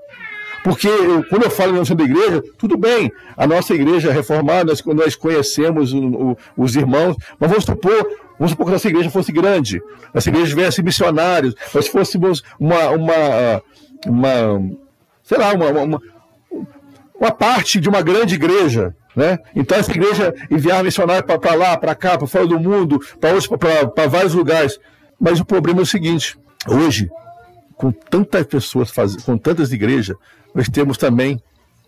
porque 0.68 0.88
quando 1.30 1.44
eu 1.44 1.50
falo 1.50 1.72
em 1.72 1.78
nossa 1.78 1.94
igreja, 1.94 2.42
tudo 2.58 2.76
bem, 2.76 3.10
a 3.34 3.46
nossa 3.46 3.72
igreja 3.72 4.12
reformada, 4.12 4.64
nós, 4.64 4.84
nós 4.84 5.16
conhecemos 5.16 5.94
o, 5.94 5.98
o, 5.98 6.36
os 6.58 6.76
irmãos, 6.76 7.16
mas 7.40 7.48
vamos 7.48 7.64
supor, 7.64 8.06
vamos 8.38 8.50
supor 8.50 8.66
que 8.66 8.72
a 8.72 8.74
nossa 8.74 8.88
igreja 8.88 9.08
fosse 9.08 9.32
grande, 9.32 9.80
nossa 10.12 10.28
igreja 10.28 10.48
tivesse 10.48 10.82
missionários, 10.82 11.54
nós 11.72 11.88
fôssemos 11.88 12.42
uma, 12.60 12.90
uma, 12.90 13.62
uma 14.06 14.70
sei 15.22 15.38
lá, 15.38 15.54
uma, 15.54 15.70
uma, 15.70 16.02
uma 17.18 17.30
parte 17.30 17.80
de 17.80 17.88
uma 17.88 18.02
grande 18.02 18.34
igreja, 18.34 18.94
né? 19.16 19.38
Então 19.56 19.78
essa 19.78 19.90
igreja 19.90 20.34
enviar 20.50 20.84
missionários 20.84 21.24
para 21.24 21.54
lá, 21.54 21.78
para 21.78 21.94
cá, 21.94 22.18
para 22.18 22.26
fora 22.26 22.46
do 22.46 22.60
mundo, 22.60 23.00
para 23.18 24.06
vários 24.06 24.34
lugares. 24.34 24.78
Mas 25.18 25.40
o 25.40 25.46
problema 25.46 25.80
é 25.80 25.82
o 25.82 25.86
seguinte: 25.86 26.38
hoje 26.68 27.08
com 27.78 27.92
tantas 27.92 28.44
pessoas, 28.44 28.90
faz... 28.90 29.16
com 29.22 29.38
tantas 29.38 29.72
igrejas, 29.72 30.16
nós 30.54 30.68
temos 30.68 30.98
também 30.98 31.40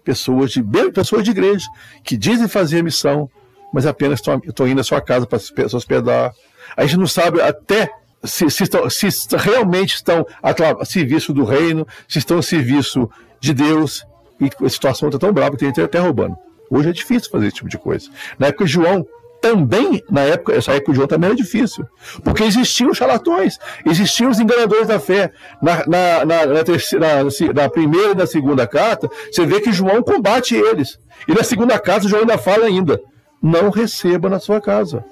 pessoas 0.05 0.53
de, 0.53 0.63
pessoas 0.95 1.25
de 1.25 1.33
igreja 1.33 1.67
que 2.03 2.17
dizem 2.17 2.49
fazer 2.49 2.83
missão, 2.83 3.29
mas 3.73 3.85
apenas 3.85 4.21
estão 4.21 4.67
indo 4.67 4.81
à 4.81 4.85
sua 4.85 5.01
casa 5.01 5.27
para 5.27 5.39
se 5.39 5.53
hospedar. 5.77 6.33
A 6.77 6.87
gente 6.87 6.99
não 6.99 7.07
sabe 7.07 7.43
até 7.43 7.91
se, 8.25 8.49
se, 8.51 8.63
estão, 8.63 8.89
se 8.89 9.09
realmente 9.37 9.97
estão 9.97 10.25
a 10.43 10.85
serviço 10.85 11.33
do 11.33 11.45
reino, 11.45 11.87
se 12.09 12.19
estão 12.19 12.39
a 12.39 12.43
serviço 12.43 13.11
de 13.41 13.53
Deus. 13.53 14.07
E 14.41 14.49
a 14.65 14.69
situação 14.69 15.09
está 15.09 15.19
tão 15.19 15.33
brava 15.33 15.57
que 15.57 15.73
tem 15.73 15.85
até 15.85 15.99
roubando. 15.99 16.37
Hoje 16.71 16.89
é 16.89 16.93
difícil 16.93 17.31
fazer 17.31 17.49
esse 17.49 17.57
tipo 17.57 17.69
de 17.69 17.77
coisa. 17.77 18.09
Na 18.39 18.47
época 18.47 18.65
de 18.65 18.73
João, 18.73 19.07
também, 19.41 20.03
na 20.11 20.21
época, 20.21 20.55
essa 20.55 20.73
época 20.73 20.93
de 20.93 20.97
João 20.97 21.09
também 21.09 21.29
era 21.29 21.37
difícil. 21.37 21.87
Porque 22.23 22.45
existiam 22.45 22.93
charlatões, 22.93 23.59
existiam 23.87 24.31
os 24.31 24.39
enganadores 24.39 24.87
da 24.87 25.01
fé. 25.01 25.33
Na, 25.63 25.87
na, 25.87 26.25
na, 26.25 26.47
na, 26.47 26.65
terceira, 26.65 27.25
na, 27.55 27.69
primeira 27.69 28.13
e 28.13 28.15
na 28.15 28.27
segunda 28.27 28.67
carta, 28.67 29.09
você 29.31 29.47
vê 29.47 29.61
que 29.61 29.73
João 29.73 30.03
combate 30.03 30.55
eles. 30.55 30.99
E 31.27 31.35
na 31.35 31.43
segunda 31.43 31.79
carta, 31.79 32.09
João 32.09 32.21
ainda 32.21 32.39
fala 32.39 32.67
ainda: 32.67 33.01
não 33.43 33.71
receba 33.71 34.29
na 34.29 34.39
sua 34.39 34.61
casa. 34.61 35.05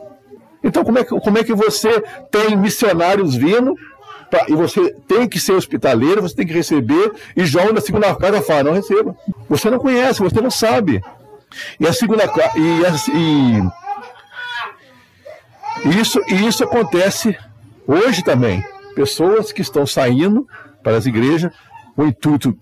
Então, 0.63 0.85
como 0.85 0.99
é 0.99 1.05
que, 1.05 1.21
como 1.21 1.39
é 1.39 1.45
que 1.45 1.55
você 1.55 2.03
tem 2.31 2.57
missionários 2.57 3.35
vindo 3.35 3.75
pra, 4.29 4.45
e 4.49 4.55
você 4.55 4.95
tem 5.07 5.29
que 5.29 5.41
ser 5.41 5.53
hospitaleiro, 5.53 6.21
você 6.21 6.35
tem 6.35 6.47
que 6.47 6.53
receber, 6.53 7.13
e 7.37 7.47
João 7.47 7.73
na 7.73 7.81
segunda 7.81 8.15
carta 8.15 8.43
fala: 8.43 8.65
não 8.65 8.73
receba. 8.73 9.17
Você 9.49 9.71
não 9.71 9.79
conhece, 9.79 10.21
você 10.21 10.41
não 10.41 10.51
sabe. 10.51 11.01
E 11.81 11.87
a 11.87 11.93
segunda 11.95 12.25
e, 12.57 12.83
e 13.17 13.88
isso, 15.85 16.21
e 16.29 16.47
isso 16.47 16.65
acontece 16.65 17.37
hoje 17.87 18.23
também. 18.23 18.65
Pessoas 18.95 19.53
que 19.53 19.63
estão 19.63 19.87
saindo 19.87 20.47
para 20.83 20.97
as 20.97 21.07
igrejas 21.07 21.53
com 21.95 22.03
o 22.03 22.09
intuito, 22.09 22.57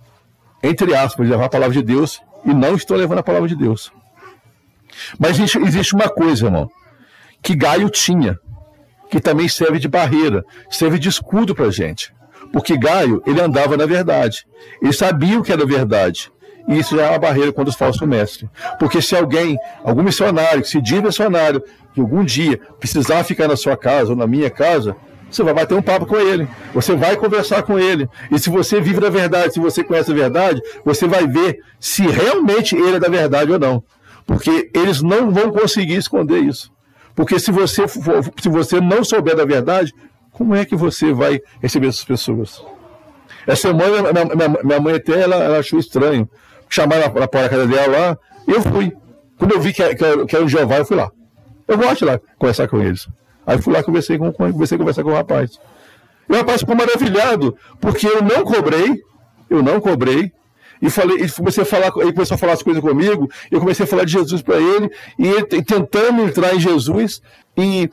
entre 0.63 0.95
aspas, 0.95 1.27
de 1.27 1.33
levar 1.33 1.47
a 1.47 1.51
palavra 1.51 1.75
de 1.75 1.83
Deus 1.83 2.21
e 2.45 2.53
não 2.53 2.75
estão 2.75 2.97
levando 2.97 3.19
a 3.19 3.23
palavra 3.23 3.49
de 3.49 3.57
Deus. 3.57 3.93
Mas 5.19 5.33
existe, 5.33 5.59
existe 5.59 5.95
uma 5.95 6.09
coisa, 6.09 6.47
irmão, 6.47 6.71
que 7.43 7.55
Gaio 7.55 7.91
tinha, 7.91 8.39
que 9.11 9.21
também 9.21 9.49
serve 9.49 9.79
de 9.79 9.89
barreira, 9.89 10.45
serve 10.71 10.99
de 10.99 11.09
escudo 11.09 11.55
para 11.55 11.67
a 11.67 11.71
gente. 11.71 12.15
Porque 12.53 12.77
Gaio, 12.77 13.23
ele 13.27 13.41
andava 13.41 13.77
na 13.77 13.87
verdade. 13.87 14.47
Ele 14.81 14.93
sabia 14.93 15.39
o 15.39 15.43
que 15.43 15.53
era 15.53 15.67
verdade. 15.67 16.31
E 16.69 16.79
isso 16.79 16.97
já 16.97 17.07
é 17.07 17.11
uma 17.11 17.19
barreira 17.19 17.53
contra 17.53 17.71
os 17.71 17.77
falsos 17.77 18.07
mestres. 18.07 18.49
Porque 18.79 19.01
se 19.01 19.15
alguém, 19.15 19.57
algum 19.85 20.03
missionário, 20.03 20.65
se 20.65 20.81
diz 20.81 21.01
missionário, 21.01 21.63
que 21.95 22.01
algum 22.01 22.25
dia 22.25 22.61
precisar 22.81 23.23
ficar 23.25 23.49
na 23.49 23.57
sua 23.57 23.77
casa 23.77 24.11
ou 24.11 24.17
na 24.17 24.27
minha 24.27 24.51
casa, 24.51 24.97
você 25.31 25.43
vai 25.43 25.55
bater 25.55 25.75
um 25.77 25.83
papo 25.83 26.07
com 26.07 26.17
ele, 26.17 26.49
você 26.73 26.95
vai 26.95 27.17
conversar 27.17 27.63
com 27.63 27.79
ele. 27.79 28.09
E 28.31 28.39
se 28.39 28.51
você 28.51 28.81
vive 28.81 29.01
da 29.01 29.11
verdade, 29.11 29.55
se 29.55 29.61
você 29.61 29.83
conhece 29.83 30.11
a 30.11 30.15
verdade, 30.15 30.61
você 30.85 31.07
vai 31.07 31.27
ver 31.27 31.61
se 31.81 32.03
realmente 32.03 32.77
ele 32.77 32.97
é 32.97 33.01
da 33.01 33.09
verdade 33.09 33.53
ou 33.53 33.59
não. 33.59 33.83
Porque 34.25 34.71
eles 34.75 35.03
não 35.03 35.31
vão 35.31 35.51
conseguir 35.51 35.97
esconder 35.97 36.43
isso. 36.43 36.71
Porque 37.15 37.39
se 37.39 37.51
você, 37.51 37.89
for, 37.89 38.25
se 38.41 38.49
você 38.49 38.81
não 38.81 39.05
souber 39.05 39.37
da 39.37 39.45
verdade, 39.45 39.93
como 40.33 40.55
é 40.55 40.65
que 40.65 40.77
você 40.77 41.13
vai 41.13 41.41
receber 41.63 41.89
essas 41.89 42.05
pessoas? 42.05 42.63
Essa 43.47 43.73
minha, 43.73 43.89
minha, 44.13 44.59
minha 44.63 44.81
mãe 44.81 44.95
até 44.97 45.21
ela, 45.21 45.37
ela 45.37 45.59
achou 45.59 45.79
estranho 45.79 46.29
chamaram 46.69 47.03
na 47.03 47.11
porta 47.11 47.43
da 47.43 47.49
casa 47.49 47.67
dela 47.67 47.99
lá, 47.99 48.19
e 48.47 48.51
eu 48.53 48.63
fui. 48.63 48.93
Quando 49.39 49.53
eu 49.53 49.61
vi 49.61 49.73
que, 49.73 49.83
que, 49.95 50.27
que 50.27 50.37
era 50.37 50.45
o 50.45 50.49
Jeová, 50.49 50.79
eu 50.79 50.85
fui 50.85 50.97
lá. 50.97 51.11
Eu 51.69 51.77
gosto 51.77 51.99
de 51.99 52.05
lá 52.07 52.21
conversar 52.39 52.69
com 52.69 52.81
eles. 52.81 53.09
Aí 53.47 53.61
fui 53.61 53.73
lá 53.73 53.83
conversei 53.83 54.19
com, 54.19 54.33
comecei 54.33 54.77
a 54.77 54.79
conversar 54.79 55.03
com 55.03 55.11
o 55.11 55.15
rapaz. 55.15 55.59
E 56.29 56.33
o 56.33 56.37
rapaz 56.37 56.61
ficou 56.61 56.75
maravilhado, 56.75 57.57
porque 57.81 58.07
eu 58.07 58.23
não 58.23 58.45
cobrei, 58.45 59.01
eu 59.49 59.63
não 59.63 59.81
cobrei, 59.81 60.33
e 60.83 60.91
falei, 60.91 61.19
e 61.19 61.31
comecei 61.31 61.63
a 61.63 61.67
falar, 61.67 61.93
ele 61.97 62.13
começou 62.13 62.35
a 62.35 62.39
falar 62.39 62.53
as 62.55 62.63
coisas 62.63 62.83
comigo, 62.83 63.31
eu 63.51 63.61
comecei 63.61 63.85
a 63.85 63.87
falar 63.87 64.05
de 64.05 64.13
Jesus 64.13 64.43
para 64.43 64.57
ele, 64.57 64.91
e 65.19 65.27
ele 65.27 65.45
tentando 65.45 66.23
entrar 66.23 66.55
em 66.55 66.61
Jesus, 66.61 67.23
e, 67.57 67.89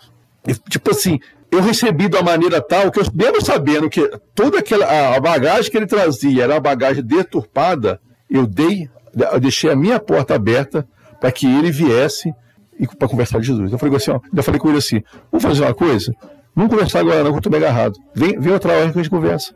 e 0.48 0.54
tipo 0.70 0.92
assim, 0.92 1.20
eu 1.52 1.62
recebi 1.62 2.10
de 2.10 2.18
uma 2.18 2.24
maneira 2.24 2.60
tal 2.60 2.92
que 2.92 3.00
eu, 3.00 3.06
mesmo 3.14 3.42
sabendo 3.46 3.90
que 3.90 4.10
toda 4.34 4.60
aquela 4.60 5.16
a 5.16 5.20
bagagem 5.20 5.70
que 5.70 5.78
ele 5.78 5.86
trazia 5.86 6.44
era 6.44 6.56
uma 6.56 6.60
bagagem 6.60 7.04
deturpada, 7.04 8.02
eu 8.34 8.48
dei, 8.48 8.90
eu 9.32 9.40
deixei 9.40 9.70
a 9.70 9.76
minha 9.76 10.00
porta 10.00 10.34
aberta 10.34 10.88
para 11.22 11.32
que 11.32 11.46
ele 11.46 11.72
viesse 11.72 12.34
para 12.98 13.08
conversar 13.08 13.38
com 13.38 13.44
Jesus. 13.44 13.72
Eu 13.72 13.78
falei 13.78 13.96
assim, 13.96 14.12
ó, 14.12 14.20
eu 14.36 14.44
falei 14.44 14.60
com 14.60 14.70
ele 14.70 14.80
assim, 14.80 15.04
vamos 15.32 15.44
fazer 15.44 15.62
uma 15.62 15.74
coisa? 15.74 16.14
Vamos 16.56 16.72
conversar 16.72 17.00
agora 17.00 17.24
não, 17.24 17.30
que 17.30 17.36
eu 17.36 17.38
estou 17.38 17.52
meio 17.52 17.64
agarrado. 17.64 18.00
Vem, 18.14 18.40
vem 18.40 18.52
outra 18.52 18.74
hora 18.74 18.92
que 18.92 19.00
a 19.00 19.04
gente 19.04 19.10
conversa. 19.10 19.54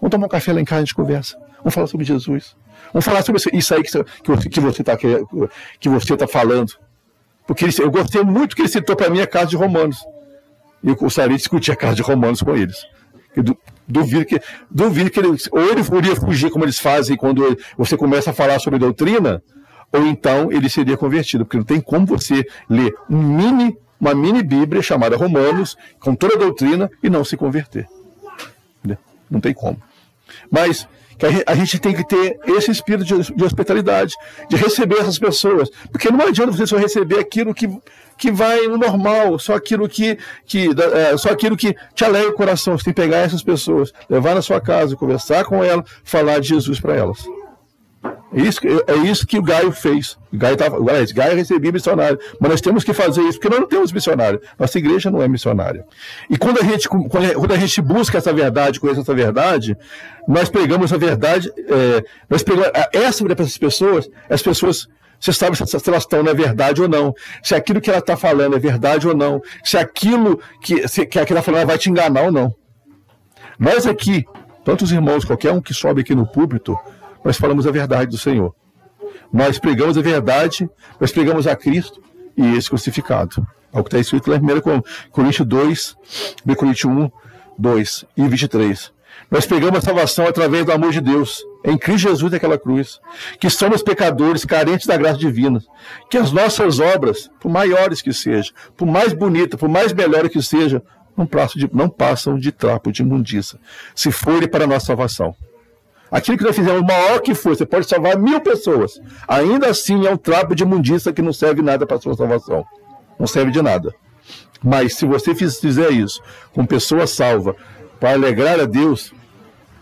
Vamos 0.00 0.10
tomar 0.10 0.26
um 0.26 0.28
café 0.28 0.52
lá 0.52 0.60
em 0.60 0.64
casa 0.64 0.80
e 0.80 0.82
a 0.82 0.84
gente 0.86 0.94
conversa. 0.94 1.38
Vamos 1.58 1.74
falar 1.74 1.86
sobre 1.86 2.06
Jesus. 2.06 2.56
Vamos 2.92 3.04
falar 3.04 3.22
sobre 3.22 3.42
isso 3.52 3.74
aí 3.74 3.82
que, 3.82 3.90
que, 3.90 4.48
que 4.48 4.60
você 4.60 4.82
está 4.82 4.96
que 4.96 5.88
você 5.88 6.16
tá 6.16 6.26
falando. 6.26 6.72
Porque 7.46 7.64
ele, 7.64 7.74
eu 7.78 7.90
gostei 7.90 8.22
muito 8.22 8.56
que 8.56 8.62
ele 8.62 8.68
citou 8.68 8.96
para 8.96 9.10
mim 9.10 9.20
a 9.20 9.26
casa 9.26 9.46
de 9.46 9.56
Romanos. 9.56 10.04
E 10.82 10.88
eu 10.88 10.96
gostaria 10.96 11.30
de 11.30 11.38
discutir 11.38 11.72
a 11.72 11.76
casa 11.76 11.94
de 11.94 12.02
Romanos 12.02 12.42
com 12.42 12.56
eles. 12.56 12.86
Duvido 13.86 14.24
que, 14.24 14.40
duvido 14.70 15.10
que 15.10 15.20
ele, 15.20 15.28
ou 15.28 15.60
ele 15.60 15.82
iria 15.98 16.16
fugir 16.16 16.50
como 16.50 16.64
eles 16.64 16.78
fazem 16.78 17.16
quando 17.16 17.56
você 17.76 17.96
começa 17.96 18.30
a 18.30 18.32
falar 18.32 18.58
sobre 18.58 18.78
doutrina, 18.78 19.42
ou 19.92 20.06
então 20.06 20.50
ele 20.50 20.68
seria 20.68 20.96
convertido, 20.96 21.44
porque 21.44 21.58
não 21.58 21.64
tem 21.64 21.80
como 21.80 22.06
você 22.06 22.46
ler 22.68 22.94
um 23.10 23.22
mini, 23.22 23.76
uma 24.00 24.14
mini 24.14 24.42
Bíblia 24.42 24.80
chamada 24.82 25.16
Romanos, 25.16 25.76
com 26.00 26.14
toda 26.14 26.34
a 26.34 26.38
doutrina, 26.38 26.90
e 27.02 27.10
não 27.10 27.24
se 27.24 27.36
converter. 27.36 27.86
Não 29.30 29.40
tem 29.40 29.52
como. 29.52 29.80
Mas 30.50 30.86
a 31.46 31.54
gente 31.54 31.78
tem 31.78 31.94
que 31.94 32.06
ter 32.06 32.38
esse 32.46 32.70
espírito 32.70 33.04
de, 33.04 33.44
hospitalidade, 33.44 34.14
de 34.48 34.56
receber 34.56 34.96
essas 34.96 35.18
pessoas. 35.18 35.70
Porque 35.90 36.10
não 36.10 36.26
adianta 36.26 36.52
você 36.52 36.66
só 36.66 36.76
receber 36.76 37.18
aquilo 37.18 37.54
que, 37.54 37.68
que 38.16 38.30
vai 38.30 38.66
no 38.66 38.76
normal, 38.76 39.38
só 39.38 39.54
aquilo 39.54 39.88
que, 39.88 40.18
que, 40.46 40.68
é, 40.94 41.16
só 41.16 41.30
aquilo 41.30 41.56
que 41.56 41.74
te 41.94 42.04
alegra 42.04 42.30
o 42.30 42.34
coração. 42.34 42.76
Você 42.76 42.84
tem 42.84 42.94
que 42.94 43.02
pegar 43.02 43.18
essas 43.18 43.42
pessoas, 43.42 43.92
levar 44.08 44.34
na 44.34 44.42
sua 44.42 44.60
casa, 44.60 44.96
conversar 44.96 45.44
com 45.44 45.62
elas, 45.62 45.84
falar 46.02 46.40
de 46.40 46.48
Jesus 46.48 46.80
para 46.80 46.94
elas. 46.94 47.26
É 48.34 48.40
isso, 48.40 48.60
é 48.88 48.96
isso 49.08 49.26
que 49.26 49.38
o 49.38 49.42
Gaio 49.42 49.70
fez. 49.70 50.18
O 50.32 50.36
Gaio, 50.36 50.56
tava, 50.56 50.78
o 50.78 50.84
Gaio 50.84 51.36
recebia 51.36 51.70
missionário. 51.70 52.18
Mas 52.40 52.50
nós 52.50 52.60
temos 52.60 52.82
que 52.82 52.92
fazer 52.92 53.22
isso, 53.22 53.38
porque 53.38 53.48
nós 53.48 53.60
não 53.60 53.68
temos 53.68 53.92
missionário. 53.92 54.40
Nossa 54.58 54.76
igreja 54.76 55.10
não 55.10 55.22
é 55.22 55.28
missionária. 55.28 55.86
E 56.28 56.36
quando 56.36 56.60
a 56.60 56.64
gente, 56.64 56.88
quando 56.88 57.52
a 57.52 57.56
gente 57.56 57.80
busca 57.80 58.18
essa 58.18 58.32
verdade, 58.32 58.80
conhece 58.80 59.00
essa 59.00 59.14
verdade, 59.14 59.76
nós 60.26 60.48
pegamos 60.48 60.92
a 60.92 60.96
verdade, 60.96 61.48
é, 61.56 62.04
nós 62.28 62.42
pegamos 62.42 62.68
essa 62.92 63.24
para 63.24 63.44
essas 63.44 63.58
pessoas, 63.58 64.10
as 64.28 64.42
pessoas 64.42 64.88
você 65.20 65.32
sabe 65.32 65.56
se 65.56 65.62
elas 65.88 66.02
estão 66.02 66.22
na 66.22 66.32
verdade 66.32 66.82
ou 66.82 66.88
não, 66.88 67.14
se 67.42 67.54
aquilo 67.54 67.80
que 67.80 67.90
ela 67.90 67.98
está 67.98 68.16
falando 68.16 68.56
é 68.56 68.58
verdade 68.58 69.08
ou 69.08 69.16
não, 69.16 69.40
se 69.64 69.76
aquilo 69.76 70.40
que, 70.60 70.86
se, 70.86 71.06
que 71.06 71.18
ela 71.18 71.28
está 71.28 71.42
falando 71.42 71.66
vai 71.66 71.78
te 71.78 71.90
enganar 71.90 72.22
ou 72.22 72.32
não. 72.32 72.54
Nós 73.58 73.86
aqui, 73.86 74.24
tantos 74.64 74.92
irmãos, 74.92 75.24
qualquer 75.24 75.52
um 75.52 75.60
que 75.60 75.72
sobe 75.72 76.00
aqui 76.00 76.14
no 76.14 76.26
púlpito, 76.26 76.78
nós 77.24 77.36
falamos 77.36 77.66
a 77.66 77.70
verdade 77.70 78.10
do 78.10 78.18
Senhor. 78.18 78.54
Nós 79.32 79.58
pregamos 79.58 79.96
a 79.96 80.02
verdade, 80.02 80.68
nós 81.00 81.10
pregamos 81.10 81.46
a 81.46 81.56
Cristo 81.56 82.02
e 82.36 82.56
esse 82.56 82.68
crucificado. 82.68 83.46
É 83.72 83.80
o 83.80 83.82
que 83.82 83.88
está 83.88 83.98
escrito 83.98 84.30
lá 84.30 84.36
em 84.36 84.40
1 84.40 84.82
Coríntios 85.10 85.48
2, 85.48 85.96
1 86.46 86.54
Coríntios 86.54 86.92
1, 86.92 87.10
2 87.58 88.04
e 88.16 88.28
23. 88.28 88.93
Nós 89.30 89.46
pegamos 89.46 89.78
a 89.78 89.82
salvação 89.82 90.26
através 90.26 90.64
do 90.64 90.72
amor 90.72 90.92
de 90.92 91.00
Deus, 91.00 91.44
em 91.64 91.76
Cristo 91.76 92.08
Jesus 92.08 92.32
naquela 92.32 92.58
cruz, 92.58 93.00
que 93.40 93.48
somos 93.48 93.82
pecadores 93.82 94.44
carentes 94.44 94.86
da 94.86 94.96
graça 94.96 95.18
divina, 95.18 95.60
que 96.10 96.18
as 96.18 96.30
nossas 96.30 96.78
obras, 96.78 97.30
por 97.40 97.50
maiores 97.50 98.02
que 98.02 98.12
sejam, 98.12 98.54
por 98.76 98.86
mais 98.86 99.12
bonitas, 99.12 99.58
por 99.58 99.68
mais 99.68 99.92
melhores 99.92 100.30
que 100.30 100.42
sejam, 100.42 100.82
não 101.16 101.26
passam 101.26 101.60
de, 101.60 101.70
não 101.72 101.88
passam 101.88 102.38
de 102.38 102.52
trapo 102.52 102.92
de 102.92 103.02
imundícia, 103.02 103.58
se 103.94 104.10
forem 104.10 104.48
para 104.48 104.64
a 104.64 104.66
nossa 104.66 104.86
salvação. 104.86 105.34
Aquilo 106.10 106.38
que 106.38 106.44
nós 106.44 106.54
fizemos, 106.54 106.82
maior 106.82 107.20
que 107.20 107.34
for, 107.34 107.56
você 107.56 107.66
pode 107.66 107.88
salvar 107.88 108.16
mil 108.16 108.40
pessoas. 108.40 109.00
Ainda 109.26 109.68
assim 109.68 110.06
é 110.06 110.10
um 110.10 110.16
trapo 110.16 110.54
de 110.54 110.62
imundícia 110.62 111.12
que 111.12 111.22
não 111.22 111.32
serve 111.32 111.60
nada 111.60 111.84
para 111.86 111.96
a 111.96 112.00
sua 112.00 112.14
salvação. 112.14 112.64
Não 113.18 113.26
serve 113.26 113.50
de 113.50 113.60
nada. 113.60 113.92
Mas 114.62 114.94
se 114.94 115.04
você 115.04 115.34
fizer 115.34 115.90
isso 115.90 116.22
com 116.52 116.64
pessoa 116.64 117.06
salva, 117.06 117.56
para 117.98 118.12
alegrar 118.12 118.60
a 118.60 118.64
Deus, 118.64 119.12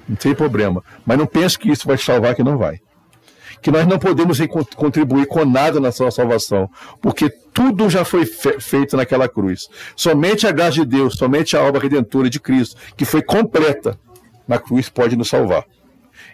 não 0.08 0.16
tem 0.16 0.34
problema. 0.34 0.82
Mas 1.04 1.18
não 1.18 1.26
pense 1.26 1.58
que 1.58 1.70
isso 1.70 1.86
vai 1.86 1.96
te 1.96 2.04
salvar, 2.04 2.34
que 2.34 2.42
não 2.42 2.58
vai. 2.58 2.80
Que 3.60 3.70
nós 3.70 3.86
não 3.86 3.98
podemos 3.98 4.38
contribuir 4.74 5.26
com 5.26 5.44
nada 5.44 5.78
na 5.78 5.92
sua 5.92 6.10
salvação, 6.10 6.68
porque 7.00 7.30
tudo 7.30 7.88
já 7.88 8.04
foi 8.04 8.26
fe 8.26 8.58
feito 8.58 8.96
naquela 8.96 9.28
cruz. 9.28 9.68
Somente 9.94 10.46
a 10.46 10.52
graça 10.52 10.72
de 10.72 10.84
Deus, 10.84 11.14
somente 11.14 11.56
a 11.56 11.62
obra 11.62 11.80
redentora 11.80 12.28
de 12.28 12.40
Cristo, 12.40 12.76
que 12.96 13.04
foi 13.04 13.22
completa 13.22 13.96
na 14.48 14.58
cruz, 14.58 14.88
pode 14.88 15.16
nos 15.16 15.28
salvar 15.28 15.64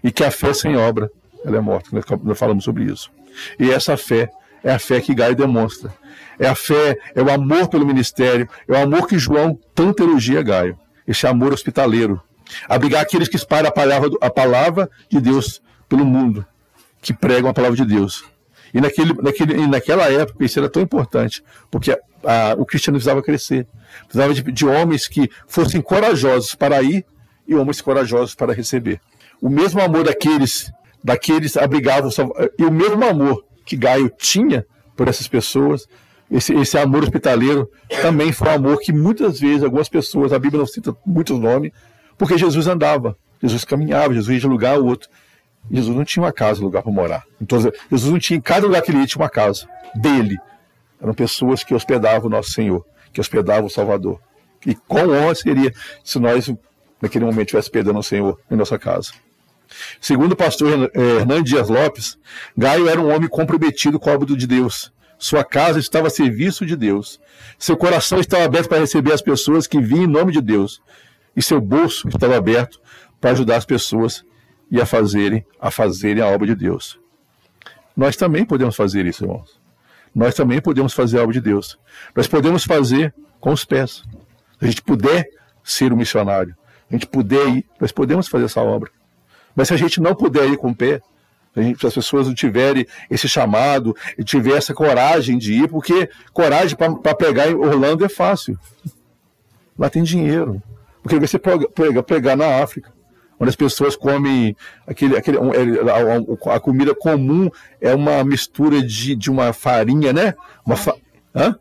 e 0.03 0.11
que 0.11 0.25
a 0.25 0.31
fé 0.31 0.53
sem 0.53 0.77
obra 0.77 1.11
ela 1.45 1.57
é 1.57 1.61
morta. 1.61 1.91
Nós 2.23 2.39
falamos 2.39 2.65
sobre 2.65 2.85
isso. 2.85 3.11
E 3.59 3.71
essa 3.71 3.97
fé 3.97 4.31
é 4.63 4.73
a 4.73 4.79
fé 4.79 5.01
que 5.01 5.15
Gaio 5.15 5.35
demonstra. 5.35 5.93
É 6.39 6.49
a 6.49 6.55
fé, 6.55 6.99
é 7.15 7.23
o 7.23 7.31
amor 7.31 7.69
pelo 7.69 7.87
ministério, 7.87 8.49
é 8.67 8.73
o 8.73 8.77
amor 8.77 9.07
que 9.07 9.19
João 9.19 9.59
tanto 9.75 10.03
elogia 10.03 10.43
Gaio. 10.43 10.79
Esse 11.09 11.27
amor 11.27 11.53
hospitaleiro, 11.53 12.23
Abrigar 12.69 13.03
aqueles 13.03 13.29
que 13.29 13.37
espalham 13.37 13.69
a 13.69 13.73
palavra, 13.73 14.11
a 14.21 14.31
palavra 14.31 14.91
de 15.11 15.21
Deus 15.21 15.61
pelo 15.89 16.05
mundo, 16.05 16.45
que 17.01 17.13
pregam 17.13 17.51
a 17.51 17.55
palavra 17.55 17.77
de 17.77 17.85
Deus. 17.85 18.25
E, 18.73 18.81
naquele, 18.81 19.15
naquele, 19.15 19.67
naquela 19.67 20.11
época 20.11 20.45
isso 20.45 20.59
era 20.59 20.69
tão 20.69 20.83
importante, 20.83 21.43
porque 21.71 21.93
a, 21.93 21.99
a, 22.25 22.55
o 22.55 22.67
cristianismo 22.67 23.01
precisava 23.01 23.23
crescer. 23.23 23.67
Precisava 24.05 24.35
de, 24.35 24.43
de 24.53 24.67
homens 24.67 25.09
que 25.09 25.31
fossem 25.47 25.81
corajosos 25.81 26.55
para 26.55 26.83
ir 26.83 27.05
e 27.47 27.55
homens 27.55 27.81
corajosos 27.81 28.35
para 28.35 28.53
receber. 28.53 29.01
O 29.41 29.49
mesmo 29.49 29.81
amor 29.81 30.05
daqueles, 30.05 30.71
daqueles 31.03 31.57
abrigavam, 31.57 32.11
e 32.59 32.65
o 32.65 32.71
mesmo 32.71 33.05
amor 33.05 33.45
que 33.65 33.77
Gaio 33.77 34.11
tinha 34.19 34.67
por 34.97 35.09
essas 35.09 35.29
pessoas, 35.29 35.87
esse, 36.31 36.55
esse 36.55 36.77
amor 36.77 37.03
hospitaleiro 37.03 37.71
também 38.03 38.33
foi 38.33 38.49
um 38.49 38.53
amor 38.53 38.79
que 38.81 38.93
muitas 38.93 39.41
vezes 39.41 39.63
algumas 39.63 39.89
pessoas, 39.89 40.33
a 40.33 40.39
Bíblia 40.39 40.59
não 40.59 40.67
cita 40.67 40.95
muitos 41.05 41.39
nomes, 41.39 41.73
porque 42.19 42.37
Jesus 42.37 42.67
andava, 42.67 43.17
Jesus 43.43 43.65
caminhava, 43.65 44.13
Jesus 44.13 44.35
ia 44.35 44.41
de 44.41 44.47
lugar 44.47 44.77
ao 44.77 44.85
outro. 44.85 45.09
Jesus 45.71 45.95
não 45.95 46.05
tinha 46.05 46.23
uma 46.23 46.33
casa, 46.33 46.61
um 46.61 46.65
lugar 46.65 46.83
para 46.83 46.93
morar. 46.93 47.25
Então, 47.41 47.61
Jesus 47.91 48.11
não 48.11 48.19
tinha, 48.19 48.39
em 48.39 48.41
cada 48.41 48.67
lugar 48.67 48.83
que 48.83 48.91
ele 48.91 48.99
ia, 48.99 49.07
tinha 49.07 49.23
uma 49.23 49.29
casa 49.29 49.69
dele. 49.95 50.37
Eram 51.01 51.15
pessoas 51.15 51.63
que 51.63 51.75
hospedavam 51.75 52.27
o 52.27 52.31
nosso 52.31 52.51
Senhor, 52.51 52.85
que 53.13 53.21
hospedavam 53.21 53.67
o 53.67 53.71
Salvador. 53.71 54.21
E 54.67 54.75
quão 54.75 55.11
honra 55.11 55.35
seria 55.35 55.73
se 56.03 56.19
nós, 56.19 56.53
naquele 57.01 57.25
momento, 57.25 57.47
estivéssemos 57.47 57.67
hospedando 57.67 57.99
o 57.99 58.03
Senhor 58.03 58.41
em 58.51 58.57
nossa 58.57 58.79
casa. 58.79 59.13
Segundo 60.01 60.33
o 60.33 60.37
pastor 60.37 60.91
eh, 60.95 61.01
Hernandes 61.21 61.51
Dias 61.51 61.69
Lopes, 61.69 62.19
Gaio 62.57 62.89
era 62.89 63.01
um 63.01 63.15
homem 63.15 63.29
comprometido 63.29 64.01
com 64.01 64.11
a 64.11 64.15
obra 64.15 64.35
de 64.35 64.47
Deus. 64.47 64.93
Sua 65.19 65.45
casa 65.45 65.81
estava 65.81 66.07
a 66.07 66.11
serviço 66.11 66.65
de 66.65 66.77
Deus. 66.77 67.21
Seu 67.59 67.77
coração 67.77 68.21
estava 68.21 68.45
aberto 68.45 68.69
para 68.69 68.79
receber 68.79 69.13
as 69.13 69.21
pessoas 69.21 69.67
que 69.67 69.81
vinham 69.81 70.05
em 70.05 70.07
nome 70.07 70.33
de 70.33 70.41
Deus. 70.41 70.81
E 71.37 71.43
seu 71.43 71.61
bolso 71.61 72.09
estava 72.09 72.37
aberto 72.37 72.81
para 73.21 73.33
ajudar 73.33 73.57
as 73.57 73.65
pessoas 73.65 74.25
e 74.71 74.81
a 74.81 74.87
fazerem, 74.87 75.45
a 75.61 75.71
fazerem 75.71 76.23
a 76.23 76.27
obra 76.27 76.47
de 76.47 76.55
Deus. 76.55 77.01
Nós 77.97 78.17
também 78.17 78.45
podemos 78.45 78.77
fazer 78.77 79.07
isso, 79.07 79.25
irmãos. 79.25 79.59
Nós 80.15 80.35
também 80.35 80.61
podemos 80.61 80.93
fazer 80.93 81.19
a 81.19 81.23
obra 81.23 81.35
de 81.35 81.41
Deus. 81.41 81.79
Nós 82.15 82.27
podemos 82.27 82.65
fazer 82.65 83.13
com 83.41 83.53
os 83.53 83.65
pés. 83.65 84.05
Se 84.59 84.65
a 84.65 84.67
gente 84.67 84.83
puder 84.83 85.29
ser 85.65 85.93
um 85.93 85.97
missionário, 85.97 86.57
a 86.89 86.95
gente 86.95 87.07
puder 87.07 87.49
ir, 87.49 87.67
nós 87.81 87.93
podemos 87.93 88.29
fazer 88.29 88.45
essa 88.45 88.61
obra. 88.61 88.91
Mas 89.55 89.69
se 89.69 89.75
a 89.75 89.77
gente 89.77 90.01
não 90.01 90.15
puder 90.15 90.49
ir 90.49 90.57
com 90.57 90.71
o 90.71 90.75
pé, 90.75 91.01
se 91.79 91.87
as 91.87 91.95
pessoas 91.95 92.27
não 92.27 92.35
tiverem 92.35 92.87
esse 93.11 93.29
chamado, 93.29 93.97
tiver 94.25 94.57
essa 94.57 94.75
coragem 94.75 95.39
de 95.39 95.53
ir, 95.53 95.69
porque 95.69 96.09
coragem 96.33 96.77
para 96.77 97.15
pegar 97.15 97.49
em 97.49 97.55
Orlando 97.55 98.05
é 98.05 98.09
fácil. 98.09 98.59
Lá 99.79 99.89
tem 99.89 100.03
dinheiro. 100.03 100.63
Porque 101.03 101.19
você 101.19 101.39
pega, 101.39 102.03
pegar 102.03 102.37
na 102.37 102.63
África 102.63 102.93
onde 103.39 103.51
as 103.51 103.57
pessoas 103.57 103.95
comem 103.95 104.57
aquele, 104.87 105.17
aquele 105.17 105.39
a, 105.39 106.61
comida 106.61 106.95
comum 106.95 107.49
é 107.81 107.95
uma 107.95 108.25
mistura 108.25 108.83
de, 108.83 109.15
de 109.15 109.31
uma 109.31 109.53
farinha, 109.53 110.13
né? 110.13 110.35
Uma 110.67 110.77
fa... 110.77 110.95
Hã? 111.35 111.57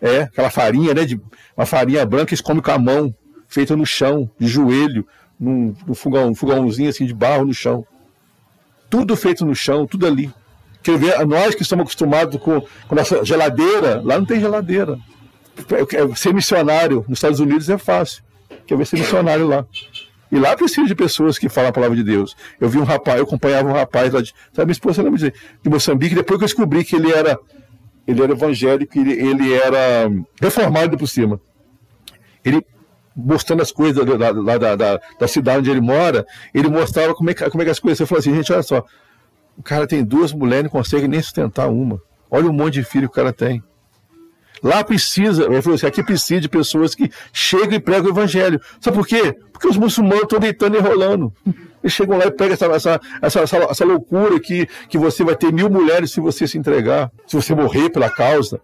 É, 0.00 0.22
aquela 0.22 0.50
farinha, 0.50 0.94
né? 0.94 1.04
De, 1.04 1.20
uma 1.56 1.66
farinha 1.66 2.06
branca 2.06 2.32
eles 2.32 2.40
comem 2.40 2.62
com 2.62 2.70
a 2.70 2.78
mão, 2.78 3.14
feita 3.48 3.74
no 3.74 3.84
chão, 3.84 4.30
de 4.38 4.46
joelho, 4.46 5.06
num, 5.38 5.74
num 5.86 5.94
fogão, 5.94 6.28
um 6.28 6.34
fogãozinho 6.34 6.88
assim 6.88 7.06
de 7.06 7.14
barro 7.14 7.46
no 7.46 7.54
chão. 7.54 7.84
Tudo 8.88 9.16
feito 9.16 9.44
no 9.44 9.54
chão, 9.54 9.86
tudo 9.86 10.06
ali. 10.06 10.32
Quer 10.82 10.98
ver, 10.98 11.26
nós 11.26 11.54
que 11.54 11.62
estamos 11.62 11.82
acostumados 11.82 12.40
com, 12.40 12.60
com 12.60 12.94
nossa 12.94 13.24
geladeira, 13.24 14.00
lá 14.04 14.18
não 14.18 14.24
tem 14.24 14.38
geladeira. 14.38 14.98
Ser 16.14 16.32
missionário 16.32 17.04
nos 17.08 17.18
Estados 17.18 17.40
Unidos 17.40 17.68
é 17.68 17.78
fácil. 17.78 18.22
Quer 18.66 18.76
ver 18.76 18.86
ser 18.86 18.98
missionário 18.98 19.46
lá. 19.46 19.66
E 20.30 20.38
lá 20.38 20.56
precisa 20.56 20.86
de 20.86 20.94
pessoas 20.94 21.38
que 21.38 21.48
falam 21.48 21.70
a 21.70 21.72
palavra 21.72 21.96
de 21.96 22.02
Deus. 22.02 22.36
Eu 22.60 22.68
vi 22.68 22.78
um 22.78 22.84
rapaz, 22.84 23.18
eu 23.18 23.24
acompanhava 23.24 23.68
um 23.68 23.72
rapaz 23.72 24.12
lá 24.12 24.20
de. 24.20 24.34
Sabe, 24.52 24.66
minha 24.66 24.72
esposa 24.72 25.02
lembra 25.02 25.18
de, 25.18 25.32
de 25.62 25.70
Moçambique, 25.70 26.14
depois 26.14 26.38
que 26.38 26.44
eu 26.44 26.48
descobri 26.48 26.84
que 26.84 26.96
ele 26.96 27.12
era, 27.12 27.38
ele 28.06 28.22
era 28.22 28.32
evangélico, 28.32 28.98
ele, 28.98 29.12
ele 29.12 29.52
era 29.52 30.10
reformado 30.40 30.96
por 30.96 31.06
cima. 31.06 31.40
Ele 32.44 32.64
mostrando 33.16 33.62
as 33.62 33.72
coisas 33.72 34.04
da, 34.04 34.32
da, 34.32 34.58
da, 34.58 34.76
da, 34.76 35.00
da 35.18 35.28
cidade 35.28 35.60
onde 35.60 35.70
ele 35.70 35.80
mora, 35.80 36.26
ele 36.52 36.68
mostrava 36.68 37.14
como 37.14 37.30
é, 37.30 37.34
que, 37.34 37.48
como 37.48 37.62
é 37.62 37.64
que 37.64 37.70
as 37.70 37.80
coisas. 37.80 37.98
Eu 37.98 38.06
falei 38.06 38.20
assim, 38.20 38.34
gente, 38.34 38.52
olha 38.52 38.62
só, 38.62 38.84
o 39.56 39.62
cara 39.62 39.86
tem 39.86 40.04
duas 40.04 40.32
mulheres 40.32 40.64
não 40.64 40.70
consegue 40.70 41.08
nem 41.08 41.22
sustentar 41.22 41.68
uma. 41.68 42.00
Olha 42.30 42.50
o 42.50 42.52
monte 42.52 42.74
de 42.74 42.84
filho 42.84 43.08
que 43.08 43.12
o 43.12 43.22
cara 43.22 43.32
tem. 43.32 43.62
Lá 44.62 44.82
precisa, 44.82 45.44
ele 45.44 45.62
falou 45.62 45.76
assim, 45.76 45.86
aqui 45.86 46.02
precisa 46.02 46.40
de 46.40 46.48
pessoas 46.48 46.94
que 46.94 47.10
chegam 47.32 47.74
e 47.74 47.80
pregam 47.80 48.06
o 48.06 48.10
evangelho. 48.10 48.60
Sabe 48.80 48.96
por 48.96 49.06
quê? 49.06 49.34
Porque 49.52 49.68
os 49.68 49.76
muçulmanos 49.76 50.24
estão 50.24 50.38
deitando 50.38 50.76
e 50.76 50.80
rolando. 50.80 51.32
Eles 51.82 51.92
chegam 51.92 52.18
lá 52.18 52.26
e 52.26 52.30
pegam 52.30 52.54
essa, 52.54 52.66
essa, 53.22 53.40
essa, 53.40 53.56
essa 53.58 53.84
loucura 53.84 54.40
que, 54.40 54.66
que 54.88 54.98
você 54.98 55.22
vai 55.22 55.36
ter 55.36 55.52
mil 55.52 55.70
mulheres 55.70 56.10
se 56.10 56.20
você 56.20 56.46
se 56.48 56.58
entregar, 56.58 57.10
se 57.26 57.36
você 57.36 57.54
morrer 57.54 57.90
pela 57.90 58.10
causa. 58.10 58.60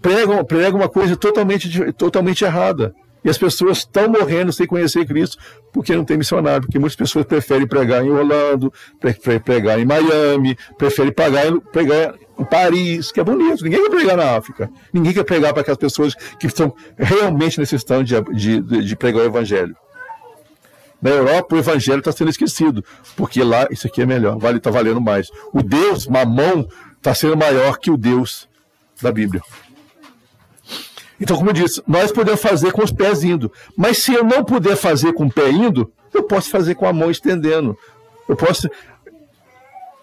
Pregam, 0.00 0.44
pregam 0.44 0.80
uma 0.80 0.88
coisa 0.88 1.16
totalmente, 1.16 1.92
totalmente 1.94 2.44
errada. 2.44 2.94
E 3.26 3.28
as 3.28 3.36
pessoas 3.36 3.78
estão 3.78 4.08
morrendo 4.08 4.52
sem 4.52 4.68
conhecer 4.68 5.04
Cristo 5.04 5.36
porque 5.72 5.96
não 5.96 6.04
tem 6.04 6.16
missionário, 6.16 6.62
porque 6.62 6.78
muitas 6.78 6.94
pessoas 6.94 7.26
preferem 7.26 7.66
pregar 7.66 8.04
em 8.04 8.08
Orlando, 8.08 8.72
preferem 9.00 9.40
pregar 9.40 9.80
em 9.80 9.84
Miami, 9.84 10.56
preferem 10.78 11.12
pregar, 11.12 12.14
em 12.38 12.44
Paris, 12.44 13.10
que 13.10 13.18
é 13.18 13.24
bonito. 13.24 13.64
Ninguém 13.64 13.82
quer 13.82 13.90
pregar 13.90 14.16
na 14.16 14.36
África. 14.36 14.70
Ninguém 14.92 15.12
quer 15.12 15.24
pregar 15.24 15.52
para 15.52 15.62
aquelas 15.62 15.78
pessoas 15.78 16.14
que 16.38 16.46
estão 16.46 16.72
realmente 16.96 17.58
necessitando 17.58 18.04
de, 18.04 18.20
de, 18.32 18.84
de 18.84 18.96
pregar 18.96 19.22
o 19.22 19.26
Evangelho. 19.26 19.76
Na 21.02 21.10
Europa, 21.10 21.56
o 21.56 21.58
Evangelho 21.58 21.98
está 21.98 22.12
sendo 22.12 22.30
esquecido, 22.30 22.84
porque 23.16 23.42
lá 23.42 23.66
isso 23.72 23.88
aqui 23.88 24.02
é 24.02 24.06
melhor, 24.06 24.38
vale, 24.38 24.58
está 24.58 24.70
valendo 24.70 25.00
mais. 25.00 25.30
O 25.52 25.64
Deus, 25.64 26.06
Mamão, 26.06 26.68
está 26.96 27.12
sendo 27.12 27.36
maior 27.36 27.78
que 27.78 27.90
o 27.90 27.96
Deus 27.96 28.48
da 29.02 29.10
Bíblia. 29.10 29.42
Então, 31.20 31.36
como 31.36 31.50
eu 31.50 31.54
disse, 31.54 31.82
nós 31.86 32.12
podemos 32.12 32.40
fazer 32.40 32.72
com 32.72 32.82
os 32.82 32.92
pés 32.92 33.24
indo. 33.24 33.50
Mas 33.76 33.98
se 33.98 34.12
eu 34.12 34.24
não 34.24 34.44
puder 34.44 34.76
fazer 34.76 35.12
com 35.12 35.26
o 35.26 35.32
pé 35.32 35.50
indo, 35.50 35.90
eu 36.12 36.22
posso 36.22 36.50
fazer 36.50 36.74
com 36.74 36.86
a 36.86 36.92
mão 36.92 37.10
estendendo. 37.10 37.76
Eu 38.28 38.36
posso, 38.36 38.68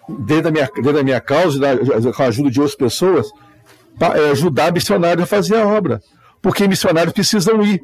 dentro 0.08 0.44
da 0.44 0.50
minha, 0.50 0.66
dentro 0.74 0.92
da 0.92 1.02
minha 1.02 1.20
causa, 1.20 1.58
com 2.12 2.22
a 2.22 2.26
ajuda 2.26 2.50
de 2.50 2.60
outras 2.60 2.76
pessoas, 2.76 3.30
é, 4.00 4.30
ajudar 4.30 4.72
missionários 4.72 5.22
a 5.22 5.26
fazer 5.26 5.56
a 5.56 5.66
obra. 5.66 6.00
Porque 6.42 6.66
missionários 6.66 7.12
precisam 7.12 7.62
ir. 7.62 7.82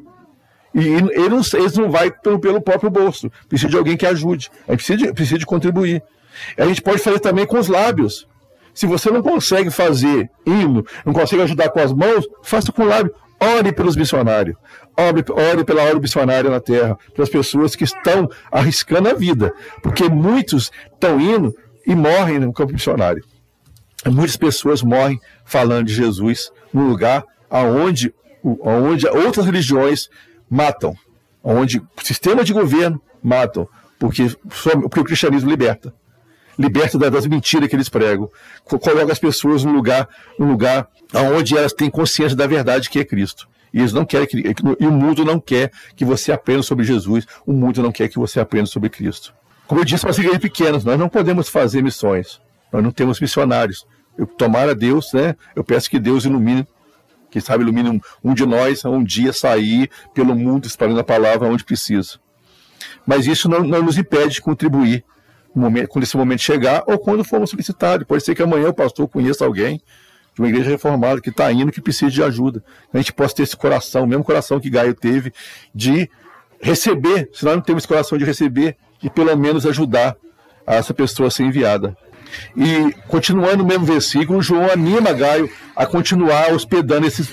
E 0.73 0.87
eles, 0.87 1.53
eles 1.53 1.77
não 1.77 1.89
vão 1.89 2.11
pelo, 2.23 2.39
pelo 2.39 2.61
próprio 2.61 2.89
bolso. 2.89 3.31
Precisa 3.47 3.69
de 3.69 3.77
alguém 3.77 3.97
que 3.97 4.05
ajude. 4.05 4.49
A 4.67 4.71
gente 4.71 4.77
precisa 4.77 4.97
de, 4.97 5.13
precisa 5.13 5.39
de 5.39 5.45
contribuir. 5.45 6.01
A 6.57 6.65
gente 6.65 6.81
pode 6.81 6.99
fazer 6.99 7.19
também 7.19 7.45
com 7.45 7.59
os 7.59 7.67
lábios. 7.67 8.27
Se 8.73 8.85
você 8.85 9.09
não 9.09 9.21
consegue 9.21 9.69
fazer 9.69 10.29
hino, 10.45 10.85
não 11.05 11.13
consegue 11.13 11.41
ajudar 11.43 11.69
com 11.69 11.79
as 11.79 11.93
mãos, 11.93 12.25
faça 12.43 12.71
com 12.71 12.83
o 12.83 12.87
lábio. 12.87 13.13
Ore 13.39 13.71
pelos 13.71 13.95
missionários. 13.95 14.55
Ore, 14.95 15.23
ore 15.31 15.63
pela 15.63 15.83
obra 15.83 15.99
missionária 15.99 16.49
na 16.49 16.59
terra, 16.59 16.97
pelas 17.15 17.29
pessoas 17.29 17.75
que 17.75 17.83
estão 17.83 18.29
arriscando 18.51 19.09
a 19.09 19.13
vida. 19.13 19.51
Porque 19.81 20.07
muitos 20.07 20.71
estão 20.93 21.19
indo 21.19 21.55
e 21.85 21.95
morrem 21.95 22.39
no 22.39 22.53
campo 22.53 22.73
missionário. 22.73 23.23
Muitas 24.05 24.37
pessoas 24.37 24.83
morrem 24.83 25.19
falando 25.43 25.87
de 25.87 25.93
Jesus 25.93 26.51
num 26.71 26.87
lugar 26.87 27.25
onde, 27.49 28.13
onde 28.43 29.07
outras 29.07 29.45
religiões 29.45 30.07
matam, 30.49 30.95
onde 31.43 31.79
o 31.79 32.01
sistema 32.03 32.43
de 32.43 32.53
governo 32.53 33.01
matam, 33.21 33.67
porque, 33.99 34.27
porque 34.81 34.99
o 34.99 35.03
cristianismo 35.03 35.49
liberta 35.49 35.93
liberta 36.57 36.97
das 36.97 37.25
mentiras 37.25 37.69
que 37.69 37.75
eles 37.75 37.89
pregam, 37.89 38.29
coloca 38.65 39.11
as 39.11 39.19
pessoas 39.19 39.63
no 39.63 39.71
lugar, 39.71 40.07
no 40.37 40.45
lugar 40.45 40.87
onde 41.35 41.57
elas 41.57 41.73
têm 41.73 41.89
consciência 41.89 42.35
da 42.35 42.47
verdade 42.47 42.89
que 42.89 42.99
é 42.99 43.05
Cristo. 43.05 43.47
E 43.73 43.79
eles 43.79 43.93
não 43.93 44.05
querem 44.05 44.27
que, 44.27 44.37
e 44.79 44.85
o 44.85 44.91
mundo 44.91 45.23
não 45.23 45.39
quer 45.39 45.71
que 45.95 46.03
você 46.03 46.31
aprenda 46.31 46.61
sobre 46.61 46.83
Jesus, 46.83 47.25
o 47.45 47.53
mundo 47.53 47.81
não 47.81 47.91
quer 47.91 48.07
que 48.09 48.19
você 48.19 48.39
aprenda 48.39 48.65
sobre 48.65 48.89
Cristo. 48.89 49.33
Como 49.65 49.79
eu 49.79 49.85
disse 49.85 50.01
para 50.01 50.11
as 50.11 50.17
igrejas 50.17 50.41
pequenas, 50.41 50.83
nós 50.83 50.99
não 50.99 51.07
podemos 51.07 51.47
fazer 51.47 51.81
missões, 51.81 52.41
nós 52.71 52.83
não 52.83 52.91
temos 52.91 53.19
missionários. 53.21 53.85
Eu 54.17 54.27
tomara 54.27 54.75
Deus, 54.75 55.13
né? 55.13 55.35
Eu 55.55 55.63
peço 55.63 55.89
que 55.89 55.97
Deus 55.97 56.25
ilumine, 56.25 56.67
que 57.29 57.39
sabe 57.39 57.63
ilumine 57.63 57.89
um, 57.89 58.01
um 58.21 58.33
de 58.33 58.45
nós 58.45 58.83
a 58.83 58.89
um 58.89 59.01
dia 59.01 59.31
sair 59.31 59.89
pelo 60.13 60.35
mundo 60.35 60.65
espalhando 60.65 60.99
a 60.99 61.03
palavra 61.03 61.47
onde 61.47 61.63
precisa. 61.63 62.19
Mas 63.05 63.25
isso 63.25 63.47
não, 63.47 63.61
não 63.61 63.81
nos 63.81 63.97
impede 63.97 64.35
de 64.35 64.41
contribuir 64.41 65.05
momento, 65.53 65.87
quando 65.89 66.03
esse 66.03 66.15
momento 66.15 66.41
chegar, 66.41 66.83
ou 66.87 66.97
quando 66.97 67.23
formos 67.23 67.49
solicitados. 67.49 68.05
Pode 68.07 68.23
ser 68.23 68.35
que 68.35 68.41
amanhã 68.41 68.69
o 68.69 68.73
pastor 68.73 69.07
conheça 69.07 69.45
alguém 69.45 69.81
de 70.33 70.41
uma 70.41 70.47
igreja 70.47 70.69
reformada 70.69 71.19
que 71.19 71.29
está 71.29 71.51
indo, 71.51 71.71
que 71.71 71.81
precisa 71.81 72.09
de 72.09 72.23
ajuda. 72.23 72.63
A 72.93 72.97
gente 72.97 73.11
possa 73.13 73.35
ter 73.35 73.43
esse 73.43 73.55
coração, 73.55 74.03
o 74.03 74.07
mesmo 74.07 74.23
coração 74.23 74.59
que 74.59 74.69
Gaio 74.69 74.93
teve, 74.93 75.33
de 75.73 76.09
receber, 76.61 77.29
se 77.33 77.43
nós 77.43 77.55
não 77.55 77.61
temos 77.61 77.85
coração 77.85 78.17
de 78.17 78.23
receber, 78.23 78.77
de 78.99 79.09
pelo 79.09 79.35
menos 79.35 79.65
ajudar 79.65 80.15
a 80.65 80.75
essa 80.75 80.93
pessoa 80.93 81.27
a 81.27 81.31
ser 81.31 81.43
enviada. 81.43 81.97
E 82.55 82.93
continuando 83.07 83.57
no 83.57 83.65
mesmo 83.65 83.85
versículo, 83.85 84.41
João 84.41 84.71
anima 84.71 85.11
Gaio 85.11 85.49
a 85.75 85.85
continuar 85.85 86.53
hospedando 86.53 87.05
esses, 87.05 87.29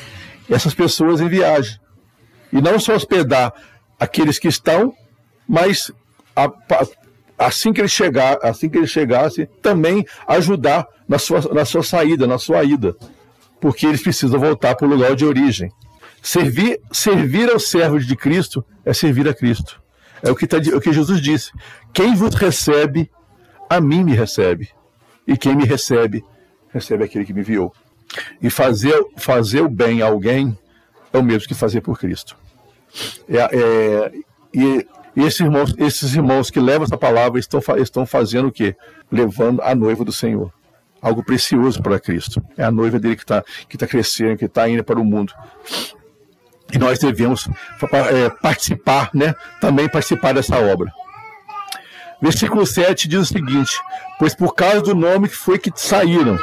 essas 0.50 0.74
pessoas 0.74 1.20
em 1.20 1.28
viagem. 1.28 1.78
E 2.52 2.60
não 2.60 2.80
só 2.80 2.96
hospedar 2.96 3.52
aqueles 4.00 4.38
que 4.38 4.48
estão 4.48 4.94
mas 5.48 5.90
a, 6.36 6.52
assim 7.38 7.72
que 7.72 7.80
ele 7.80 7.88
chegar, 7.88 8.38
assim 8.42 8.68
que 8.68 8.76
ele 8.76 8.86
chegasse, 8.86 9.46
também 9.62 10.04
ajudar 10.26 10.86
na 11.08 11.18
sua, 11.18 11.40
na 11.52 11.64
sua 11.64 11.82
saída, 11.82 12.26
na 12.26 12.38
sua 12.38 12.64
ida, 12.64 12.96
porque 13.60 13.86
eles 13.86 14.02
precisam 14.02 14.40
voltar 14.40 14.74
para 14.74 14.86
o 14.86 14.90
lugar 14.90 15.14
de 15.14 15.24
origem. 15.24 15.70
Servir, 16.20 16.80
servir 16.90 17.50
ao 17.50 17.60
servo 17.60 17.98
de 18.00 18.16
Cristo 18.16 18.64
é 18.84 18.92
servir 18.92 19.28
a 19.28 19.34
Cristo. 19.34 19.80
É 20.22 20.30
o 20.30 20.34
que, 20.34 20.46
tá, 20.46 20.56
o 20.56 20.80
que 20.80 20.92
Jesus 20.92 21.20
disse. 21.20 21.52
Quem 21.92 22.14
vos 22.14 22.34
recebe, 22.34 23.08
a 23.70 23.80
mim 23.80 24.02
me 24.02 24.14
recebe. 24.14 24.68
E 25.26 25.36
quem 25.36 25.54
me 25.54 25.64
recebe, 25.64 26.24
recebe 26.70 27.04
aquele 27.04 27.24
que 27.24 27.32
me 27.32 27.40
enviou. 27.40 27.72
E 28.42 28.50
fazer, 28.50 29.00
fazer 29.16 29.60
o 29.60 29.68
bem 29.68 30.02
a 30.02 30.06
alguém 30.06 30.58
é 31.12 31.18
o 31.18 31.22
mesmo 31.22 31.46
que 31.46 31.54
fazer 31.54 31.82
por 31.82 31.98
Cristo. 31.98 32.36
É, 33.28 33.38
é, 33.38 34.12
e 34.52 34.86
esses 35.22 35.40
irmãos, 35.40 35.74
esses 35.78 36.14
irmãos 36.14 36.50
que 36.50 36.60
levam 36.60 36.84
essa 36.84 36.96
palavra 36.96 37.40
estão, 37.40 37.60
estão 37.78 38.06
fazendo 38.06 38.48
o 38.48 38.52
quê? 38.52 38.76
Levando 39.10 39.60
a 39.62 39.74
noiva 39.74 40.04
do 40.04 40.12
Senhor. 40.12 40.52
Algo 41.00 41.24
precioso 41.24 41.82
para 41.82 41.98
Cristo. 41.98 42.42
É 42.56 42.64
a 42.64 42.70
noiva 42.70 42.98
dele 42.98 43.16
que 43.16 43.22
está 43.22 43.44
que 43.68 43.78
tá 43.78 43.86
crescendo, 43.86 44.36
que 44.36 44.44
está 44.44 44.68
indo 44.68 44.84
para 44.84 44.98
o 44.98 45.04
mundo. 45.04 45.32
E 46.72 46.78
nós 46.78 46.98
devemos 46.98 47.48
é, 48.12 48.30
participar, 48.30 49.10
né? 49.14 49.34
Também 49.60 49.88
participar 49.88 50.34
dessa 50.34 50.58
obra. 50.58 50.92
Versículo 52.20 52.66
7 52.66 53.08
diz 53.08 53.20
o 53.20 53.24
seguinte: 53.24 53.80
Pois 54.18 54.34
por 54.34 54.54
causa 54.54 54.82
do 54.82 54.94
nome 54.94 55.28
que 55.28 55.36
foi 55.36 55.58
que 55.58 55.72
saíram, 55.74 56.38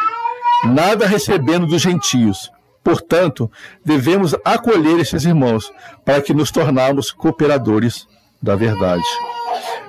nada 0.63 1.05
recebendo 1.05 1.67
dos 1.67 1.81
gentios. 1.81 2.51
Portanto, 2.83 3.51
devemos 3.83 4.35
acolher 4.45 4.99
esses 4.99 5.25
irmãos, 5.25 5.71
para 6.03 6.21
que 6.21 6.33
nos 6.33 6.51
tornarmos 6.51 7.11
cooperadores 7.11 8.07
da 8.45 8.55
verdade. 8.55 9.03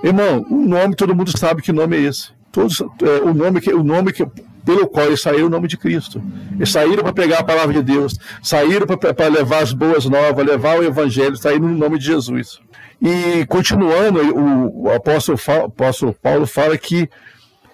Irmão, 0.02 0.44
o 0.50 0.56
nome, 0.56 0.96
todo 0.96 1.14
mundo 1.14 1.36
sabe 1.36 1.62
que 1.62 1.72
nome 1.72 1.96
é 1.96 2.00
esse. 2.00 2.30
Todos, 2.50 2.80
é, 2.80 3.20
o 3.22 3.34
nome 3.34 3.60
que 3.60 3.72
o 3.72 3.84
nome 3.84 4.12
que 4.12 4.26
pelo 4.64 4.88
qual 4.88 5.06
eles 5.06 5.20
saíram 5.20 5.44
é 5.44 5.46
o 5.46 5.50
nome 5.50 5.68
de 5.68 5.76
Cristo. 5.76 6.20
Eles 6.56 6.70
saíram 6.70 7.04
para 7.04 7.12
pegar 7.12 7.38
a 7.38 7.44
palavra 7.44 7.74
de 7.74 7.82
Deus, 7.82 8.18
saíram 8.42 8.86
para 8.86 9.28
levar 9.28 9.62
as 9.62 9.72
boas 9.72 10.06
novas, 10.06 10.44
levar 10.44 10.78
o 10.78 10.82
evangelho, 10.82 11.36
saíram 11.36 11.68
no 11.68 11.76
nome 11.76 11.98
de 11.98 12.06
Jesus. 12.06 12.58
E 13.00 13.46
continuando, 13.46 14.20
o, 14.34 14.84
o 14.84 14.90
apóstolo, 14.90 15.38
apóstolo 15.64 16.14
Paulo 16.14 16.46
fala 16.46 16.76
que 16.76 17.08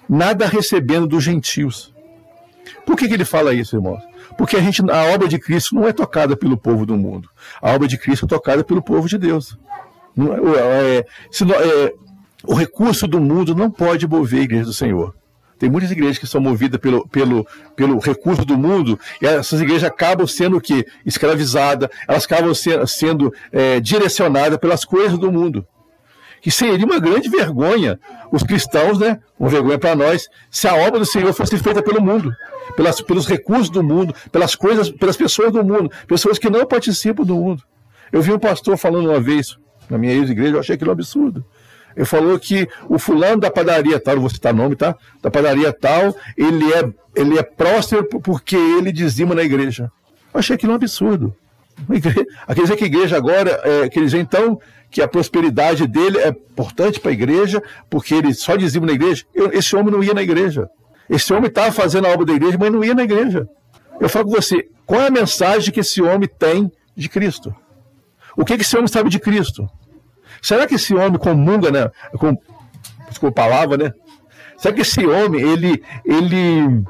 nada 0.09 0.47
recebendo 0.47 1.07
dos 1.07 1.25
gentios. 1.25 1.95
Por 2.85 2.97
que, 2.97 3.09
que 3.09 3.15
ele 3.15 3.25
fala 3.25 3.55
isso, 3.55 3.77
irmãos? 3.77 4.03
Porque 4.37 4.57
a, 4.57 4.61
gente, 4.61 4.83
a 4.91 5.15
obra 5.15 5.29
de 5.29 5.39
Cristo 5.39 5.75
não 5.75 5.87
é 5.87 5.93
tocada 5.93 6.37
pelo 6.37 6.57
povo 6.57 6.85
do 6.85 6.97
mundo. 6.97 7.29
A 7.61 7.73
obra 7.73 7.87
de 7.87 7.97
Cristo 7.97 8.27
é 8.27 8.29
tocada 8.29 8.65
pelo 8.65 8.83
povo 8.83 9.09
de 9.09 9.17
Deus. 9.17 9.57
É, 10.19 10.99
é, 10.99 11.87
é, 11.87 11.93
o 12.45 12.55
recurso 12.55 13.07
do 13.07 13.21
mundo 13.21 13.55
não 13.55 13.71
pode 13.71 14.07
mover 14.07 14.41
a 14.41 14.45
igreja 14.45 14.65
do 14.65 14.73
Senhor. 14.73 15.15
Tem 15.59 15.71
muitas 15.71 15.93
igrejas 15.93 16.19
que 16.19 16.27
são 16.27 16.41
movidas 16.41 16.81
pelo, 16.81 17.07
pelo, 17.07 17.47
pelo 17.77 17.99
recurso 18.01 18.45
do 18.45 18.59
mundo 18.59 18.99
e 19.21 19.27
essas 19.27 19.61
igrejas 19.61 19.85
acabam 19.85 20.27
sendo 20.27 20.57
o 20.57 20.61
quê? 20.61 20.85
Escravizadas, 21.07 21.89
elas 22.09 22.25
acabam 22.25 22.53
sendo, 22.53 22.87
sendo 22.89 23.35
é, 23.53 23.79
direcionadas 23.79 24.59
pelas 24.59 24.85
coisas 24.85 25.17
do 25.17 25.31
mundo. 25.31 25.65
Que 26.41 26.51
seria 26.51 26.85
uma 26.85 26.99
grande 26.99 27.29
vergonha 27.29 28.01
os 28.33 28.43
cristãos, 28.43 28.99
né? 28.99 29.21
Uma 29.39 29.51
vergonha 29.51 29.79
para 29.79 29.95
nós, 29.95 30.29
se 30.51 30.67
a 30.67 30.75
obra 30.75 30.99
do 30.99 31.07
Senhor 31.07 31.33
fosse 31.33 31.57
feita 31.59 31.81
pelo 31.81 32.03
mundo, 32.03 32.35
pelas, 32.75 33.01
pelos 33.01 33.29
recursos 33.29 33.71
do 33.71 33.85
mundo, 33.85 34.13
pelas 34.33 34.57
coisas, 34.57 34.91
pelas 34.91 35.17
pessoas 35.17 35.53
do 35.53 35.63
mundo, 35.63 35.93
pessoas 36.09 36.39
que 36.41 36.51
não 36.51 36.67
participam 36.67 37.23
do 37.23 37.37
mundo. 37.37 37.63
Eu 38.11 38.21
vi 38.21 38.33
um 38.33 38.39
pastor 38.39 38.77
falando 38.77 39.11
uma 39.11 39.21
vez, 39.21 39.57
na 39.93 39.99
minha 39.99 40.13
ex-igreja, 40.15 40.57
eu 40.57 40.61
achei 40.61 40.75
aquilo 40.75 40.91
um 40.91 40.95
absurdo. 40.95 41.45
Ele 41.95 42.07
falou 42.07 42.39
que 42.39 42.69
o 42.89 42.99
fulano 42.99 43.41
da 43.41 43.51
padaria 43.51 44.01
tal, 44.01 44.15
não 44.15 44.23
vou 44.23 44.31
citar 44.31 44.55
nome, 44.55 44.75
tá? 44.75 44.97
Da 45.21 45.31
padaria 45.31 45.73
tal, 45.73 46.17
ele 46.37 46.73
é, 46.73 46.89
ele 47.15 47.39
é 47.39 47.43
próspero 47.43 48.05
porque 48.05 48.57
ele 48.57 48.91
dizima 48.91 49.35
na 49.35 49.43
igreja. 49.43 49.91
Eu 50.33 50.41
achei 50.41 50.57
aquilo 50.57 50.73
um 50.73 50.77
absurdo. 50.77 51.35
Quer 52.47 52.63
dizer 52.63 52.77
que 52.77 52.85
a 52.85 52.87
igreja 52.87 53.17
agora, 53.17 53.61
é, 53.65 53.89
quer 53.89 54.01
dizer 54.01 54.19
então 54.19 54.59
que 54.91 55.03
a 55.03 55.09
prosperidade 55.09 55.87
dele 55.87 56.19
é 56.19 56.29
importante 56.29 57.01
para 57.01 57.11
a 57.11 57.15
igreja, 57.15 57.63
porque 57.89 58.15
ele 58.15 58.33
só 58.35 58.57
dizima 58.57 58.87
na 58.87 58.93
igreja. 58.93 59.25
Eu, 59.35 59.51
esse 59.53 59.75
homem 59.75 59.93
não 59.93 60.03
ia 60.03 60.15
na 60.15 60.23
igreja. 60.23 60.69
Esse 61.09 61.33
homem 61.33 61.49
estava 61.49 61.73
fazendo 61.73 62.07
a 62.07 62.11
obra 62.11 62.27
da 62.27 62.33
igreja, 62.33 62.57
mas 62.59 62.73
não 62.73 62.85
ia 62.85 62.95
na 62.95 63.03
igreja. 63.03 63.47
Eu 64.01 64.09
falo 64.09 64.27
com 64.27 64.33
você, 64.33 64.69
qual 64.87 65.01
é 65.01 65.07
a 65.09 65.11
mensagem 65.11 65.73
que 65.73 65.81
esse 65.81 66.01
homem 66.03 66.29
tem 66.39 66.71
de 66.97 67.09
Cristo? 67.09 67.55
O 68.37 68.45
que, 68.45 68.57
que 68.57 68.63
esse 68.63 68.77
homem 68.77 68.89
sabe 68.89 69.11
de 69.11 69.19
Cristo? 69.19 69.69
Será 70.43 70.67
que 70.67 70.75
esse 70.75 70.93
homem 70.93 71.19
comunga, 71.19 71.71
né? 71.71 71.91
Com, 72.19 72.37
com 73.21 73.27
a 73.29 73.33
palavra, 73.33 73.77
né? 73.77 73.93
Será 74.59 74.75
que 74.75 74.83
esse 74.83 75.07
homem, 75.07 75.41
ele, 75.41 75.83
ele 76.05 76.85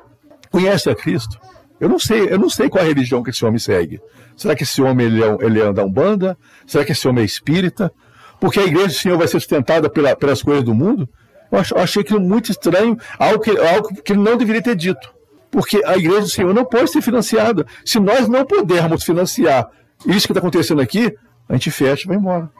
conhece 0.51 0.89
a 0.89 0.95
Cristo? 0.95 1.39
Eu 1.79 1.89
não 1.89 1.99
sei, 1.99 2.33
eu 2.33 2.39
não 2.39 2.49
sei 2.49 2.69
qual 2.69 2.83
a 2.83 2.87
religião 2.87 3.23
que 3.23 3.31
esse 3.31 3.45
homem 3.45 3.59
segue. 3.59 4.01
Será 4.37 4.57
que 4.57 4.63
esse 4.63 4.81
homem 4.81 5.07
ele 5.07 5.23
é, 5.23 5.37
ele 5.41 5.61
é 5.61 5.73
da 5.73 5.85
Umbanda? 5.85 6.37
Será 6.67 6.85
que 6.85 6.93
esse 6.93 7.07
homem 7.07 7.23
é 7.23 7.27
espírita? 7.27 7.93
Porque 8.41 8.59
a 8.59 8.65
igreja 8.65 8.89
do 8.89 8.95
Senhor 8.95 9.19
vai 9.19 9.29
ser 9.29 9.39
sustentada 9.39 9.91
pela, 9.91 10.17
pelas 10.17 10.43
coisas 10.43 10.65
do 10.65 10.75
mundo? 10.75 11.09
Eu, 11.51 11.59
ach, 11.59 11.71
eu 11.71 11.79
achei 11.79 12.03
aquilo 12.03 12.21
muito 12.21 12.51
estranho, 12.51 12.97
algo 13.19 13.41
que, 13.41 13.51
algo 13.51 14.03
que 14.03 14.13
ele 14.13 14.21
não 14.21 14.37
deveria 14.37 14.63
ter 14.63 14.75
dito. 14.75 15.13
Porque 15.51 15.83
a 15.85 15.97
igreja 15.97 16.23
do 16.23 16.29
Senhor 16.29 16.55
não 16.55 16.65
pode 16.65 16.91
ser 16.91 17.03
financiada. 17.03 17.67
Se 17.85 18.01
nós 18.01 18.27
não 18.27 18.47
pudermos 18.47 19.05
financiar 19.05 19.69
isso 20.07 20.27
que 20.27 20.33
está 20.33 20.41
acontecendo 20.41 20.81
aqui, 20.81 21.15
a 21.49 21.53
gente 21.53 21.71
fecha 21.71 22.05
e 22.05 22.09
vai 22.09 22.17
embora. 22.17 22.51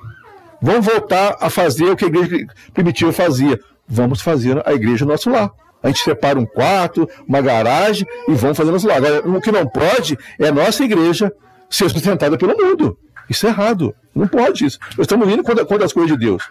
Vamos 0.63 0.87
voltar 0.87 1.37
a 1.41 1.51
fazer 1.51 1.87
o 1.87 1.97
que 1.97 2.05
a 2.05 2.09
igreja 2.09 2.47
primitiva 2.73 3.13
fazia. 3.13 3.59
Vamos 3.89 4.23
fazer 4.23 4.63
a 4.65 4.73
igreja 4.73 5.05
nosso 5.05 5.29
lar. 5.29 5.51
A 5.83 5.89
gente 5.89 6.05
separa 6.05 6.39
um 6.39 6.47
quarto, 6.47 7.09
uma 7.27 7.41
garagem 7.41 8.07
e 8.29 8.33
vamos 8.35 8.57
fazer 8.57 8.71
nosso 8.71 8.87
lar. 8.87 8.99
Agora, 8.99 9.29
o 9.29 9.41
que 9.41 9.51
não 9.51 9.67
pode 9.67 10.17
é 10.39 10.47
a 10.47 10.53
nossa 10.53 10.85
igreja 10.85 11.33
ser 11.69 11.91
sustentada 11.91 12.39
pelo 12.39 12.57
mundo. 12.57 12.97
Isso 13.29 13.45
é 13.47 13.51
errado. 13.51 13.93
Não 14.15 14.29
pode 14.29 14.65
isso. 14.65 14.79
Nós 14.97 15.01
estamos 15.01 15.29
indo 15.29 15.43
contra, 15.43 15.65
contra 15.65 15.85
as 15.85 15.93
coisas 15.93 16.13
de 16.13 16.19
Deus. 16.19 16.49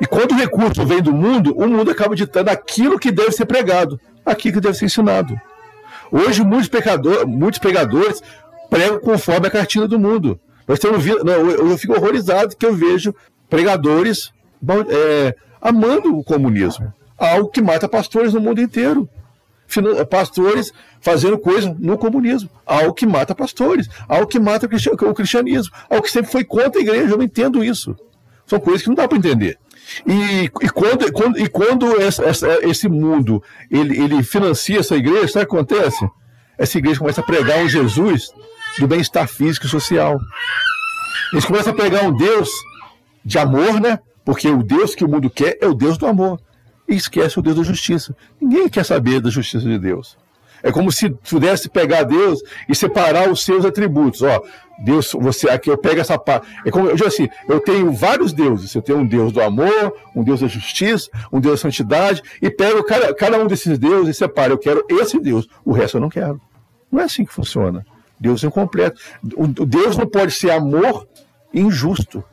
E 0.00 0.06
quando 0.06 0.32
o 0.32 0.36
recurso 0.36 0.86
vem 0.86 1.02
do 1.02 1.12
mundo, 1.12 1.54
o 1.54 1.68
mundo 1.68 1.90
acaba 1.90 2.16
ditando 2.16 2.50
aquilo 2.50 2.98
que 2.98 3.10
deve 3.10 3.32
ser 3.32 3.44
pregado, 3.44 4.00
aquilo 4.24 4.54
que 4.54 4.60
deve 4.60 4.78
ser 4.78 4.86
ensinado. 4.86 5.38
Hoje, 6.10 6.42
muitos, 6.42 6.68
pecador, 6.68 7.26
muitos 7.26 7.58
pregadores 7.58 8.22
pregam 8.70 9.00
conforme 9.00 9.48
a 9.48 9.50
cartilha 9.50 9.86
do 9.86 9.98
mundo. 9.98 10.40
Nós 10.68 10.78
temos 10.78 11.04
não, 11.24 11.32
eu, 11.32 11.70
eu, 11.70 11.78
fico 11.78 11.94
horrorizado 11.94 12.54
que 12.54 12.66
eu 12.66 12.74
vejo 12.74 13.14
pregadores 13.48 14.30
é, 14.90 15.34
amando 15.60 16.14
o 16.14 16.22
comunismo, 16.22 16.92
algo 17.16 17.48
que 17.48 17.62
mata 17.62 17.88
pastores 17.88 18.34
no 18.34 18.40
mundo 18.40 18.60
inteiro. 18.60 19.08
Pastores 20.08 20.72
fazendo 20.98 21.36
coisa 21.36 21.76
no 21.78 21.98
comunismo, 21.98 22.48
algo 22.64 22.94
que 22.94 23.04
mata 23.04 23.34
pastores, 23.34 23.86
algo 24.08 24.26
que 24.26 24.38
mata 24.38 24.66
o 24.66 25.14
cristianismo, 25.14 25.74
algo 25.90 26.02
que 26.02 26.10
sempre 26.10 26.32
foi 26.32 26.42
contra 26.42 26.80
a 26.80 26.82
igreja. 26.82 27.12
Eu 27.12 27.18
não 27.18 27.24
entendo 27.24 27.62
isso. 27.62 27.94
São 28.46 28.58
coisas 28.58 28.80
que 28.80 28.88
não 28.88 28.94
dá 28.94 29.06
para 29.06 29.18
entender. 29.18 29.58
E, 30.06 30.44
e, 30.44 30.70
quando, 30.70 31.12
quando, 31.12 31.38
e 31.38 31.48
quando 31.48 32.00
essa, 32.00 32.24
essa, 32.24 32.48
esse 32.66 32.88
mundo 32.88 33.42
ele, 33.70 34.00
ele 34.00 34.22
financia 34.22 34.80
essa 34.80 34.96
igreja, 34.96 35.28
sabe 35.28 35.44
o 35.44 35.48
que 35.48 35.56
acontece? 35.56 36.08
Essa 36.56 36.78
igreja 36.78 36.98
começa 37.00 37.20
a 37.20 37.24
pregar 37.24 37.58
um 37.58 37.68
Jesus 37.68 38.32
do 38.78 38.86
bem-estar 38.86 39.28
físico 39.28 39.66
e 39.66 39.68
social. 39.68 40.18
Eles 41.32 41.44
começam 41.44 41.72
a 41.72 41.76
pegar 41.76 42.02
um 42.02 42.16
Deus 42.16 42.50
de 43.24 43.38
amor, 43.38 43.80
né? 43.80 43.98
Porque 44.24 44.48
o 44.48 44.62
Deus 44.62 44.94
que 44.94 45.04
o 45.04 45.08
mundo 45.08 45.28
quer 45.30 45.58
é 45.60 45.66
o 45.66 45.74
Deus 45.74 45.98
do 45.98 46.06
amor. 46.06 46.40
E 46.88 46.94
esquece 46.94 47.38
o 47.38 47.42
Deus 47.42 47.56
da 47.56 47.62
justiça. 47.62 48.16
Ninguém 48.40 48.68
quer 48.68 48.84
saber 48.84 49.20
da 49.20 49.30
justiça 49.30 49.66
de 49.66 49.78
Deus. 49.78 50.16
É 50.62 50.72
como 50.72 50.90
se 50.90 51.10
pudesse 51.10 51.68
pegar 51.68 52.02
Deus 52.02 52.40
e 52.68 52.74
separar 52.74 53.30
os 53.30 53.44
seus 53.44 53.64
atributos. 53.64 54.22
Ó, 54.22 54.42
Deus, 54.84 55.12
você 55.12 55.48
aqui 55.48 55.70
eu 55.70 55.78
pego 55.78 56.00
essa 56.00 56.18
parte. 56.18 56.48
É 56.64 56.70
como 56.70 56.88
eu 56.88 56.96
digo 56.96 57.08
assim, 57.08 57.28
eu 57.48 57.60
tenho 57.60 57.92
vários 57.92 58.32
deuses. 58.32 58.74
Eu 58.74 58.82
tenho 58.82 58.98
um 58.98 59.06
Deus 59.06 59.32
do 59.32 59.40
amor, 59.40 59.94
um 60.16 60.24
Deus 60.24 60.40
da 60.40 60.46
justiça, 60.46 61.10
um 61.32 61.40
Deus 61.40 61.56
da 61.56 61.62
santidade, 61.62 62.22
e 62.42 62.50
pego 62.50 62.82
cada, 62.82 63.14
cada 63.14 63.38
um 63.38 63.46
desses 63.46 63.78
deuses 63.78 64.16
e 64.16 64.18
separo. 64.18 64.54
Eu 64.54 64.58
quero 64.58 64.84
esse 64.88 65.20
Deus, 65.20 65.46
o 65.64 65.72
resto 65.72 65.98
eu 65.98 66.00
não 66.00 66.08
quero. 66.08 66.40
Não 66.90 67.00
é 67.00 67.04
assim 67.04 67.24
que 67.24 67.32
funciona. 67.32 67.84
Deus 68.20 68.42
é 68.42 68.46
incompleto. 68.46 69.00
O 69.36 69.46
Deus 69.46 69.96
não 69.96 70.06
pode 70.06 70.32
ser 70.32 70.50
amor 70.50 71.06
e 71.52 71.60
injusto. 71.60 72.24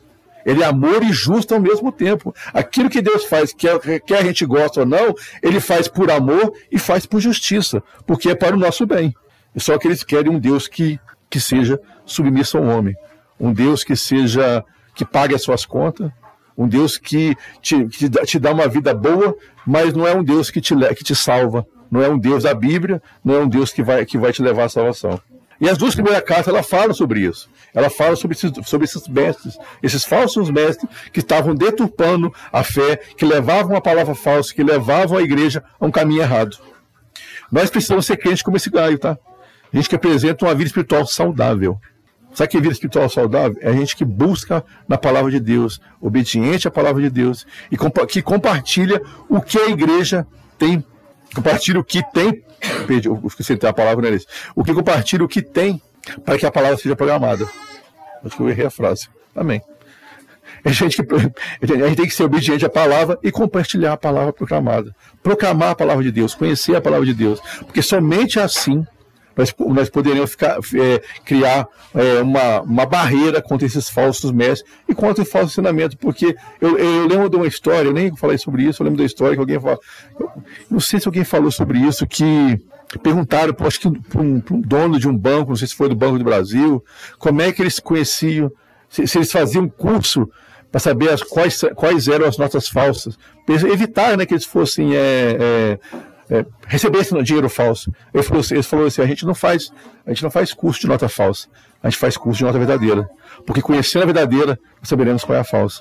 Ele 0.44 0.62
é 0.62 0.66
amor 0.66 1.02
e 1.02 1.12
justo 1.12 1.54
ao 1.54 1.60
mesmo 1.60 1.90
tempo. 1.90 2.32
Aquilo 2.54 2.88
que 2.88 3.02
Deus 3.02 3.24
faz, 3.24 3.52
quer, 3.52 3.80
quer 4.00 4.18
a 4.18 4.24
gente 4.24 4.46
gosta 4.46 4.80
ou 4.80 4.86
não, 4.86 5.12
ele 5.42 5.58
faz 5.58 5.88
por 5.88 6.08
amor 6.08 6.52
e 6.70 6.78
faz 6.78 7.04
por 7.04 7.20
justiça, 7.20 7.82
porque 8.06 8.30
é 8.30 8.34
para 8.34 8.54
o 8.54 8.58
nosso 8.58 8.86
bem. 8.86 9.12
Só 9.56 9.76
que 9.76 9.88
eles 9.88 10.04
querem 10.04 10.30
um 10.30 10.38
Deus 10.38 10.68
que, 10.68 11.00
que 11.28 11.40
seja 11.40 11.80
submisso 12.04 12.58
ao 12.58 12.64
homem. 12.64 12.94
Um 13.40 13.52
Deus 13.52 13.82
que 13.82 13.96
seja, 13.96 14.64
que 14.94 15.04
pague 15.04 15.34
as 15.34 15.42
suas 15.42 15.66
contas, 15.66 16.12
um 16.56 16.68
Deus 16.68 16.96
que 16.96 17.36
te, 17.60 17.84
que 17.86 18.08
te 18.08 18.38
dá 18.38 18.52
uma 18.52 18.68
vida 18.68 18.94
boa, 18.94 19.36
mas 19.66 19.92
não 19.92 20.06
é 20.06 20.14
um 20.14 20.22
Deus 20.22 20.48
que 20.48 20.60
te, 20.60 20.74
que 20.94 21.02
te 21.02 21.14
salva. 21.14 21.66
Não 21.90 22.02
é 22.02 22.08
um 22.08 22.18
Deus 22.18 22.44
da 22.44 22.54
Bíblia, 22.54 23.02
não 23.24 23.34
é 23.34 23.38
um 23.40 23.48
Deus 23.48 23.72
que 23.72 23.82
vai, 23.82 24.04
que 24.06 24.16
vai 24.16 24.32
te 24.32 24.42
levar 24.42 24.64
à 24.64 24.68
salvação. 24.68 25.20
E 25.60 25.68
as 25.68 25.78
duas 25.78 25.94
primeiras 25.94 26.22
cartas 26.22 26.48
ela 26.48 26.62
fala 26.62 26.92
sobre 26.92 27.20
isso. 27.20 27.48
Ela 27.74 27.90
fala 27.90 28.16
sobre 28.16 28.36
esses, 28.36 28.50
sobre 28.66 28.84
esses 28.84 29.06
mestres, 29.08 29.58
esses 29.82 30.04
falsos 30.04 30.50
mestres 30.50 30.88
que 31.12 31.20
estavam 31.20 31.54
deturpando 31.54 32.32
a 32.52 32.62
fé, 32.62 32.96
que 32.96 33.24
levavam 33.24 33.76
a 33.76 33.80
palavra 33.80 34.14
falsa, 34.14 34.54
que 34.54 34.62
levavam 34.62 35.18
a 35.18 35.22
igreja 35.22 35.64
a 35.78 35.86
um 35.86 35.90
caminho 35.90 36.22
errado. 36.22 36.56
Nós 37.50 37.70
precisamos 37.70 38.06
ser 38.06 38.16
crentes 38.16 38.42
como 38.42 38.56
esse 38.56 38.70
Gaio, 38.70 38.98
tá? 38.98 39.18
A 39.72 39.76
gente 39.76 39.88
que 39.88 39.96
apresenta 39.96 40.44
uma 40.44 40.54
vida 40.54 40.66
espiritual 40.66 41.06
saudável. 41.06 41.78
Sabe 42.36 42.50
que 42.50 42.60
vida 42.60 42.72
espiritual 42.72 43.08
saudável? 43.08 43.56
É 43.62 43.70
a 43.70 43.72
gente 43.72 43.96
que 43.96 44.04
busca 44.04 44.62
na 44.86 44.98
palavra 44.98 45.30
de 45.30 45.40
Deus, 45.40 45.80
obediente 46.00 46.68
à 46.68 46.70
palavra 46.70 47.00
de 47.00 47.08
Deus, 47.08 47.46
e 47.70 47.78
que 48.06 48.20
compartilha 48.20 49.00
o 49.28 49.40
que 49.40 49.58
a 49.58 49.70
igreja 49.70 50.26
tem. 50.58 50.84
Compartilha 51.36 51.78
o 51.78 51.84
que 51.84 52.02
tem. 52.12 52.42
Perdi, 52.86 53.08
eu 53.08 53.22
esqueci 53.26 53.52
a 53.62 53.72
palavra, 53.72 54.08
é 54.08 54.14
isso. 54.14 54.26
O 54.54 54.64
que 54.64 54.72
compartilha 54.72 55.22
o 55.22 55.28
que 55.28 55.42
tem 55.42 55.82
para 56.24 56.38
que 56.38 56.46
a 56.46 56.50
palavra 56.50 56.78
seja 56.78 56.96
programada. 56.96 57.46
Acho 58.24 58.36
que 58.36 58.42
eu 58.42 58.48
errei 58.48 58.64
a 58.64 58.70
frase. 58.70 59.08
Amém. 59.34 59.60
A 60.64 60.70
gente, 60.70 61.02
a 61.02 61.66
gente 61.66 61.96
tem 61.96 62.06
que 62.06 62.14
ser 62.14 62.24
obediente 62.24 62.64
à 62.64 62.70
palavra 62.70 63.18
e 63.22 63.30
compartilhar 63.30 63.92
a 63.92 63.96
palavra 63.98 64.32
proclamada. 64.32 64.96
Proclamar 65.22 65.70
a 65.70 65.74
palavra 65.74 66.02
de 66.02 66.10
Deus, 66.10 66.34
conhecer 66.34 66.74
a 66.74 66.80
palavra 66.80 67.04
de 67.04 67.12
Deus. 67.12 67.38
Porque 67.60 67.82
somente 67.82 68.40
assim 68.40 68.84
nós, 69.36 69.54
nós 69.58 69.90
poderíamos 69.90 70.30
ficar, 70.30 70.58
é, 70.58 71.02
criar 71.24 71.68
é, 71.94 72.22
uma, 72.22 72.62
uma 72.62 72.86
barreira 72.86 73.42
contra 73.42 73.66
esses 73.66 73.88
falsos 73.88 74.32
mestres 74.32 74.70
e 74.88 74.94
contra 74.94 75.22
o 75.22 75.26
falso 75.26 75.48
ensinamento, 75.48 75.96
porque 75.98 76.34
eu, 76.60 76.78
eu 76.78 77.06
lembro 77.06 77.28
de 77.28 77.36
uma 77.36 77.46
história, 77.46 77.88
eu 77.88 77.92
nem 77.92 78.14
falei 78.16 78.38
sobre 78.38 78.62
isso, 78.62 78.82
eu 78.82 78.84
lembro 78.84 78.98
da 78.98 79.04
história 79.04 79.34
que 79.34 79.40
alguém 79.40 79.60
falou, 79.60 79.80
não 80.70 80.80
sei 80.80 80.98
se 80.98 81.06
alguém 81.06 81.24
falou 81.24 81.50
sobre 81.50 81.78
isso, 81.78 82.06
que 82.06 82.58
perguntaram, 83.02 83.54
acho 83.60 83.80
que 83.80 83.90
para 83.90 84.22
um, 84.22 84.42
um, 84.50 84.60
dono 84.60 84.98
de 84.98 85.08
um 85.08 85.16
banco, 85.16 85.50
não 85.50 85.56
sei 85.56 85.68
se 85.68 85.74
foi 85.74 85.88
do 85.88 85.96
Banco 85.96 86.18
do 86.18 86.24
Brasil, 86.24 86.82
como 87.18 87.42
é 87.42 87.52
que 87.52 87.62
eles 87.62 87.78
conheciam, 87.78 88.50
se, 88.88 89.06
se 89.06 89.18
eles 89.18 89.30
faziam 89.30 89.68
curso 89.68 90.30
para 90.70 90.80
saber 90.80 91.10
as, 91.10 91.22
quais, 91.22 91.60
quais 91.74 92.08
eram 92.08 92.26
as 92.26 92.38
notas 92.38 92.68
falsas, 92.68 93.18
evitar 93.48 94.16
né, 94.16 94.24
que 94.24 94.34
eles 94.34 94.44
fossem 94.44 94.94
é, 94.94 94.98
é, 94.98 95.78
é, 96.30 96.44
recebesse 96.66 97.14
dinheiro 97.22 97.48
falso. 97.48 97.92
Ele 98.12 98.22
falou, 98.22 98.40
assim, 98.40 98.54
ele 98.54 98.62
falou 98.62 98.86
assim: 98.86 99.02
a 99.02 99.06
gente 99.06 99.24
não 99.24 99.34
faz, 99.34 99.72
a 100.04 100.10
gente 100.10 100.22
não 100.22 100.30
faz 100.30 100.52
curso 100.52 100.80
de 100.80 100.86
nota 100.86 101.08
falsa, 101.08 101.48
a 101.82 101.88
gente 101.88 101.98
faz 101.98 102.16
curso 102.16 102.38
de 102.38 102.44
nota 102.44 102.58
verdadeira. 102.58 103.08
Porque 103.46 103.62
conhecendo 103.62 104.02
a 104.02 104.06
verdadeira, 104.06 104.58
saberemos 104.82 105.24
qual 105.24 105.36
é 105.36 105.40
a 105.40 105.44
falsa. 105.44 105.80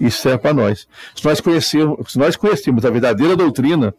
Isso 0.00 0.20
serve 0.20 0.38
para 0.38 0.54
nós. 0.54 0.88
Se 1.14 1.24
nós 1.24 1.40
conhecermos, 1.40 2.12
se 2.12 2.18
nós 2.18 2.36
conhecermos 2.36 2.84
a 2.84 2.90
verdadeira 2.90 3.36
doutrina, 3.36 3.94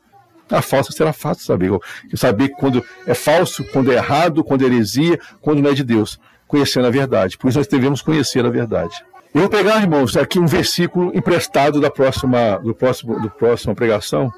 a 0.49 0.61
falsa 0.61 0.91
será 0.91 1.13
fácil 1.13 1.45
saber. 1.45 1.71
Saber 2.13 2.49
quando 2.49 2.83
é 3.07 3.13
falso, 3.13 3.63
quando 3.71 3.91
é 3.91 3.95
errado, 3.95 4.43
quando 4.43 4.63
é 4.63 4.65
heresia, 4.65 5.19
quando 5.41 5.61
não 5.61 5.69
é 5.69 5.73
de 5.73 5.83
Deus. 5.83 6.19
Conhecendo 6.47 6.87
a 6.87 6.91
verdade. 6.91 7.37
Por 7.37 7.47
isso 7.49 7.57
nós 7.57 7.67
devemos 7.67 8.01
conhecer 8.01 8.45
a 8.45 8.49
verdade. 8.49 9.03
Eu 9.33 9.41
vou 9.41 9.49
pegar, 9.49 9.81
irmãos, 9.81 10.15
aqui 10.15 10.39
um 10.39 10.45
versículo 10.45 11.11
emprestado 11.13 11.81
da 11.81 11.89
próxima, 11.89 12.57
do 12.59 12.73
próximo, 12.73 13.19
do 13.19 13.29
próxima 13.29 13.73
pregação 13.75 14.31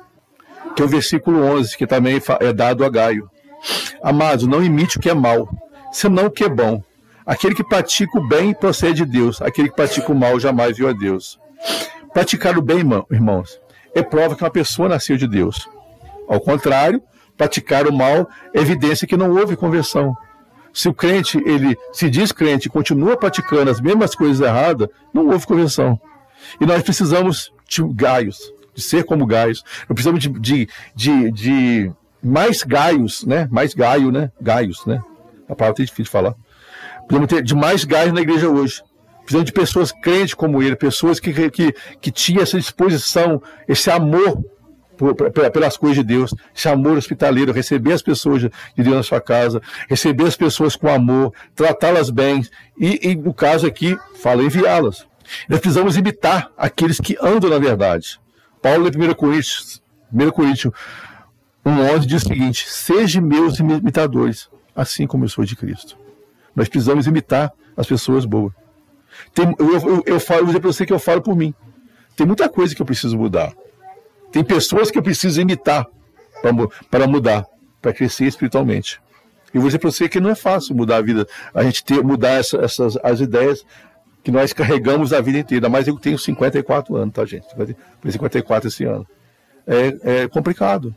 que 0.75 0.81
é 0.81 0.85
o 0.85 0.87
versículo 0.87 1.43
11, 1.43 1.77
que 1.77 1.87
também 1.87 2.21
é 2.39 2.53
dado 2.53 2.85
a 2.85 2.89
Gaio. 2.89 3.29
Amados, 4.01 4.45
não 4.45 4.63
imite 4.63 4.97
o 4.97 4.99
que 4.99 5.09
é 5.09 5.13
mal, 5.13 5.49
senão 5.91 6.27
o 6.27 6.31
que 6.31 6.43
é 6.43 6.49
bom. 6.49 6.81
Aquele 7.25 7.55
que 7.55 7.63
pratica 7.63 8.17
o 8.17 8.27
bem 8.27 8.53
procede 8.53 9.05
de 9.05 9.11
Deus, 9.11 9.41
aquele 9.41 9.69
que 9.69 9.75
pratica 9.75 10.11
o 10.11 10.15
mal 10.15 10.39
jamais 10.39 10.77
viu 10.77 10.87
a 10.87 10.93
Deus. 10.93 11.39
Praticar 12.13 12.57
o 12.57 12.61
bem, 12.61 12.79
irmãos, 13.11 13.59
é 13.93 14.01
prova 14.01 14.35
que 14.35 14.43
uma 14.43 14.49
pessoa 14.49 14.87
nasceu 14.87 15.17
de 15.17 15.27
Deus. 15.27 15.67
Ao 16.27 16.39
contrário, 16.39 17.01
praticar 17.35 17.87
o 17.87 17.93
mal 17.93 18.29
é 18.53 18.59
evidência 18.59 19.07
que 19.07 19.17
não 19.17 19.35
houve 19.35 19.55
conversão. 19.55 20.15
Se 20.73 20.87
o 20.87 20.93
crente, 20.93 21.41
ele 21.45 21.75
se 21.91 22.09
diz 22.09 22.31
crente 22.31 22.67
e 22.67 22.71
continua 22.71 23.17
praticando 23.17 23.71
as 23.71 23.81
mesmas 23.81 24.15
coisas 24.15 24.39
erradas, 24.39 24.87
não 25.13 25.27
houve 25.27 25.45
conversão. 25.45 25.99
E 26.61 26.65
nós 26.65 26.83
precisamos 26.83 27.51
de 27.67 27.83
gaios, 27.93 28.53
de 28.77 28.83
ser 28.83 29.03
como 29.03 29.25
Gaios. 29.25 29.63
Não 29.89 29.95
precisamos 29.95 30.21
de, 30.21 30.29
de, 30.29 30.69
de, 30.95 31.31
de 31.31 31.91
mais 32.23 32.61
Gaios, 32.61 33.25
né? 33.25 33.47
Mais 33.51 33.73
Gaio, 33.73 34.11
né? 34.11 34.31
Gaios, 34.39 34.85
né? 34.85 35.01
A 35.49 35.55
palavra 35.55 35.81
é 35.81 35.85
difícil 35.85 36.05
de 36.05 36.11
falar. 36.11 36.35
Precisamos 37.07 37.27
ter 37.27 37.41
de 37.41 37.55
mais 37.55 37.83
Gaios 37.83 38.13
na 38.13 38.21
igreja 38.21 38.47
hoje. 38.47 38.83
Precisamos 39.21 39.47
de 39.47 39.51
pessoas 39.51 39.91
crentes 39.91 40.35
como 40.35 40.61
ele, 40.61 40.75
pessoas 40.75 41.19
que, 41.19 41.49
que, 41.49 41.73
que 41.99 42.11
tinham 42.11 42.43
essa 42.43 42.57
disposição, 42.57 43.41
esse 43.67 43.89
amor 43.89 44.41
por, 44.95 45.15
pelas 45.51 45.75
coisas 45.75 45.97
de 45.97 46.03
Deus, 46.03 46.33
esse 46.55 46.67
amor 46.69 46.97
hospitaleiro, 46.97 47.51
receber 47.51 47.93
as 47.93 48.01
pessoas 48.01 48.41
de 48.41 48.49
Deus 48.75 48.95
na 48.95 49.03
sua 49.03 49.19
casa, 49.19 49.61
receber 49.89 50.25
as 50.25 50.35
pessoas 50.35 50.75
com 50.75 50.87
amor, 50.87 51.33
tratá-las 51.55 52.09
bem 52.09 52.45
e, 52.77 53.09
e, 53.09 53.15
no 53.15 53.33
caso 53.33 53.67
aqui, 53.67 53.97
fala 54.15 54.43
enviá-las. 54.43 55.05
Nós 55.49 55.59
precisamos 55.59 55.97
imitar 55.97 56.49
aqueles 56.57 56.99
que 56.99 57.17
andam 57.21 57.49
na 57.49 57.59
verdade. 57.59 58.19
Paulo 58.67 58.89
em 58.89 59.11
1 59.11 59.13
Coríntios, 59.13 59.81
1 60.11 60.31
Coríntios 60.31 60.73
1,11 61.65 61.99
diz 62.05 62.23
o 62.23 62.27
seguinte: 62.27 62.69
Sejam 62.69 63.23
meus 63.23 63.59
imitadores, 63.59 64.49
assim 64.75 65.07
como 65.07 65.23
eu 65.23 65.29
sou 65.29 65.45
de 65.45 65.55
Cristo. 65.55 65.97
Nós 66.53 66.67
precisamos 66.67 67.07
imitar 67.07 67.53
as 67.77 67.87
pessoas 67.87 68.25
boas. 68.25 68.51
Tem, 69.33 69.55
eu, 69.57 69.73
eu, 69.73 70.03
eu 70.05 70.19
falo, 70.19 70.39
vou 70.41 70.47
dizer 70.47 70.59
para 70.59 70.71
você 70.71 70.85
que 70.85 70.91
eu 70.91 70.99
falo 70.99 71.21
por 71.21 71.35
mim. 71.35 71.53
Tem 72.15 72.27
muita 72.27 72.49
coisa 72.49 72.75
que 72.75 72.81
eu 72.81 72.85
preciso 72.85 73.17
mudar. 73.17 73.53
Tem 74.33 74.43
pessoas 74.43 74.91
que 74.91 74.97
eu 74.97 75.03
preciso 75.03 75.39
imitar 75.39 75.87
para 76.91 77.07
mudar, 77.07 77.45
para 77.81 77.93
crescer 77.93 78.25
espiritualmente. 78.25 78.99
E 79.53 79.59
vou 79.59 79.67
dizer 79.67 79.79
para 79.79 79.89
você 79.89 80.09
que 80.09 80.19
não 80.19 80.29
é 80.29 80.35
fácil 80.35 80.75
mudar 80.75 80.97
a 80.97 81.01
vida, 81.01 81.25
a 81.53 81.63
gente 81.63 81.85
ter, 81.85 82.03
mudar 82.03 82.31
essa, 82.31 82.57
essas 82.57 82.97
as 83.01 83.21
ideias, 83.21 83.65
que 84.27 84.31
nós 84.31 84.51
carregamos 84.51 85.13
a 85.13 85.21
vida 85.21 85.39
inteira. 85.39 85.69
Mas 85.69 85.87
eu 85.87 85.97
tenho 85.97 86.19
54 86.19 86.97
anos, 86.97 87.13
tá, 87.13 87.23
gente? 87.23 87.47
Tenho 87.55 88.11
54 88.11 88.67
esse 88.67 88.83
ano. 88.83 89.07
É, 89.65 90.23
é 90.23 90.27
complicado. 90.27 90.93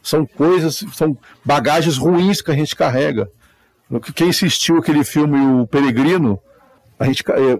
São 0.00 0.24
coisas, 0.24 0.84
são 0.94 1.18
bagagens 1.44 1.96
ruins 1.96 2.40
que 2.40 2.52
a 2.52 2.54
gente 2.54 2.76
carrega. 2.76 3.28
Quem 4.14 4.28
assistiu 4.28 4.76
aquele 4.76 5.02
filme 5.02 5.60
O 5.60 5.66
Peregrino, 5.66 6.38
a 7.00 7.06
gente, 7.06 7.24
é, 7.32 7.58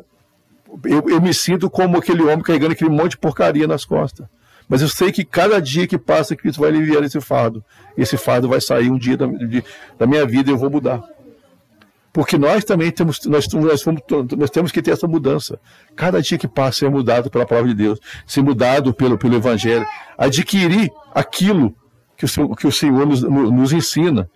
eu, 0.85 1.09
eu 1.09 1.21
me 1.21 1.35
sinto 1.35 1.69
como 1.69 1.99
aquele 1.99 2.23
homem 2.23 2.41
carregando 2.41 2.75
aquele 2.75 2.91
monte 2.91 3.13
de 3.13 3.19
porcaria 3.19 3.67
nas 3.67 3.85
costas. 3.85 4.25
Mas 4.69 4.83
eu 4.83 4.89
sei 4.89 5.11
que 5.11 5.25
cada 5.25 5.61
dia 5.61 5.89
que 5.89 5.99
passa, 5.99 6.37
Cristo 6.37 6.61
vai 6.61 6.71
aliviar 6.71 7.03
esse 7.03 7.21
fardo. 7.21 7.65
Esse 7.97 8.17
fardo 8.17 8.49
vai 8.49 8.61
sair 8.61 8.89
um 8.89 8.99
dia 8.99 9.17
da, 9.17 9.27
de, 9.27 9.65
da 9.99 10.07
minha 10.07 10.25
vida 10.25 10.49
e 10.49 10.53
eu 10.53 10.59
vou 10.59 10.71
mudar. 10.71 11.03
Porque 12.13 12.39
nós 12.39 12.65
também 12.65 12.91
temos, 12.91 13.25
nós, 13.27 13.47
nós, 13.49 13.83
fomos, 13.83 14.01
nós 14.37 14.51
temos 14.51 14.73
que 14.73 14.81
ter 14.81 14.93
essa 14.93 15.07
mudança. 15.07 15.59
Cada 15.95 16.21
dia 16.23 16.39
que 16.39 16.49
passa 16.49 16.87
é 16.87 16.89
mudado 16.89 17.31
pela 17.31 17.47
palavra 17.47 17.69
de 17.69 17.75
Deus, 17.75 18.01
ser 18.27 18.43
mudado 18.43 18.95
pelo, 18.95 19.19
pelo 19.19 19.37
Evangelho, 19.37 19.87
adquirir 20.17 20.91
aquilo 21.15 21.75
que 22.17 22.25
o 22.25 22.29
Senhor, 22.29 22.57
que 22.57 22.67
o 22.67 22.73
Senhor 22.73 23.07
nos, 23.07 23.23
nos 23.23 23.73
ensina. 23.73 24.29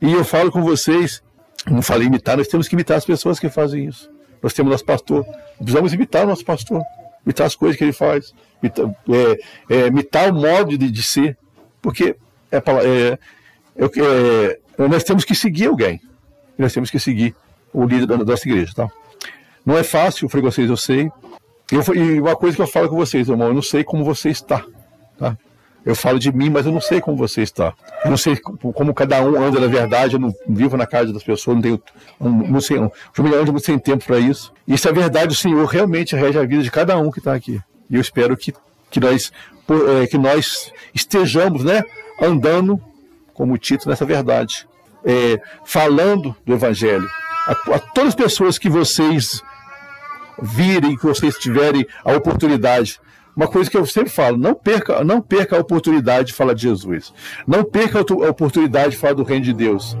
E 0.00 0.12
eu 0.12 0.24
falo 0.24 0.50
com 0.50 0.62
vocês, 0.62 1.22
não 1.66 1.82
falei 1.82 2.06
imitar, 2.06 2.36
nós 2.36 2.48
temos 2.48 2.66
que 2.66 2.74
imitar 2.74 2.96
as 2.96 3.04
pessoas 3.04 3.38
que 3.38 3.48
fazem 3.48 3.86
isso. 3.86 4.10
Nós 4.42 4.52
temos 4.52 4.70
nosso 4.72 4.84
pastor, 4.84 5.24
precisamos 5.58 5.92
imitar 5.92 6.24
o 6.24 6.28
nosso 6.28 6.44
pastor, 6.44 6.82
imitar 7.24 7.46
as 7.46 7.54
coisas 7.54 7.76
que 7.76 7.84
ele 7.84 7.92
faz, 7.92 8.32
imitar, 8.62 8.86
é, 9.10 9.74
é, 9.74 9.86
imitar 9.88 10.32
o 10.32 10.34
modo 10.34 10.78
de, 10.78 10.90
de 10.90 11.02
ser, 11.02 11.36
porque 11.82 12.16
é, 12.50 12.56
é, 12.56 13.18
é, 13.76 14.58
é 14.78 14.88
nós 14.88 15.04
temos 15.04 15.24
que 15.24 15.34
seguir 15.34 15.66
alguém 15.66 16.00
e 16.58 16.62
nós 16.62 16.72
temos 16.72 16.90
que 16.90 16.98
seguir 16.98 17.34
o 17.72 17.84
líder 17.84 18.06
da 18.06 18.16
nossa 18.16 18.48
igreja, 18.48 18.72
tá? 18.74 18.88
Não 19.64 19.76
é 19.76 19.82
fácil, 19.82 20.24
eu 20.24 20.28
falei 20.28 20.50
vocês, 20.50 20.68
eu 20.68 20.76
sei. 20.76 21.10
Eu, 21.70 21.82
e 21.94 22.20
uma 22.20 22.34
coisa 22.34 22.56
que 22.56 22.62
eu 22.62 22.66
falo 22.66 22.88
com 22.88 22.96
vocês, 22.96 23.28
irmão, 23.28 23.48
eu 23.48 23.54
não 23.54 23.62
sei 23.62 23.84
como 23.84 24.04
você 24.04 24.30
está, 24.30 24.64
tá? 25.18 25.36
Eu 25.84 25.94
falo 25.94 26.18
de 26.18 26.32
mim, 26.32 26.50
mas 26.50 26.66
eu 26.66 26.72
não 26.72 26.80
sei 26.80 27.00
como 27.00 27.16
você 27.16 27.42
está. 27.42 27.72
Eu 28.04 28.10
não 28.10 28.16
sei 28.16 28.36
como 28.36 28.92
cada 28.92 29.22
um 29.22 29.40
anda 29.40 29.60
na 29.60 29.66
verdade, 29.68 30.14
eu 30.14 30.20
não 30.20 30.34
vivo 30.46 30.76
na 30.76 30.86
casa 30.86 31.12
das 31.12 31.22
pessoas, 31.22 31.56
não 31.56 31.62
tenho, 31.62 31.82
não 32.20 32.60
sei, 32.60 32.78
não, 32.78 32.90
não 33.16 33.58
sem 33.58 33.78
tempo 33.78 34.04
para 34.04 34.18
isso. 34.18 34.52
E 34.66 34.76
se 34.76 34.88
é 34.88 34.92
verdade, 34.92 35.32
o 35.32 35.36
Senhor 35.36 35.64
realmente 35.66 36.16
rege 36.16 36.38
a 36.38 36.44
vida 36.44 36.62
de 36.62 36.70
cada 36.70 36.98
um 36.98 37.10
que 37.10 37.20
está 37.20 37.34
aqui. 37.34 37.60
E 37.88 37.94
eu 37.94 38.00
espero 38.00 38.36
que, 38.36 38.52
que, 38.90 39.00
nós, 39.00 39.32
é, 40.02 40.06
que 40.06 40.18
nós 40.18 40.72
estejamos, 40.94 41.64
né, 41.64 41.82
andando 42.20 42.80
como 43.32 43.56
título 43.56 43.90
nessa 43.90 44.04
verdade 44.04 44.67
é, 45.04 45.40
falando 45.64 46.34
do 46.44 46.54
Evangelho. 46.54 47.08
A, 47.46 47.52
a, 47.52 47.78
todas 47.78 48.10
as 48.10 48.14
pessoas 48.14 48.58
que 48.58 48.68
vocês 48.68 49.42
virem, 50.40 50.96
que 50.96 51.04
vocês 51.04 51.36
tiverem 51.36 51.86
a 52.04 52.12
oportunidade. 52.12 53.00
Uma 53.36 53.46
coisa 53.46 53.70
que 53.70 53.76
eu 53.76 53.86
sempre 53.86 54.10
falo, 54.10 54.36
não 54.36 54.54
perca, 54.54 55.04
não 55.04 55.20
perca 55.20 55.56
a 55.56 55.60
oportunidade 55.60 56.28
de 56.28 56.34
falar 56.34 56.54
de 56.54 56.62
Jesus. 56.62 57.12
Não 57.46 57.62
perca 57.62 57.98
a 57.98 58.30
oportunidade 58.30 58.90
de 58.90 58.96
falar 58.96 59.14
do 59.14 59.22
reino 59.22 59.44
de 59.44 59.52
Deus. 59.52 59.96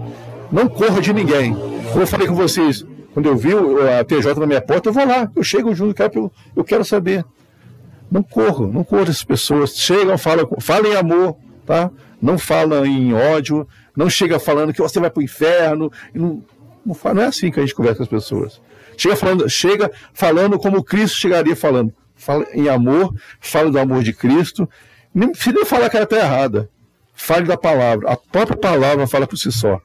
Não 0.50 0.68
corra 0.68 1.00
de 1.00 1.12
ninguém. 1.12 1.54
Como 1.90 2.02
eu 2.02 2.06
falei 2.06 2.26
com 2.26 2.34
vocês, 2.34 2.84
quando 3.14 3.26
eu 3.26 3.36
vi 3.36 3.50
a 3.98 4.04
TJ 4.04 4.34
na 4.34 4.46
minha 4.46 4.60
porta, 4.60 4.88
eu 4.88 4.92
vou 4.92 5.06
lá, 5.06 5.30
eu 5.34 5.42
chego 5.42 5.74
junto, 5.74 6.02
eu, 6.02 6.32
eu 6.56 6.64
quero 6.64 6.84
saber. 6.84 7.24
Não 8.10 8.22
corro, 8.22 8.66
não 8.66 8.82
corro 8.82 9.04
dessas 9.04 9.24
pessoas. 9.24 9.76
Chegam, 9.76 10.16
falam, 10.16 10.48
falam 10.60 10.92
em 10.92 10.96
amor, 10.96 11.36
tá? 11.66 11.90
Não 12.20 12.38
falam 12.38 12.84
em 12.84 13.12
ódio, 13.12 13.68
não 13.98 14.08
chega 14.08 14.38
falando 14.38 14.72
que 14.72 14.80
você 14.80 15.00
vai 15.00 15.10
para 15.10 15.18
o 15.18 15.24
inferno. 15.24 15.90
Não, 16.14 16.40
Não 16.86 17.22
é 17.22 17.26
assim 17.26 17.50
que 17.50 17.58
a 17.58 17.62
gente 17.64 17.74
conversa 17.74 17.96
com 17.96 18.04
as 18.04 18.08
pessoas. 18.08 18.60
Chega 18.96 19.16
falando, 19.16 19.50
chega 19.50 19.90
falando 20.12 20.56
como 20.56 20.84
Cristo 20.84 21.16
chegaria 21.16 21.56
falando. 21.56 21.92
Fala 22.14 22.46
em 22.54 22.68
amor, 22.68 23.12
fala 23.40 23.72
do 23.72 23.78
amor 23.78 24.04
de 24.04 24.12
Cristo. 24.12 24.70
Nem 25.12 25.32
precisa 25.32 25.66
falar 25.66 25.90
que 25.90 25.96
ela 25.96 26.04
está 26.04 26.16
errada. 26.16 26.70
Fale 27.12 27.46
da 27.46 27.56
palavra. 27.56 28.12
A 28.12 28.16
própria 28.16 28.56
palavra 28.56 29.04
fala 29.08 29.26
por 29.26 29.36
si 29.36 29.50
só. 29.50 29.80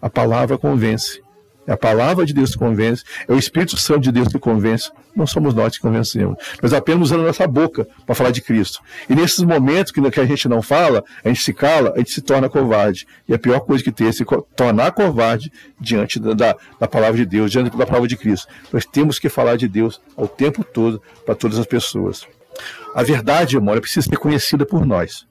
A 0.00 0.08
palavra 0.08 0.56
convence. 0.56 1.20
É 1.66 1.72
a 1.72 1.76
palavra 1.76 2.24
de 2.24 2.32
Deus 2.32 2.52
que 2.52 2.58
convence, 2.58 3.04
é 3.28 3.32
o 3.32 3.38
Espírito 3.38 3.76
Santo 3.76 4.00
de 4.00 4.12
Deus 4.12 4.28
que 4.28 4.38
convence. 4.38 4.90
Não 5.14 5.26
somos 5.26 5.54
nós 5.54 5.76
que 5.76 5.80
convencemos. 5.80 6.36
Nós 6.62 6.72
apenas 6.72 7.02
usando 7.02 7.20
a 7.20 7.26
nossa 7.26 7.46
boca 7.46 7.86
para 8.06 8.14
falar 8.14 8.30
de 8.30 8.40
Cristo. 8.40 8.80
E 9.08 9.14
nesses 9.14 9.40
momentos 9.40 9.92
que 9.92 10.00
a 10.20 10.24
gente 10.24 10.48
não 10.48 10.62
fala, 10.62 11.04
a 11.24 11.28
gente 11.28 11.42
se 11.42 11.52
cala, 11.52 11.92
a 11.94 11.98
gente 11.98 12.12
se 12.12 12.22
torna 12.22 12.48
covarde. 12.48 13.06
E 13.28 13.34
a 13.34 13.38
pior 13.38 13.60
coisa 13.60 13.84
que 13.84 13.92
tem 13.92 14.08
é 14.08 14.12
se 14.12 14.24
tornar 14.56 14.92
covarde 14.92 15.52
diante 15.78 16.18
da, 16.18 16.56
da, 16.78 16.88
palavra 16.88 17.16
de 17.16 17.26
Deus, 17.26 17.50
diante 17.50 17.76
da 17.76 17.86
palavra 17.86 18.08
de 18.08 18.16
Cristo. 18.16 18.48
Nós 18.72 18.84
temos 18.86 19.18
que 19.18 19.28
falar 19.28 19.56
de 19.56 19.68
Deus 19.68 20.00
ao 20.16 20.26
tempo 20.26 20.64
todo 20.64 21.02
para 21.26 21.34
todas 21.34 21.58
as 21.58 21.66
pessoas. 21.66 22.26
A 22.94 23.02
verdade, 23.02 23.56
irmão, 23.56 23.78
precisa 23.80 24.08
ser 24.08 24.16
conhecida 24.16 24.64
por 24.64 24.84
nós. 24.86 25.26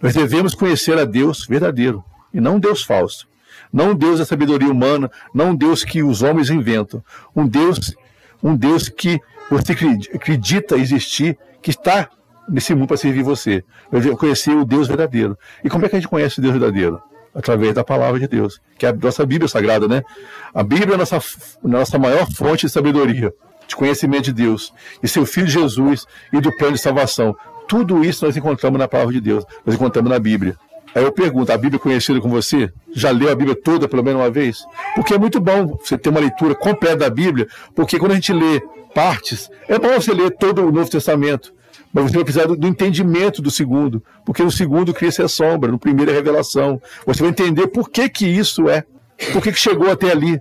Nós 0.00 0.14
devemos 0.14 0.54
conhecer 0.54 0.98
a 0.98 1.04
Deus 1.04 1.46
verdadeiro 1.46 2.02
e 2.32 2.40
não 2.40 2.58
Deus 2.58 2.82
falso. 2.82 3.29
Não 3.72 3.90
um 3.90 3.94
Deus 3.94 4.18
da 4.18 4.24
sabedoria 4.24 4.70
humana, 4.70 5.10
não 5.34 5.50
um 5.50 5.54
Deus 5.54 5.84
que 5.84 6.02
os 6.02 6.22
homens 6.22 6.50
inventam. 6.50 7.02
Um 7.34 7.46
Deus, 7.46 7.94
um 8.42 8.56
Deus 8.56 8.88
que 8.88 9.20
você 9.50 9.72
acredita 10.14 10.76
existir, 10.76 11.38
que 11.62 11.70
está 11.70 12.08
nesse 12.48 12.74
mundo 12.74 12.88
para 12.88 12.96
servir 12.96 13.22
você. 13.22 13.64
Eu 13.92 14.16
conhecer 14.16 14.50
o 14.50 14.64
Deus 14.64 14.88
verdadeiro. 14.88 15.38
E 15.64 15.70
como 15.70 15.86
é 15.86 15.88
que 15.88 15.96
a 15.96 16.00
gente 16.00 16.08
conhece 16.08 16.38
o 16.38 16.42
Deus 16.42 16.52
verdadeiro? 16.54 17.00
Através 17.34 17.74
da 17.74 17.84
palavra 17.84 18.18
de 18.18 18.26
Deus, 18.26 18.60
que 18.76 18.84
é 18.84 18.88
a 18.88 18.92
nossa 18.92 19.24
Bíblia 19.24 19.48
sagrada, 19.48 19.86
né? 19.86 20.02
A 20.52 20.64
Bíblia 20.64 20.92
é 20.92 20.94
a 20.94 20.98
nossa, 20.98 21.20
nossa 21.62 21.98
maior 21.98 22.28
fonte 22.30 22.66
de 22.66 22.72
sabedoria, 22.72 23.32
de 23.68 23.76
conhecimento 23.76 24.24
de 24.24 24.32
Deus, 24.32 24.72
e 25.00 25.06
seu 25.06 25.24
Filho 25.24 25.46
Jesus 25.46 26.06
e 26.32 26.40
do 26.40 26.50
plano 26.56 26.74
de 26.74 26.80
salvação. 26.80 27.36
Tudo 27.68 28.04
isso 28.04 28.26
nós 28.26 28.36
encontramos 28.36 28.80
na 28.80 28.88
palavra 28.88 29.12
de 29.12 29.20
Deus, 29.20 29.44
nós 29.64 29.76
encontramos 29.76 30.10
na 30.10 30.18
Bíblia. 30.18 30.56
Aí 30.94 31.04
eu 31.04 31.12
pergunto, 31.12 31.52
a 31.52 31.56
Bíblia 31.56 31.76
é 31.76 31.82
conhecida 31.82 32.20
com 32.20 32.28
você? 32.28 32.72
Já 32.92 33.10
leu 33.10 33.30
a 33.30 33.34
Bíblia 33.34 33.56
toda 33.56 33.88
pelo 33.88 34.02
menos 34.02 34.20
uma 34.20 34.30
vez? 34.30 34.64
Porque 34.94 35.14
é 35.14 35.18
muito 35.18 35.40
bom 35.40 35.78
você 35.78 35.96
ter 35.96 36.08
uma 36.08 36.20
leitura 36.20 36.54
completa 36.54 36.96
da 36.96 37.10
Bíblia, 37.10 37.46
porque 37.74 37.98
quando 37.98 38.12
a 38.12 38.14
gente 38.16 38.32
lê 38.32 38.60
partes, 38.94 39.48
é 39.68 39.78
bom 39.78 39.88
você 39.94 40.12
ler 40.12 40.30
todo 40.32 40.66
o 40.66 40.72
Novo 40.72 40.90
Testamento, 40.90 41.52
mas 41.92 42.04
você 42.04 42.16
vai 42.16 42.24
precisar 42.24 42.46
do, 42.46 42.66
entendimento 42.66 43.40
do 43.40 43.50
segundo, 43.50 44.02
porque 44.24 44.42
no 44.42 44.50
segundo 44.50 44.92
Cristo 44.92 45.22
é 45.22 45.28
sombra, 45.28 45.70
no 45.70 45.78
primeiro 45.78 46.10
é 46.10 46.14
revelação. 46.14 46.80
Você 47.06 47.20
vai 47.20 47.30
entender 47.30 47.66
por 47.68 47.90
que 47.90 48.08
que 48.08 48.26
isso 48.26 48.68
é, 48.68 48.84
por 49.32 49.42
que 49.42 49.52
que 49.52 49.58
chegou 49.58 49.90
até 49.90 50.10
ali. 50.10 50.40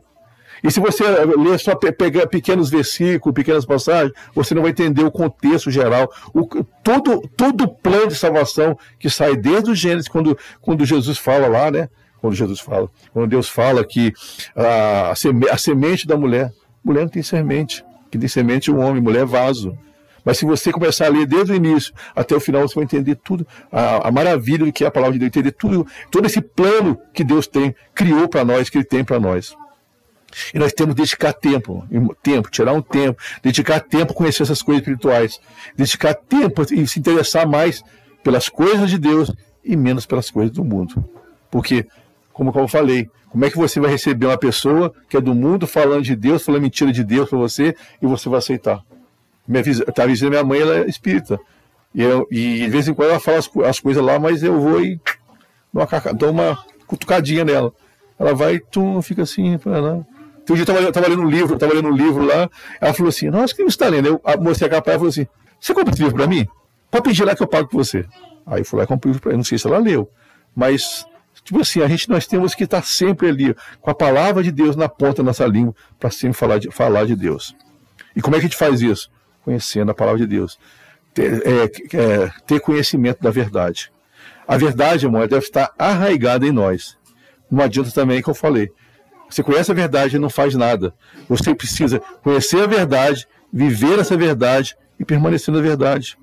E 0.63 0.71
se 0.71 0.79
você 0.79 1.03
ler 1.03 1.59
só 1.59 1.75
pegar 1.75 2.27
pequenos 2.27 2.69
versículos, 2.69 3.33
pequenas 3.33 3.65
passagens, 3.65 4.13
você 4.33 4.53
não 4.53 4.61
vai 4.61 4.71
entender 4.71 5.03
o 5.03 5.11
contexto 5.11 5.71
geral, 5.71 6.11
o, 6.33 6.47
todo, 6.83 7.21
todo 7.35 7.63
o 7.63 7.67
plano 7.67 8.07
de 8.07 8.15
salvação 8.15 8.77
que 8.97 9.09
sai 9.09 9.35
desde 9.35 9.71
o 9.71 9.75
Gênesis, 9.75 10.09
quando, 10.09 10.37
quando 10.61 10.85
Jesus 10.85 11.17
fala 11.17 11.47
lá, 11.47 11.71
né? 11.71 11.89
Quando 12.19 12.35
Jesus 12.35 12.59
fala, 12.59 12.89
quando 13.13 13.29
Deus 13.29 13.47
fala 13.47 13.83
que 13.85 14.13
a, 14.55 15.11
a 15.11 15.57
semente 15.57 16.05
da 16.05 16.17
mulher, 16.17 16.51
mulher 16.83 17.01
não 17.01 17.09
tem 17.09 17.23
semente, 17.23 17.83
que 18.11 18.17
tem 18.17 18.27
semente 18.27 18.69
é 18.69 18.73
um 18.73 18.79
homem, 18.79 19.01
mulher 19.01 19.21
é 19.21 19.25
vaso. 19.25 19.77
Mas 20.25 20.37
se 20.37 20.45
você 20.45 20.71
começar 20.71 21.05
a 21.05 21.09
ler 21.09 21.25
desde 21.25 21.53
o 21.53 21.55
início 21.55 21.93
até 22.13 22.35
o 22.35 22.39
final, 22.41 22.67
você 22.67 22.75
vai 22.75 22.83
entender 22.83 23.15
tudo, 23.15 23.47
a, 23.71 24.09
a 24.09 24.11
maravilha 24.11 24.69
que 24.71 24.83
é 24.83 24.87
a 24.87 24.91
palavra 24.91 25.13
de 25.13 25.19
Deus, 25.19 25.29
entender 25.29 25.51
tudo, 25.51 25.87
todo 26.11 26.25
esse 26.25 26.41
plano 26.41 26.99
que 27.13 27.23
Deus 27.23 27.47
tem, 27.47 27.73
criou 27.95 28.27
para 28.27 28.43
nós, 28.43 28.69
que 28.69 28.77
Ele 28.77 28.85
tem 28.85 29.03
para 29.03 29.19
nós. 29.19 29.55
E 30.53 30.59
nós 30.59 30.73
temos 30.73 30.95
que 30.95 31.01
dedicar 31.01 31.33
tempo, 31.33 31.85
tempo, 32.21 32.49
tirar 32.49 32.73
um 32.73 32.81
tempo, 32.81 33.21
dedicar 33.41 33.79
tempo 33.79 34.11
a 34.13 34.15
conhecer 34.15 34.43
essas 34.43 34.61
coisas 34.61 34.81
espirituais, 34.81 35.39
dedicar 35.75 36.13
tempo 36.13 36.63
e 36.71 36.87
se 36.87 36.99
interessar 36.99 37.47
mais 37.47 37.83
pelas 38.23 38.49
coisas 38.49 38.89
de 38.89 38.97
Deus 38.97 39.31
e 39.63 39.75
menos 39.75 40.05
pelas 40.05 40.29
coisas 40.29 40.53
do 40.53 40.63
mundo. 40.63 41.03
Porque, 41.49 41.85
como 42.31 42.51
eu 42.53 42.67
falei, 42.67 43.09
como 43.29 43.45
é 43.45 43.49
que 43.49 43.57
você 43.57 43.79
vai 43.79 43.91
receber 43.91 44.25
uma 44.25 44.37
pessoa 44.37 44.93
que 45.07 45.15
é 45.15 45.21
do 45.21 45.33
mundo 45.33 45.67
falando 45.67 46.03
de 46.03 46.15
Deus, 46.15 46.43
falando 46.43 46.63
mentira 46.63 46.91
de 46.91 47.03
Deus 47.03 47.29
para 47.29 47.37
você 47.37 47.75
e 48.01 48.05
você 48.05 48.27
vai 48.27 48.39
aceitar? 48.39 48.81
Minha 49.47 49.63
tá 49.93 50.05
minha 50.05 50.43
mãe, 50.43 50.61
ela 50.61 50.77
é 50.77 50.87
espírita. 50.87 51.39
E, 51.93 52.03
eu, 52.03 52.27
e 52.29 52.59
de 52.59 52.69
vez 52.69 52.87
em 52.87 52.93
quando 52.93 53.09
ela 53.09 53.19
fala 53.19 53.37
as, 53.37 53.49
as 53.65 53.79
coisas 53.79 54.03
lá, 54.03 54.19
mas 54.19 54.43
eu 54.43 54.59
vou 54.59 54.83
e 54.83 54.99
dou 55.73 55.83
uma, 55.83 56.13
dou 56.13 56.31
uma 56.31 56.65
cutucadinha 56.85 57.43
nela. 57.43 57.73
Ela 58.17 58.33
vai 58.33 58.55
e 58.55 58.59
tu 58.59 59.01
fica 59.01 59.23
assim, 59.23 59.57
não. 60.49 60.61
Um 60.61 60.63
dia 60.63 60.73
eu 60.75 60.89
estava 60.89 61.07
lendo 61.07 61.21
um 61.21 61.29
livro, 61.29 61.55
estava 61.55 61.73
lendo 61.73 61.87
um 61.87 61.95
livro 61.95 62.25
lá, 62.25 62.49
ela 62.79 62.93
falou 62.93 63.09
assim, 63.09 63.29
nossa, 63.29 63.53
que 63.53 63.63
você 63.63 63.69
está 63.69 63.87
lendo? 63.87 64.07
Eu 64.07 64.21
mostrei 64.41 64.67
a 64.67 64.71
capa 64.71 64.91
e 64.91 64.93
falou 64.95 65.09
assim, 65.09 65.27
você 65.59 65.73
compra 65.73 65.93
esse 65.93 66.01
livro 66.01 66.17
para 66.17 66.27
mim? 66.27 66.47
Pode 66.89 67.03
pedir 67.03 67.23
lá 67.23 67.35
que 67.35 67.43
eu 67.43 67.47
pago 67.47 67.67
para 67.67 67.77
você. 67.77 68.05
Aí 68.45 68.61
eu 68.61 68.65
fui 68.65 68.77
lá 68.77 68.83
e 68.83 68.87
comprei 68.87 69.11
o 69.11 69.13
livro 69.13 69.21
para 69.21 69.31
ela, 69.31 69.37
não 69.37 69.43
sei 69.43 69.57
se 69.57 69.67
ela 69.67 69.77
leu, 69.77 70.09
mas, 70.55 71.05
tipo 71.43 71.61
assim, 71.61 71.81
a 71.81 71.87
gente, 71.87 72.09
nós 72.09 72.25
temos 72.25 72.55
que 72.55 72.63
estar 72.63 72.83
sempre 72.83 73.27
ali, 73.27 73.55
com 73.79 73.91
a 73.91 73.95
palavra 73.95 74.41
de 74.41 74.51
Deus 74.51 74.75
na 74.75 74.89
ponta 74.89 75.17
da 75.17 75.23
nossa 75.23 75.45
língua, 75.45 75.75
para 75.99 76.09
sempre 76.09 76.37
falar 76.37 76.57
de, 76.57 76.71
falar 76.71 77.05
de 77.05 77.15
Deus. 77.15 77.55
E 78.15 78.21
como 78.21 78.35
é 78.35 78.39
que 78.39 78.45
a 78.45 78.49
gente 78.49 78.57
faz 78.57 78.81
isso? 78.81 79.09
Conhecendo 79.43 79.91
a 79.91 79.93
palavra 79.93 80.19
de 80.19 80.27
Deus. 80.27 80.57
Ter, 81.13 81.43
é, 81.45 81.63
é, 81.95 82.31
ter 82.45 82.59
conhecimento 82.59 83.21
da 83.21 83.29
verdade. 83.29 83.91
A 84.47 84.57
verdade, 84.57 85.05
amor, 85.05 85.27
deve 85.27 85.45
estar 85.45 85.71
arraigada 85.77 86.45
em 86.45 86.51
nós. 86.51 86.97
Não 87.51 87.63
adianta 87.63 87.91
também 87.91 88.21
que 88.21 88.29
eu 88.29 88.33
falei. 88.33 88.71
Você 89.29 89.43
conhece 89.43 89.71
a 89.71 89.75
verdade 89.75 90.15
e 90.15 90.19
não 90.19 90.29
faz 90.29 90.55
nada. 90.55 90.93
Você 91.27 91.53
precisa 91.53 92.01
conhecer 92.23 92.63
a 92.63 92.67
verdade, 92.67 93.27
viver 93.51 93.99
essa 93.99 94.17
verdade 94.17 94.75
e 94.99 95.05
permanecer 95.05 95.53
na 95.53 95.61
verdade. 95.61 96.17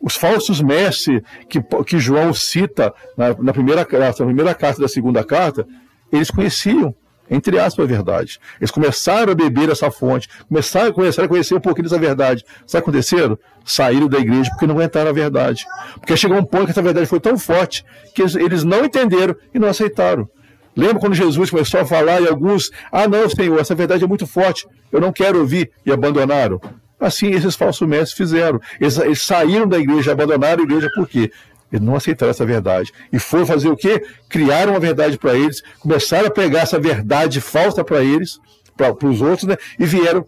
Os 0.00 0.14
falsos 0.14 0.60
mestres 0.60 1.22
que, 1.48 1.60
que 1.84 1.98
João 1.98 2.32
cita 2.34 2.92
na, 3.16 3.28
na, 3.38 3.52
primeira, 3.52 3.80
na 3.80 4.12
primeira 4.12 4.54
carta 4.54 4.80
da 4.80 4.88
segunda 4.88 5.24
carta, 5.24 5.66
eles 6.12 6.30
conheciam, 6.30 6.94
entre 7.30 7.58
aspas, 7.58 7.84
a 7.84 7.88
verdade. 7.88 8.38
Eles 8.60 8.70
começaram 8.70 9.32
a 9.32 9.34
beber 9.34 9.70
essa 9.70 9.90
fonte, 9.90 10.28
começaram, 10.46 10.92
começaram 10.92 11.26
a 11.26 11.28
conhecer 11.28 11.54
um 11.54 11.60
pouquinho 11.60 11.88
dessa 11.88 11.98
verdade. 11.98 12.44
Sabe 12.66 12.82
o 12.82 12.84
que 12.84 12.90
aconteceu? 12.90 13.38
Saíram 13.64 14.06
da 14.06 14.18
igreja 14.18 14.50
porque 14.50 14.66
não 14.66 14.76
aguentaram 14.76 15.08
a 15.10 15.14
verdade. 15.14 15.66
Porque 15.94 16.16
chegou 16.16 16.36
um 16.36 16.44
ponto 16.44 16.66
que 16.66 16.70
essa 16.72 16.82
verdade 16.82 17.06
foi 17.06 17.18
tão 17.18 17.38
forte 17.38 17.84
que 18.14 18.22
eles, 18.22 18.34
eles 18.36 18.64
não 18.64 18.84
entenderam 18.84 19.34
e 19.52 19.58
não 19.58 19.68
aceitaram. 19.68 20.28
Lembra 20.76 21.00
quando 21.00 21.14
Jesus 21.14 21.48
começou 21.48 21.80
a 21.80 21.86
falar 21.86 22.20
e 22.20 22.28
alguns, 22.28 22.70
ah 22.92 23.08
não, 23.08 23.28
Senhor, 23.30 23.58
essa 23.58 23.74
verdade 23.74 24.04
é 24.04 24.06
muito 24.06 24.26
forte, 24.26 24.68
eu 24.92 25.00
não 25.00 25.10
quero 25.10 25.40
ouvir, 25.40 25.70
e 25.84 25.90
abandonaram? 25.90 26.60
Assim 27.00 27.30
esses 27.30 27.56
falsos 27.56 27.86
mestres 27.88 28.12
fizeram. 28.12 28.60
Eles, 28.80 28.98
eles 28.98 29.22
saíram 29.22 29.66
da 29.66 29.78
igreja, 29.78 30.12
abandonaram 30.12 30.60
a 30.60 30.64
igreja 30.64 30.88
por 30.94 31.08
quê? 31.08 31.30
Eles 31.72 31.84
não 31.84 31.96
aceitaram 31.96 32.30
essa 32.30 32.44
verdade. 32.44 32.92
E 33.12 33.18
foram 33.18 33.46
fazer 33.46 33.68
o 33.68 33.76
quê? 33.76 34.04
Criaram 34.28 34.72
uma 34.72 34.80
verdade 34.80 35.18
para 35.18 35.34
eles, 35.34 35.62
começaram 35.80 36.26
a 36.28 36.30
pegar 36.30 36.60
essa 36.60 36.78
verdade 36.78 37.40
falsa 37.40 37.82
para 37.82 38.02
eles, 38.02 38.38
para 38.76 38.94
os 39.06 39.20
outros, 39.20 39.44
né? 39.44 39.56
E 39.78 39.84
vieram 39.84 40.26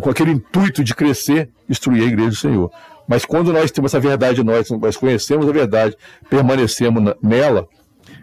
com 0.00 0.10
aquele 0.10 0.32
intuito 0.32 0.84
de 0.84 0.94
crescer, 0.94 1.50
destruir 1.68 2.02
a 2.02 2.06
igreja 2.06 2.30
do 2.30 2.36
Senhor. 2.36 2.70
Mas 3.06 3.24
quando 3.24 3.52
nós 3.52 3.70
temos 3.70 3.92
essa 3.92 4.00
verdade, 4.00 4.42
nós, 4.44 4.70
nós 4.70 4.96
conhecemos 4.96 5.48
a 5.48 5.52
verdade, 5.52 5.96
permanecemos 6.28 7.14
nela, 7.20 7.68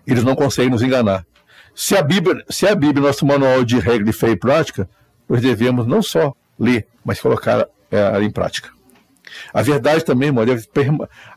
eles 0.08 0.24
não 0.24 0.36
conseguem 0.36 0.72
nos 0.72 0.82
enganar. 0.82 1.26
Se 1.76 1.96
a 1.96 2.02
Bíblia, 2.02 2.44
se 2.50 2.66
a 2.66 2.74
Bíblia 2.74 3.04
é 3.04 3.08
nosso 3.08 3.26
manual 3.26 3.64
de 3.64 3.78
regra 3.78 4.06
de 4.06 4.14
fé 4.14 4.30
e 4.30 4.36
prática, 4.36 4.90
nós 5.30 5.42
devemos 5.42 5.86
não 5.86 6.02
só 6.02 6.34
ler, 6.58 6.88
mas 7.06 7.20
colocar 7.20 7.68
ela 7.92 8.24
em 8.24 8.32
prática. 8.32 8.70
A 9.54 9.62
verdade 9.62 10.04
também, 10.04 10.30
irmão, 10.30 10.46
deve, 10.46 10.68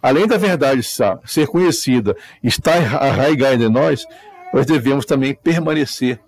além 0.01 0.27
da 0.27 0.39
verdade 0.39 0.81
ser 1.27 1.47
conhecida, 1.49 2.17
estar 2.43 2.95
arraigada 2.95 3.63
em 3.63 3.69
nós, 3.69 4.07
nós 4.55 4.65
devemos 4.65 5.05
também 5.05 5.35
permanecer. 5.35 6.19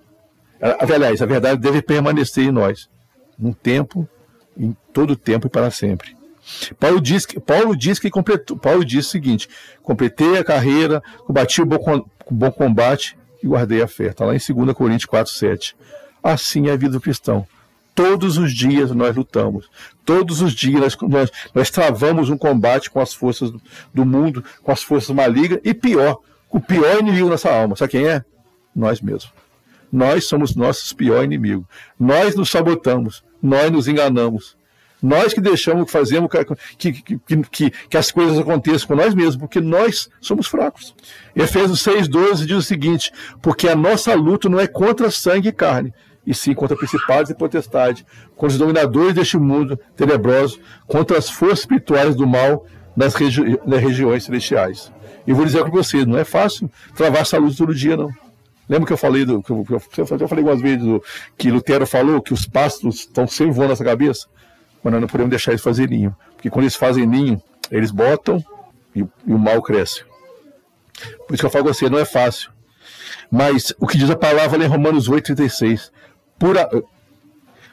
Aliás, 0.61 1.23
a 1.23 1.27
verdade 1.27 1.61
deve 1.61 1.81
permanecer 1.81 2.45
em 2.45 2.53
nós, 2.53 2.89
num 3.39 3.53
tempo, 3.53 4.09
em 4.57 4.77
todo 4.93 5.17
tempo 5.17 5.47
e 5.47 5.51
para 5.51 5.71
sempre. 5.71 6.15
Paulo 6.79 7.01
diz, 7.01 7.27
Paulo 7.47 7.77
diz 7.77 7.99
que 7.99 8.11
completou, 8.11 8.57
Paulo 8.57 8.85
diz 8.85 9.07
o 9.07 9.11
seguinte: 9.11 9.49
completei 9.83 10.39
a 10.39 10.45
carreira, 10.45 11.01
combati 11.25 11.63
o 11.63 11.67
bom, 11.67 12.05
bom 12.31 12.51
combate 12.51 13.17
e 13.43 13.47
guardei 13.47 13.83
a 13.83 13.89
fé. 13.89 14.07
Está 14.07 14.25
lá 14.25 14.35
em 14.35 14.39
2 14.39 14.73
Coríntios 14.75 15.07
4, 15.07 15.33
7. 15.33 15.77
Assim 16.23 16.69
é 16.69 16.73
a 16.73 16.77
vida 16.77 16.93
do 16.93 17.01
cristão. 17.01 17.47
Todos 17.95 18.39
os 18.39 18.53
dias 18.55 18.91
nós 18.93 19.15
lutamos. 19.15 19.69
Todos 20.05 20.41
os 20.41 20.55
dias 20.55 20.81
nós, 20.81 20.97
nós, 21.03 21.31
nós 21.55 21.71
travamos 21.71 22.31
um 22.31 22.39
combate 22.39 22.91
com 22.91 23.01
as 23.01 23.13
forças 23.13 23.51
do, 23.51 23.61
do 23.93 24.07
mundo, 24.07 24.45
com 24.63 24.73
as 24.73 24.83
forças 24.83 25.15
malignas 25.15 25.61
e 25.63 25.75
pior, 25.75 26.19
com 26.49 26.59
o 26.59 26.61
pior 26.61 27.01
inimigo 27.01 27.27
da 27.27 27.33
nossa 27.33 27.53
alma. 27.53 27.77
Sabe 27.77 27.93
quem 27.93 28.09
é? 28.09 28.25
Nós 28.75 29.01
mesmos. 29.01 29.33
Nós 29.93 30.27
somos 30.27 30.57
nossos 30.57 30.93
pior 30.95 31.23
inimigo. 31.23 31.69
Nós 32.01 32.35
nos 32.35 32.51
sabotamos, 32.51 33.23
nós 33.43 33.71
nos 33.71 33.87
enganamos. 33.89 34.57
Nós 35.03 35.35
que 35.35 35.41
deixamos, 35.41 35.91
fazemos 35.91 36.31
que, 36.79 36.93
que, 36.93 37.19
que, 37.51 37.71
que, 37.71 37.97
as 37.97 38.13
coisas 38.13 38.39
aconteçam 38.39 38.87
com 38.87 38.95
nós 38.95 39.15
mesmos, 39.15 39.37
porque 39.37 39.61
nós 39.61 40.09
somos 40.21 40.47
fracos. 40.47 40.95
Efésios 41.35 41.83
6,12 41.83 42.47
diz 42.47 42.57
o 42.57 42.63
seguinte: 42.63 43.13
porque 43.43 43.69
a 43.69 43.75
nossa 43.75 44.15
luta 44.15 44.49
não 44.49 44.61
é 44.61 44.69
contra 44.69 45.11
sangue 45.11 45.49
e 45.49 45.53
carne, 45.53 45.93
e 46.25 46.33
sim 46.33 46.55
contra 46.55 46.77
principados 46.77 47.31
e 47.31 47.35
potestades, 47.35 48.05
contra 48.37 48.55
os 48.55 48.59
dominadores 48.59 49.15
deste 49.15 49.37
mundo 49.37 49.77
tenebroso, 49.97 50.61
contra 50.87 51.19
as 51.19 51.29
forças 51.29 51.61
espirituais 51.61 52.15
do 52.15 52.27
mal 52.27 52.65
nas, 52.97 53.15
regi 53.15 53.59
nas 53.67 53.81
regiões 53.81 54.23
celestiais. 54.23 54.93
E 55.27 55.33
vou 55.33 55.45
dizer 55.45 55.63
para 55.63 55.71
você, 55.71 56.05
não 56.05 56.19
é 56.19 56.25
fácil 56.25 56.71
travar 56.95 57.23
essa 57.23 57.39
luta 57.39 57.57
todo 57.57 57.75
dia, 57.75 57.97
não. 57.97 58.11
Lembra 58.69 58.87
que 58.87 58.93
eu 58.93 58.97
falei 58.97 59.25
do. 59.25 59.43
Que 59.43 59.51
eu, 59.51 59.67
eu 59.99 60.07
falei 60.07 60.45
algumas 60.45 60.61
vezes 60.61 60.85
do, 60.85 61.03
que 61.37 61.51
Lutero 61.51 61.87
falou 61.87 62.23
que 62.23 62.33
os 62.33 62.47
pássaros 62.47 63.01
estão 63.01 63.27
sem 63.27 63.51
voo 63.51 63.67
nessa 63.67 63.85
cabeça? 63.85 64.29
Mas 64.83 64.93
nós 64.93 65.01
não 65.01 65.09
podemos 65.09 65.31
deixar 65.31 65.53
eles 65.53 65.63
fazer 65.63 65.89
ninho. 65.89 66.17
Porque 66.35 66.51
quando 66.51 66.65
eles 66.65 66.77
fazem 66.77 67.07
ninho, 67.07 67.41
eles 67.71 67.91
botam 67.91 68.45
e, 68.95 69.01
e 69.01 69.33
o 69.33 69.39
mal 69.39 69.63
cresce. 69.63 70.05
Por 71.27 71.35
isso 71.35 71.43
que 71.43 71.47
eu 71.47 71.51
falo 71.51 71.65
com 71.65 71.73
você, 71.73 71.89
não 71.89 71.99
é 71.99 72.05
fácil. 72.05 72.51
Mas 73.31 73.73
o 73.79 73.87
que 73.87 73.97
diz 73.97 74.11
a 74.11 74.17
palavra 74.17 74.63
em 74.63 74.67
Romanos 74.67 75.09
8,36: 75.09 75.91
por, 76.39 76.59
a, 76.59 76.69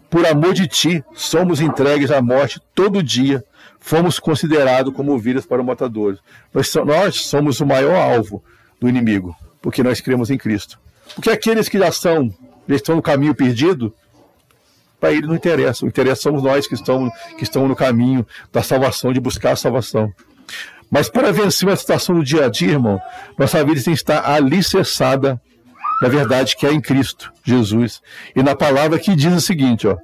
por 0.09 0.25
amor 0.25 0.53
de 0.53 0.67
ti, 0.67 1.03
somos 1.13 1.59
entregues 1.59 2.11
à 2.11 2.21
morte 2.21 2.61
todo 2.73 3.03
dia, 3.03 3.43
fomos 3.79 4.19
considerados 4.19 4.93
como 4.93 5.13
ovelhas 5.13 5.45
para 5.45 5.61
o 5.61 5.65
matador. 5.65 6.17
Nós, 6.53 6.73
nós 6.85 7.25
somos 7.25 7.59
o 7.59 7.65
maior 7.65 7.95
alvo 7.95 8.43
do 8.79 8.87
inimigo, 8.87 9.35
porque 9.61 9.83
nós 9.83 9.99
cremos 9.99 10.29
em 10.29 10.37
Cristo. 10.37 10.79
Porque 11.13 11.29
aqueles 11.29 11.67
que 11.67 11.77
já 11.77 11.91
são, 11.91 12.33
já 12.67 12.75
estão 12.75 12.95
no 12.95 13.01
caminho 13.01 13.35
perdido, 13.35 13.93
para 14.99 15.11
ele 15.11 15.27
não 15.27 15.35
interessa. 15.35 15.85
O 15.85 15.87
interessa 15.87 16.21
somos 16.23 16.43
nós 16.43 16.67
que 16.67 16.73
estamos, 16.73 17.11
que 17.37 17.43
estamos 17.43 17.69
no 17.69 17.75
caminho 17.75 18.25
da 18.51 18.61
salvação, 18.61 19.13
de 19.13 19.19
buscar 19.19 19.51
a 19.51 19.55
salvação. 19.55 20.11
Mas 20.91 21.09
para 21.09 21.31
vencer 21.31 21.67
uma 21.67 21.75
situação 21.75 22.15
do 22.15 22.23
dia 22.23 22.45
a 22.45 22.49
dia, 22.49 22.71
irmão, 22.71 22.99
nossa 23.37 23.63
vida 23.63 23.81
tem 23.81 23.93
que 23.93 23.99
estar 23.99 24.27
alicerçada 24.27 25.39
na 26.01 26.07
verdade 26.07 26.55
que 26.55 26.65
é 26.65 26.71
em 26.71 26.81
Cristo 26.81 27.31
Jesus. 27.43 28.01
E 28.35 28.41
na 28.41 28.55
palavra 28.55 28.97
que 28.97 29.15
diz 29.15 29.33
o 29.33 29.41
seguinte, 29.41 29.87
ó, 29.87 29.97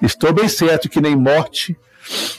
estou 0.00 0.32
bem 0.32 0.48
certo 0.48 0.88
que 0.88 1.00
nem 1.00 1.14
morte, 1.14 1.76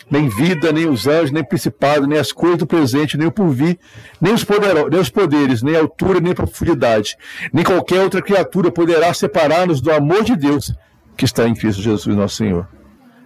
nem 0.09 0.27
vida, 0.27 0.71
nem 0.71 0.89
os 0.89 1.07
anjos, 1.07 1.31
nem 1.31 1.43
principado, 1.43 2.07
nem 2.07 2.17
as 2.19 2.31
coisas 2.31 2.57
do 2.57 2.67
presente, 2.67 3.17
nem 3.17 3.27
o 3.27 3.31
porvir, 3.31 3.77
nem 4.19 4.33
os, 4.33 4.43
poderos, 4.43 4.89
nem 4.89 4.99
os 4.99 5.09
poderes, 5.09 5.61
nem 5.61 5.75
a 5.75 5.79
altura, 5.79 6.19
nem 6.19 6.31
a 6.31 6.35
profundidade, 6.35 7.15
nem 7.51 7.63
qualquer 7.63 8.01
outra 8.01 8.21
criatura 8.21 8.71
poderá 8.71 9.13
separar-nos 9.13 9.79
do 9.79 9.91
amor 9.91 10.23
de 10.23 10.35
Deus 10.35 10.73
que 11.15 11.25
está 11.25 11.47
em 11.47 11.53
Cristo 11.53 11.81
Jesus, 11.81 12.15
nosso 12.15 12.35
Senhor. 12.37 12.67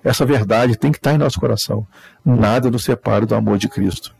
Essa 0.03 0.25
verdade 0.25 0.77
tem 0.77 0.91
que 0.91 0.97
estar 0.97 1.13
em 1.13 1.17
nosso 1.17 1.39
coração. 1.39 1.85
Nada 2.23 2.71
nos 2.71 2.83
separa 2.83 3.25
do 3.25 3.35
amor 3.35 3.57
de 3.57 3.67
Cristo. 3.67 4.15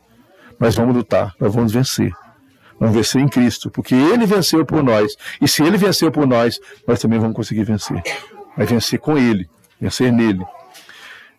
Nós 0.59 0.75
vamos 0.75 0.95
lutar, 0.95 1.33
nós 1.39 1.53
vamos 1.53 1.71
vencer. 1.71 2.11
Vamos 2.79 2.95
vencer 2.95 3.21
em 3.21 3.27
Cristo, 3.27 3.71
porque 3.71 3.95
Ele 3.95 4.25
venceu 4.25 4.65
por 4.65 4.83
nós. 4.83 5.15
E 5.41 5.47
se 5.47 5.63
Ele 5.63 5.77
venceu 5.77 6.11
por 6.11 6.27
nós, 6.27 6.59
nós 6.87 6.99
também 6.99 7.19
vamos 7.19 7.35
conseguir 7.35 7.63
vencer. 7.63 8.01
Vai 8.55 8.65
vencer 8.65 8.99
com 8.99 9.17
Ele, 9.17 9.49
vencer 9.79 10.11
nele. 10.11 10.45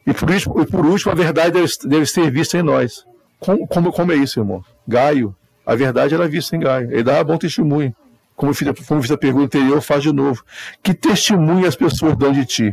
E 0.07 0.15
por 0.15 0.31
último, 0.31 0.67
por 0.67 0.87
último 0.87 1.13
a 1.13 1.15
verdade 1.15 1.53
deve, 1.53 1.71
deve, 1.85 2.07
ser 2.07 2.31
vista 2.31 2.59
em 2.59 2.63
nós. 2.63 3.05
Como, 3.39 3.67
como, 3.69 3.93
como 3.93 4.13
é 4.13 4.17
isso, 4.17 4.41
irmão? 4.41 4.65
Gaio, 4.87 5.37
a 5.67 5.75
verdade 5.75 6.15
era 6.15 6.27
vista 6.27 6.57
em 6.57 6.61
Gaio. 6.61 6.91
Ele 6.91 7.03
dá 7.03 7.23
bom 7.23 7.37
testemunho. 7.37 7.95
Como 8.39 8.55
fiz, 8.55 8.69
como 8.87 9.03
fiz 9.03 9.11
a 9.11 9.19
pergunta 9.19 9.59
anterior, 9.59 9.81
faz 9.83 10.01
de 10.01 10.13
novo. 10.13 10.45
Que 10.81 10.95
testemunho 10.95 11.67
as 11.67 11.75
pessoas 11.75 12.17
dão 12.17 12.31
de 12.31 12.47
ti? 12.47 12.73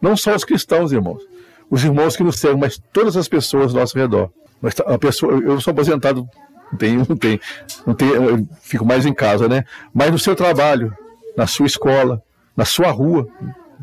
Não 0.00 0.16
só 0.16 0.34
os 0.34 0.42
cristãos, 0.42 0.90
irmãos. 0.90 1.22
Os 1.68 1.84
irmãos 1.84 2.16
que 2.16 2.22
nos 2.22 2.40
servem, 2.40 2.60
mas 2.60 2.82
todas 2.90 3.14
as 3.14 3.28
pessoas 3.28 3.74
ao 3.74 3.80
nosso 3.80 3.98
redor. 3.98 4.30
Mas 4.58 4.74
a 4.86 4.98
pessoa, 4.98 5.34
eu 5.34 5.60
sou 5.60 5.72
aposentado, 5.72 6.26
não 6.72 6.78
tenho, 6.78 7.06
não 7.06 7.16
tenho, 7.16 7.40
não 7.86 7.94
tenho, 7.94 8.48
fico 8.62 8.86
mais 8.86 9.04
em 9.04 9.12
casa, 9.12 9.46
né? 9.46 9.64
Mas 9.92 10.10
no 10.10 10.18
seu 10.18 10.34
trabalho, 10.34 10.96
na 11.36 11.46
sua 11.46 11.66
escola, 11.66 12.22
na 12.56 12.64
sua 12.64 12.90
rua, 12.90 13.28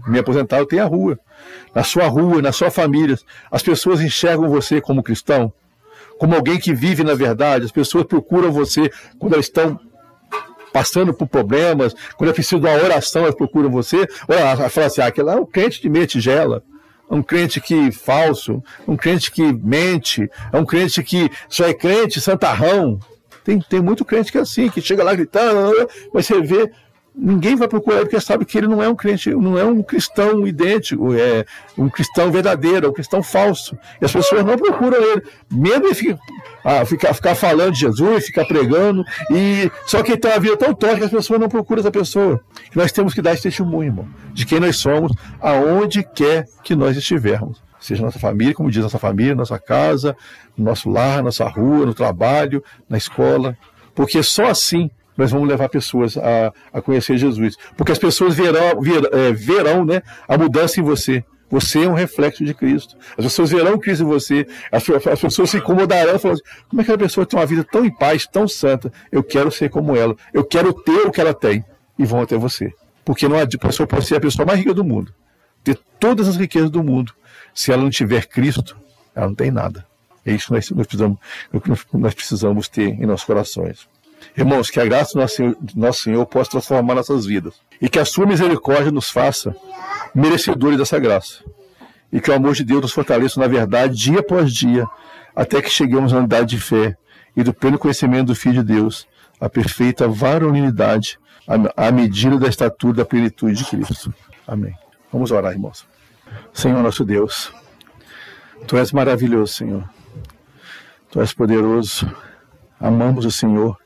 me 0.07 0.17
aposentado 0.17 0.65
tem 0.65 0.79
a 0.79 0.85
rua. 0.85 1.19
Na 1.75 1.83
sua 1.83 2.07
rua, 2.07 2.41
na 2.41 2.51
sua 2.51 2.71
família, 2.71 3.19
as 3.51 3.61
pessoas 3.61 4.01
enxergam 4.01 4.49
você 4.49 4.81
como 4.81 5.03
cristão, 5.03 5.53
como 6.17 6.33
alguém 6.33 6.57
que 6.57 6.73
vive 6.73 7.03
na 7.03 7.13
verdade. 7.13 7.65
As 7.65 7.71
pessoas 7.71 8.05
procuram 8.05 8.51
você 8.51 8.89
quando 9.19 9.33
elas 9.33 9.45
estão 9.45 9.79
passando 10.77 11.11
por 11.11 11.27
problemas, 11.27 11.95
quando 12.15 12.29
é 12.29 12.33
preciso 12.33 12.59
uma 12.59 12.71
oração, 12.71 13.23
elas 13.23 13.33
procuram 13.33 13.71
você. 13.71 13.97
Ou 14.27 14.35
ela 14.35 14.69
fala 14.69 14.85
assim: 14.85 15.01
ah, 15.01 15.07
aquele 15.07 15.31
é 15.31 15.35
um 15.35 15.45
crente 15.45 15.81
de 15.81 15.89
meia 15.89 16.05
tigela 16.05 16.63
um 17.09 17.23
crente 17.23 17.61
que 17.61 17.89
falso, 17.89 18.61
um 18.85 18.97
crente 18.97 19.31
que 19.31 19.41
mente, 19.41 20.29
é 20.51 20.57
um 20.57 20.65
crente 20.65 21.01
que 21.01 21.31
só 21.47 21.65
é 21.65 21.73
crente 21.73 22.19
santarrão. 22.19 22.99
Tem, 23.45 23.61
tem 23.61 23.81
muito 23.81 24.03
crente 24.03 24.29
que 24.29 24.37
é 24.37 24.41
assim, 24.41 24.67
que 24.67 24.81
chega 24.81 25.05
lá 25.05 25.15
gritando, 25.15 25.87
mas 26.13 26.25
você 26.25 26.41
vê 26.41 26.69
ninguém 27.17 27.55
vai 27.55 27.67
procurar 27.67 28.01
porque 28.01 28.19
sabe 28.19 28.45
que 28.45 28.57
ele 28.57 28.67
não 28.67 28.81
é 28.81 28.87
um 28.87 28.95
crente, 28.95 29.33
não 29.33 29.57
é 29.57 29.63
um 29.63 29.81
cristão 29.81 30.45
idêntico, 30.45 31.13
é 31.15 31.45
um 31.75 31.89
cristão 31.89 32.31
verdadeiro, 32.31 32.85
é 32.85 32.89
um 32.89 32.93
cristão 32.93 33.23
falso. 33.23 33.77
E 33.99 34.05
as 34.05 34.11
pessoas 34.11 34.45
não 34.45 34.55
procuram 34.55 35.01
ele. 35.01 35.23
Mesmo 35.51 35.87
ele 35.87 35.95
fica, 35.95 36.19
ah, 36.63 36.85
ficar, 36.85 37.13
ficar 37.15 37.33
falando 37.33 37.73
de 37.73 37.79
Jesus, 37.79 38.27
ficar 38.27 38.45
pregando, 38.45 39.03
e 39.31 39.71
só 39.87 40.03
que 40.03 40.15
tem 40.15 40.31
uma 40.31 40.39
vida 40.39 40.57
tão 40.57 40.73
torta 40.73 40.97
que 40.97 41.05
as 41.05 41.11
pessoas 41.11 41.39
não 41.39 41.49
procuram 41.49 41.79
essa 41.79 41.91
pessoa. 41.91 42.39
E 42.73 42.77
nós 42.77 42.91
temos 42.91 43.13
que 43.13 43.21
dar 43.21 43.33
esse 43.33 43.43
testemunho, 43.43 43.89
irmão, 43.89 44.07
de 44.33 44.45
quem 44.45 44.59
nós 44.59 44.77
somos, 44.77 45.11
aonde 45.41 46.03
quer 46.03 46.45
que 46.63 46.75
nós 46.75 46.95
estivermos. 46.95 47.61
Seja 47.79 48.03
nossa 48.03 48.19
família, 48.19 48.53
como 48.53 48.69
diz 48.69 48.83
nossa 48.83 48.99
família, 48.99 49.35
nossa 49.35 49.59
casa, 49.59 50.15
no 50.55 50.65
nosso 50.65 50.89
lar, 50.89 51.23
nossa 51.23 51.47
rua, 51.47 51.85
no 51.85 51.93
trabalho, 51.93 52.63
na 52.89 52.97
escola. 52.97 53.57
Porque 53.93 54.21
só 54.21 54.47
assim 54.47 54.89
nós 55.17 55.31
vamos 55.31 55.47
levar 55.47 55.67
pessoas 55.67 56.17
a, 56.17 56.53
a 56.71 56.81
conhecer 56.81 57.17
Jesus. 57.17 57.57
Porque 57.75 57.91
as 57.91 57.97
pessoas 57.97 58.35
verão, 58.35 58.79
ver, 58.79 59.09
é, 59.11 59.31
verão 59.31 59.83
né, 59.83 60.01
a 60.27 60.37
mudança 60.37 60.79
em 60.79 60.83
você. 60.83 61.23
Você 61.49 61.85
é 61.85 61.89
um 61.89 61.93
reflexo 61.93 62.43
de 62.43 62.53
Cristo. 62.53 62.95
As 63.17 63.23
pessoas 63.25 63.49
verão 63.49 63.79
Cristo 63.79 64.03
em 64.03 64.07
você. 64.07 64.45
As, 64.71 64.83
as 64.89 65.19
pessoas 65.19 65.49
se 65.49 65.57
incomodarão 65.57 66.19
falando 66.19 66.35
assim, 66.35 66.65
como 66.69 66.81
é 66.81 66.85
que 66.85 66.91
a 66.91 66.97
pessoa 66.97 67.25
tem 67.25 67.39
uma 67.39 67.45
vida 67.45 67.63
tão 67.63 67.85
em 67.85 67.91
paz, 67.91 68.27
tão 68.27 68.47
santa? 68.47 68.91
Eu 69.11 69.23
quero 69.23 69.49
ser 69.49 69.69
como 69.69 69.95
ela. 69.95 70.15
Eu 70.33 70.43
quero 70.43 70.73
ter 70.73 71.07
o 71.07 71.11
que 71.11 71.21
ela 71.21 71.33
tem. 71.33 71.63
E 71.97 72.05
vão 72.05 72.21
até 72.21 72.37
você. 72.37 72.73
Porque 73.03 73.27
não, 73.27 73.39
a 73.39 73.47
pessoa 73.47 73.87
pode 73.87 74.05
ser 74.05 74.17
a 74.17 74.19
pessoa 74.19 74.45
mais 74.45 74.59
rica 74.59 74.73
do 74.73 74.83
mundo. 74.83 75.13
Ter 75.63 75.79
todas 75.99 76.27
as 76.27 76.35
riquezas 76.35 76.69
do 76.69 76.83
mundo. 76.83 77.13
Se 77.53 77.71
ela 77.71 77.81
não 77.81 77.89
tiver 77.89 78.27
Cristo, 78.27 78.77
ela 79.15 79.27
não 79.27 79.35
tem 79.35 79.49
nada. 79.49 79.85
É 80.25 80.33
isso 80.33 80.47
que 80.47 80.53
nós, 80.53 80.69
nós, 80.71 80.85
precisamos, 80.85 81.17
nós 81.93 82.13
precisamos 82.13 82.67
ter 82.67 82.89
em 82.89 83.05
nossos 83.05 83.25
corações. 83.25 83.87
Irmãos, 84.35 84.69
que 84.69 84.79
a 84.79 84.85
graça 84.85 85.13
do 85.13 85.21
nosso 85.21 85.35
Senhor, 85.35 85.57
nosso 85.75 86.03
Senhor 86.03 86.25
possa 86.25 86.51
transformar 86.51 86.95
nossas 86.95 87.25
vidas 87.25 87.55
e 87.81 87.89
que 87.89 87.99
a 87.99 88.05
sua 88.05 88.25
misericórdia 88.25 88.91
nos 88.91 89.09
faça 89.09 89.55
merecedores 90.13 90.77
dessa 90.77 90.99
graça. 90.99 91.43
E 92.11 92.21
que 92.21 92.31
o 92.31 92.33
amor 92.33 92.53
de 92.53 92.63
Deus 92.63 92.81
nos 92.81 92.91
fortaleça 92.91 93.39
na 93.39 93.47
verdade 93.47 93.95
dia 93.95 94.19
após 94.19 94.53
dia, 94.53 94.87
até 95.35 95.61
que 95.61 95.69
cheguemos 95.69 96.13
à 96.13 96.17
unidade 96.17 96.55
de 96.55 96.59
fé 96.59 96.95
e 97.35 97.43
do 97.43 97.53
pleno 97.53 97.77
conhecimento 97.77 98.27
do 98.27 98.35
Filho 98.35 98.63
de 98.63 98.73
Deus, 98.73 99.07
a 99.39 99.49
perfeita 99.49 100.07
varonilidade, 100.07 101.19
à 101.75 101.91
medida 101.91 102.37
da 102.37 102.47
estatura 102.47 102.97
da 102.97 103.05
plenitude 103.05 103.53
de 103.53 103.65
Cristo. 103.65 104.13
Amém. 104.47 104.73
Vamos 105.11 105.31
orar, 105.31 105.51
irmãos. 105.51 105.85
Senhor 106.53 106.81
nosso 106.81 107.05
Deus, 107.05 107.53
Tu 108.65 108.77
és 108.77 108.91
maravilhoso, 108.91 109.53
Senhor. 109.53 109.83
Tu 111.11 111.21
és 111.21 111.33
poderoso. 111.33 112.09
Amamos 112.79 113.25
o 113.25 113.31
Senhor 113.31 113.77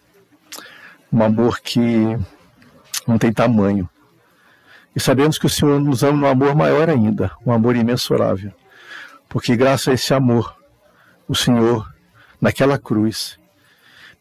um 1.12 1.24
amor 1.24 1.59
que 1.59 2.18
não 3.07 3.18
tem 3.18 3.34
tamanho. 3.34 3.89
E 4.95 4.99
sabemos 4.99 5.38
que 5.38 5.45
o 5.45 5.49
Senhor 5.49 5.80
nos 5.80 6.03
ama 6.03 6.28
um 6.28 6.30
amor 6.30 6.55
maior 6.55 6.89
ainda, 6.89 7.32
um 7.45 7.51
amor 7.51 7.76
imensurável. 7.76 8.51
Porque 9.30 9.55
graças 9.55 9.88
a 9.88 9.93
esse 9.93 10.14
amor, 10.14 10.55
o 11.28 11.36
Senhor, 11.36 11.89
naquela 12.39 12.78
cruz, 12.78 13.39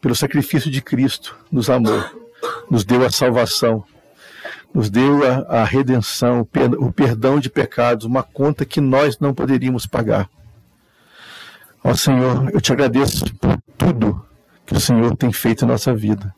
pelo 0.01 0.15
sacrifício 0.15 0.71
de 0.71 0.81
Cristo, 0.81 1.37
nos 1.51 1.69
amou, 1.69 2.05
nos 2.71 2.85
deu 2.85 3.05
a 3.05 3.11
salvação, 3.11 3.85
nos 4.73 4.89
deu 4.89 5.27
a, 5.27 5.63
a 5.63 5.65
redenção, 5.65 6.47
o 6.79 6.93
perdão 6.93 7.41
de 7.41 7.51
pecados, 7.51 8.07
uma 8.07 8.23
conta 8.23 8.65
que 8.65 8.81
nós 8.81 9.19
não 9.19 9.35
poderíamos 9.35 9.87
pagar. 9.87 10.29
Ó 11.83 11.95
Senhor, 11.95 12.51
eu 12.53 12.61
te 12.61 12.73
agradeço 12.73 13.25
por 13.37 13.61
tudo 13.77 14.25
que 14.65 14.75
o 14.75 14.81
Senhor 14.81 15.17
tem 15.17 15.33
feito 15.33 15.65
em 15.65 15.69
nossa 15.69 15.93
vida. 15.95 16.33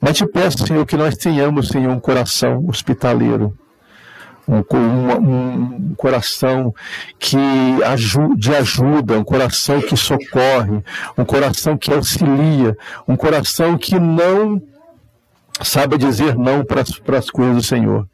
Mas 0.00 0.16
te 0.16 0.26
peço, 0.26 0.66
Senhor, 0.66 0.84
que 0.86 0.96
nós 0.96 1.16
tenhamos, 1.16 1.68
Senhor, 1.68 1.92
um 1.92 2.00
coração 2.00 2.64
hospitaleiro, 2.68 3.56
um, 4.46 4.62
um, 4.76 5.90
um, 5.90 5.94
coração 5.96 6.74
que 7.18 7.38
ajude, 7.84 8.36
de 8.36 8.54
ajuda, 8.54 9.18
um 9.18 9.24
coração 9.24 9.80
que 9.80 9.96
socorre, 9.96 10.82
um 11.16 11.24
coração 11.24 11.76
que 11.76 11.92
auxilia, 11.92 12.76
um 13.08 13.16
coração 13.16 13.78
que 13.78 13.98
não 13.98 14.62
sabe 15.62 15.96
dizer 15.96 16.36
não 16.36 16.64
para 16.64 16.82
as 17.18 17.30
coisas 17.30 17.56
do 17.56 17.62
Senhor. 17.62 18.06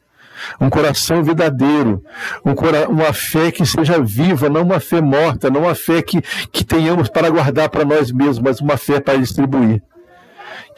um 0.61 0.71
coração 0.71 1.23
verdadeiro, 1.23 2.03
um 2.45 2.55
uma 2.91 3.13
fé 3.13 3.51
que 3.51 3.65
seja 3.67 4.01
viva, 4.01 4.49
não 4.49 4.63
uma 4.63 4.81
fé 4.81 5.01
morta, 5.01 5.51
não 5.51 5.63
uma 5.63 5.75
fé 5.75 6.03
que, 6.03 6.23
que 6.51 6.65
tenhamos 6.65 7.09
para 7.09 7.29
guardar 7.29 7.69
para 7.69 7.85
nós 7.85 8.11
mesmos, 8.13 8.39
mas 8.39 8.61
uma 8.61 8.77
fé 8.77 9.01
para 9.01 9.19
distribuir. 9.19 9.83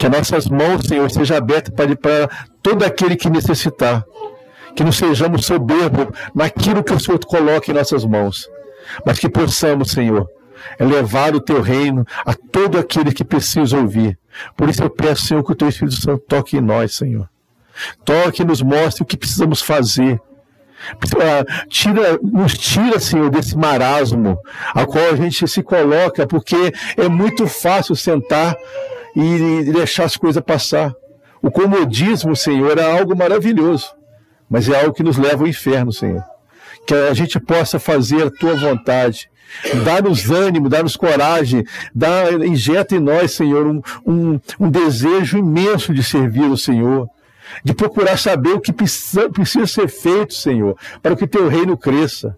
Que 0.03 0.07
as 0.07 0.11
nossas 0.11 0.47
mãos, 0.49 0.85
Senhor, 0.85 1.09
sejam 1.09 1.37
abertas 1.37 1.73
para, 1.73 2.29
todo 2.61 2.83
aquele 2.83 3.15
que 3.15 3.29
necessitar. 3.29 4.03
Que 4.75 4.83
não 4.83 4.91
sejamos 4.91 5.45
soberbos 5.45 6.07
naquilo 6.35 6.83
que 6.83 6.91
o 6.91 6.99
Senhor 6.99 7.23
coloca 7.25 7.71
em 7.71 7.73
nossas 7.73 8.03
mãos, 8.03 8.49
mas 9.05 9.17
que 9.17 9.29
possamos, 9.29 9.91
Senhor, 9.91 10.27
levar 10.77 11.33
o 11.33 11.39
teu 11.39 11.61
reino 11.61 12.05
a 12.25 12.33
todo 12.33 12.77
aquele 12.77 13.13
que 13.13 13.23
precisa 13.23 13.77
ouvir. 13.77 14.19
Por 14.57 14.67
isso 14.67 14.83
eu 14.83 14.89
peço, 14.89 15.25
Senhor, 15.25 15.41
que 15.41 15.53
o 15.53 15.55
teu 15.55 15.69
Espírito 15.69 15.95
Santo 15.95 16.21
toque 16.27 16.57
em 16.57 16.61
nós, 16.61 16.95
Senhor. 16.95 17.29
Toque 18.03 18.41
e 18.41 18.45
nos 18.45 18.61
mostre 18.61 19.03
o 19.03 19.05
que 19.05 19.15
precisamos 19.15 19.61
fazer. 19.61 20.19
Tira, 21.69 22.19
nos 22.21 22.57
tira, 22.57 22.99
Senhor, 22.99 23.29
desse 23.29 23.57
marasmo 23.57 24.37
a 24.73 24.85
qual 24.85 25.11
a 25.11 25.15
gente 25.15 25.47
se 25.47 25.63
coloca, 25.63 26.27
porque 26.27 26.73
é 26.97 27.07
muito 27.07 27.47
fácil 27.47 27.95
sentar 27.95 28.53
e 29.15 29.63
deixar 29.71 30.05
as 30.05 30.17
coisas 30.17 30.43
passar. 30.43 30.93
O 31.41 31.51
comodismo, 31.51 32.35
Senhor, 32.35 32.77
é 32.77 32.97
algo 32.97 33.15
maravilhoso, 33.15 33.87
mas 34.49 34.69
é 34.69 34.79
algo 34.79 34.93
que 34.93 35.03
nos 35.03 35.17
leva 35.17 35.43
ao 35.43 35.47
inferno, 35.47 35.91
Senhor. 35.91 36.23
Que 36.87 36.93
a 36.93 37.13
gente 37.13 37.39
possa 37.39 37.79
fazer 37.79 38.27
a 38.27 38.31
tua 38.31 38.55
vontade, 38.55 39.29
Dá-nos 39.85 40.31
ânimo, 40.31 40.67
dá-nos 40.67 40.97
coragem, 40.97 41.63
dá, 41.93 42.31
injeta 42.31 42.95
em 42.95 42.99
nós, 42.99 43.33
Senhor, 43.33 43.67
um, 43.67 43.81
um, 44.05 44.39
um 44.59 44.69
desejo 44.69 45.37
imenso 45.37 45.93
de 45.93 46.03
servir 46.03 46.49
o 46.49 46.57
Senhor 46.57 47.07
de 47.63 47.73
procurar 47.73 48.17
saber 48.17 48.53
o 48.53 48.61
que 48.61 48.71
precisa, 48.71 49.29
precisa, 49.29 49.67
ser 49.67 49.87
feito, 49.87 50.33
Senhor, 50.33 50.77
para 51.01 51.15
que 51.15 51.27
teu 51.27 51.47
reino 51.47 51.77
cresça. 51.77 52.35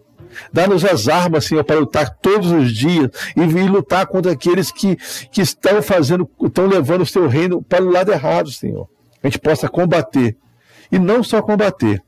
Dá-nos 0.52 0.84
as 0.86 1.08
armas, 1.08 1.46
Senhor, 1.46 1.64
para 1.64 1.80
lutar 1.80 2.10
todos 2.22 2.52
os 2.52 2.72
dias 2.72 3.10
e, 3.36 3.42
lutar 3.68 4.06
contra 4.08 4.32
aqueles 4.32 4.72
que, 4.72 4.98
que 5.32 5.42
estão 5.42 5.82
fazendo, 5.82 6.30
estão 6.44 6.68
levando 6.68 7.02
o 7.02 7.06
teu 7.06 7.28
reino 7.28 7.62
para 7.62 7.84
o 7.84 7.90
lado 7.90 8.12
errado, 8.12 8.52
Senhor. 8.52 8.88
A 9.24 9.28
gente 9.28 9.40
possa 9.40 9.68
combater. 9.68 10.38
E 10.92 11.00
não 11.00 11.24
só 11.24 11.42
combater, 11.42 12.02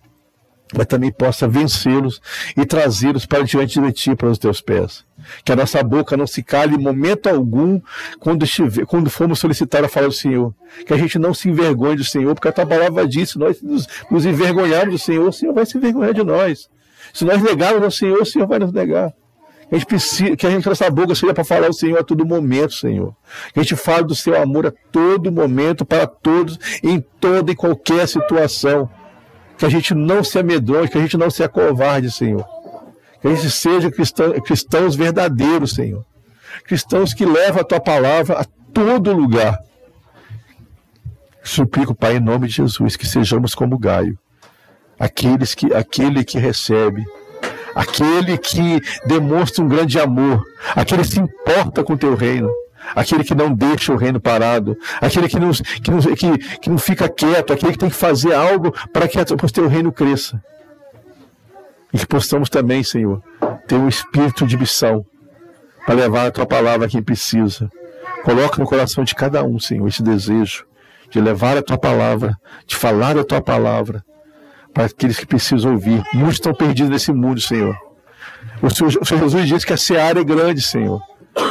mas 0.76 0.86
também 0.86 1.12
possa 1.12 1.48
vencê-los 1.48 2.22
e 2.56 2.66
trazê-los 2.66 3.26
para 3.26 3.44
diante 3.44 3.80
de 3.80 3.92
ti, 3.92 4.16
para 4.16 4.30
os 4.30 4.38
teus 4.38 4.62
pés. 4.62 5.06
Que 5.44 5.52
a 5.52 5.56
nossa 5.56 5.82
boca 5.82 6.18
não 6.18 6.28
se 6.28 6.44
cale 6.44 6.76
em 6.76 6.80
momento 6.80 7.28
algum 7.28 7.80
quando, 8.20 8.44
estiver, 8.44 8.86
quando 8.86 9.10
formos 9.10 9.40
solicitar 9.40 9.84
a 9.84 9.90
falar 9.90 10.08
do 10.08 10.14
Senhor. 10.14 10.54
Que 10.86 10.94
a 10.94 10.98
gente 10.98 11.18
não 11.18 11.34
se 11.34 11.50
envergonhe 11.50 11.98
do 11.98 12.04
Senhor, 12.04 12.34
porque 12.36 12.48
a 12.48 12.52
tua 12.52 12.66
palavra 12.66 13.08
diz: 13.08 13.32
se 13.32 13.40
nós 13.40 13.62
nos, 13.62 13.88
nos 14.12 14.26
envergonharmos 14.26 14.94
do 14.94 15.00
Senhor, 15.00 15.28
o 15.28 15.34
Senhor 15.34 15.54
vai 15.54 15.66
se 15.66 15.78
envergonhar 15.78 16.14
de 16.14 16.24
nós. 16.24 16.70
Se 17.18 17.26
nós 17.26 17.42
negarmos 17.42 17.82
ao 17.82 17.90
Senhor, 17.90 18.22
o 18.22 18.26
Senhor 18.28 18.48
vai 18.48 18.60
nos 18.60 18.72
negar. 18.72 19.12
Que 19.68 19.74
a 19.74 19.78
gente 19.80 19.88
precisa, 19.88 20.36
que 20.36 20.46
a 20.46 20.52
gente 20.52 20.68
nossa 20.68 20.88
boca 20.88 21.16
seja 21.16 21.34
para 21.34 21.44
falar 21.44 21.68
o 21.68 21.74
Senhor 21.74 21.98
a 21.98 22.04
todo 22.04 22.24
momento, 22.24 22.76
Senhor. 22.76 23.12
Que 23.52 23.60
a 23.60 23.64
gente 23.64 23.76
fale 23.76 24.04
do 24.04 24.14
seu 24.14 24.40
amor 24.40 24.68
a 24.68 24.74
todo 24.92 25.32
momento, 25.32 25.84
para 25.84 26.06
todos, 26.06 26.60
em 26.84 27.04
toda 27.20 27.52
e 27.52 27.56
qualquer 27.56 28.08
situação 28.08 28.88
que 29.58 29.66
a 29.66 29.70
gente 29.70 29.96
não 29.96 30.24
se 30.24 30.38
amedronte, 30.38 30.92
que 30.92 30.98
a 31.00 31.02
gente 31.02 31.18
não 31.18 31.32
se 31.32 31.42
acovarde, 31.44 32.12
Senhor. 32.12 32.46
Que 33.20 33.30
a 33.30 33.34
gente 33.34 33.50
seja 33.50 33.90
cristão, 33.90 34.34
cristãos 34.34 34.96
verdadeiros, 34.96 35.74
Senhor. 35.74 36.06
Cristãos 36.66 37.16
que 37.16 37.26
levam 37.26 37.62
a 37.62 37.64
tua 37.64 37.80
palavra 37.80 38.42
a 38.42 38.46
todo 38.72 39.12
lugar. 39.12 39.58
Suplico, 41.44 41.96
Pai, 41.96 42.18
em 42.18 42.20
nome 42.20 42.48
de 42.48 42.54
Jesus, 42.54 42.96
que 42.96 43.08
sejamos 43.08 43.56
como 43.56 43.80
Gaio. 43.80 44.20
Aqueles 45.00 45.54
que, 45.54 45.74
aquele 45.74 46.24
que 46.24 46.40
recebe, 46.40 47.06
aquele 47.76 48.38
que 48.38 48.82
demonstra 49.06 49.64
um 49.64 49.68
grande 49.68 50.00
amor, 50.00 50.44
aquele 50.76 51.04
que 51.04 51.10
se 51.10 51.20
importa 51.20 51.84
com 51.84 51.94
o 51.94 51.98
teu 51.98 52.16
reino 52.16 52.50
aquele 52.96 53.24
que 53.24 53.36
não 53.36 53.54
deixa 53.54 53.92
o 53.92 53.98
reino 53.98 54.20
parado, 54.20 54.78
aquele 55.02 55.28
que 55.28 55.40
não, 55.40 55.52
que 55.52 55.92
não, 55.92 56.00
que, 56.00 56.38
que 56.60 56.70
não 56.70 56.78
fica 56.78 57.10
quieto, 57.10 57.54
aquele 57.54 57.74
que 57.74 57.78
tem 57.78 57.90
que 57.90 57.96
fazer 57.96 58.34
algo 58.34 58.74
para 58.94 59.08
que 59.08 59.20
o 59.20 59.52
teu 59.52 59.68
reino 59.68 59.92
cresça. 59.92 60.42
E 61.94 61.98
que 61.98 62.06
possamos 62.06 62.50
também, 62.50 62.84
Senhor, 62.84 63.22
ter 63.68 63.76
um 63.76 63.88
espírito 63.88 64.46
de 64.46 64.58
missão 64.58 65.06
para 65.86 65.96
levar 65.96 66.28
a 66.28 66.32
tua 66.32 66.46
palavra 66.46 66.86
a 66.86 66.90
quem 66.90 67.02
precisa. 67.02 67.70
Coloca 68.24 68.62
no 68.62 68.68
coração 68.68 69.04
de 69.04 69.16
cada 69.16 69.44
um, 69.44 69.60
Senhor, 69.60 69.88
esse 69.88 70.04
desejo 70.04 70.66
de 71.10 71.22
levar 71.22 71.56
a 71.56 71.62
tua 71.62 71.78
palavra, 71.78 72.36
de 72.66 72.76
falar 72.76 73.18
a 73.18 73.24
tua 73.24 73.42
palavra 73.42 74.04
para 74.74 74.86
aqueles 74.86 75.18
que 75.18 75.26
precisam 75.26 75.74
ouvir. 75.74 76.04
Muitos 76.14 76.36
estão 76.36 76.54
perdidos 76.54 76.92
nesse 76.92 77.12
mundo, 77.12 77.42
Senhor. 77.42 77.76
O 78.62 78.70
Senhor, 78.70 78.94
o 79.02 79.06
Senhor 79.06 79.22
Jesus 79.22 79.48
disse 79.48 79.66
que 79.66 79.74
a 79.74 79.78
seara 79.78 80.20
é 80.20 80.24
grande, 80.24 80.62
Senhor 80.62 81.02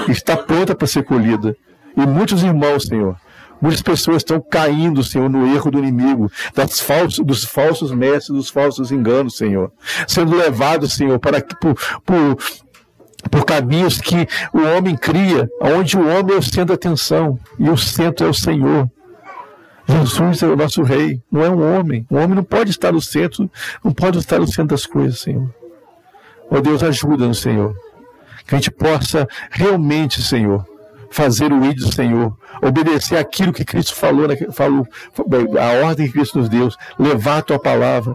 está 0.08 0.36
pronta 0.36 0.74
para 0.74 0.86
ser 0.86 1.04
colhida. 1.04 1.56
E 1.96 2.06
muitos 2.06 2.42
irmãos, 2.42 2.84
Senhor, 2.84 3.16
muitas 3.60 3.82
pessoas 3.82 4.18
estão 4.18 4.40
caindo, 4.40 5.02
Senhor, 5.02 5.28
no 5.28 5.46
erro 5.54 5.70
do 5.70 5.78
inimigo, 5.78 6.30
das 6.54 6.80
falsos, 6.80 7.24
dos 7.24 7.44
falsos 7.44 7.90
mestres, 7.92 8.36
dos 8.36 8.50
falsos 8.50 8.92
enganos, 8.92 9.36
Senhor. 9.36 9.72
Sendo 10.06 10.36
levados, 10.36 10.94
Senhor, 10.94 11.18
para 11.18 11.40
por, 11.42 11.74
por, 12.04 12.36
por 13.30 13.44
caminhos 13.44 14.00
que 14.00 14.26
o 14.52 14.60
homem 14.76 14.96
cria, 14.96 15.48
onde 15.60 15.96
o 15.96 16.06
homem 16.06 16.36
é 16.36 16.38
o 16.38 16.42
centro 16.42 16.66
da 16.66 16.74
atenção 16.74 17.38
e 17.58 17.68
o 17.68 17.76
centro 17.76 18.26
é 18.26 18.30
o 18.30 18.34
Senhor. 18.34 18.90
Jesus 19.88 20.42
é 20.42 20.46
o 20.46 20.56
nosso 20.56 20.82
rei, 20.82 21.22
não 21.30 21.42
é 21.42 21.50
um 21.50 21.78
homem. 21.78 22.06
O 22.10 22.16
homem 22.16 22.34
não 22.34 22.44
pode 22.44 22.70
estar 22.70 22.92
no 22.92 23.00
centro, 23.00 23.50
não 23.84 23.92
pode 23.92 24.18
estar 24.18 24.38
no 24.38 24.46
centro 24.46 24.68
das 24.68 24.86
coisas, 24.86 25.20
Senhor. 25.20 25.48
Ó 26.50 26.60
Deus, 26.60 26.82
ajuda-nos, 26.82 27.38
Senhor 27.38 27.74
que 28.46 28.54
a 28.54 28.58
gente 28.58 28.70
possa 28.70 29.28
realmente, 29.50 30.22
Senhor, 30.22 30.64
fazer 31.10 31.52
o 31.52 31.64
ídolo 31.64 31.88
do 31.88 31.94
Senhor, 31.94 32.36
obedecer 32.62 33.16
aquilo 33.16 33.52
que 33.52 33.64
Cristo 33.64 33.94
falou, 33.94 34.28
falou, 34.52 34.86
a 35.58 35.86
ordem 35.86 36.06
que 36.06 36.12
Cristo 36.12 36.38
nos 36.38 36.48
deu, 36.48 36.68
levar 36.98 37.38
a 37.38 37.42
tua 37.42 37.58
palavra, 37.58 38.14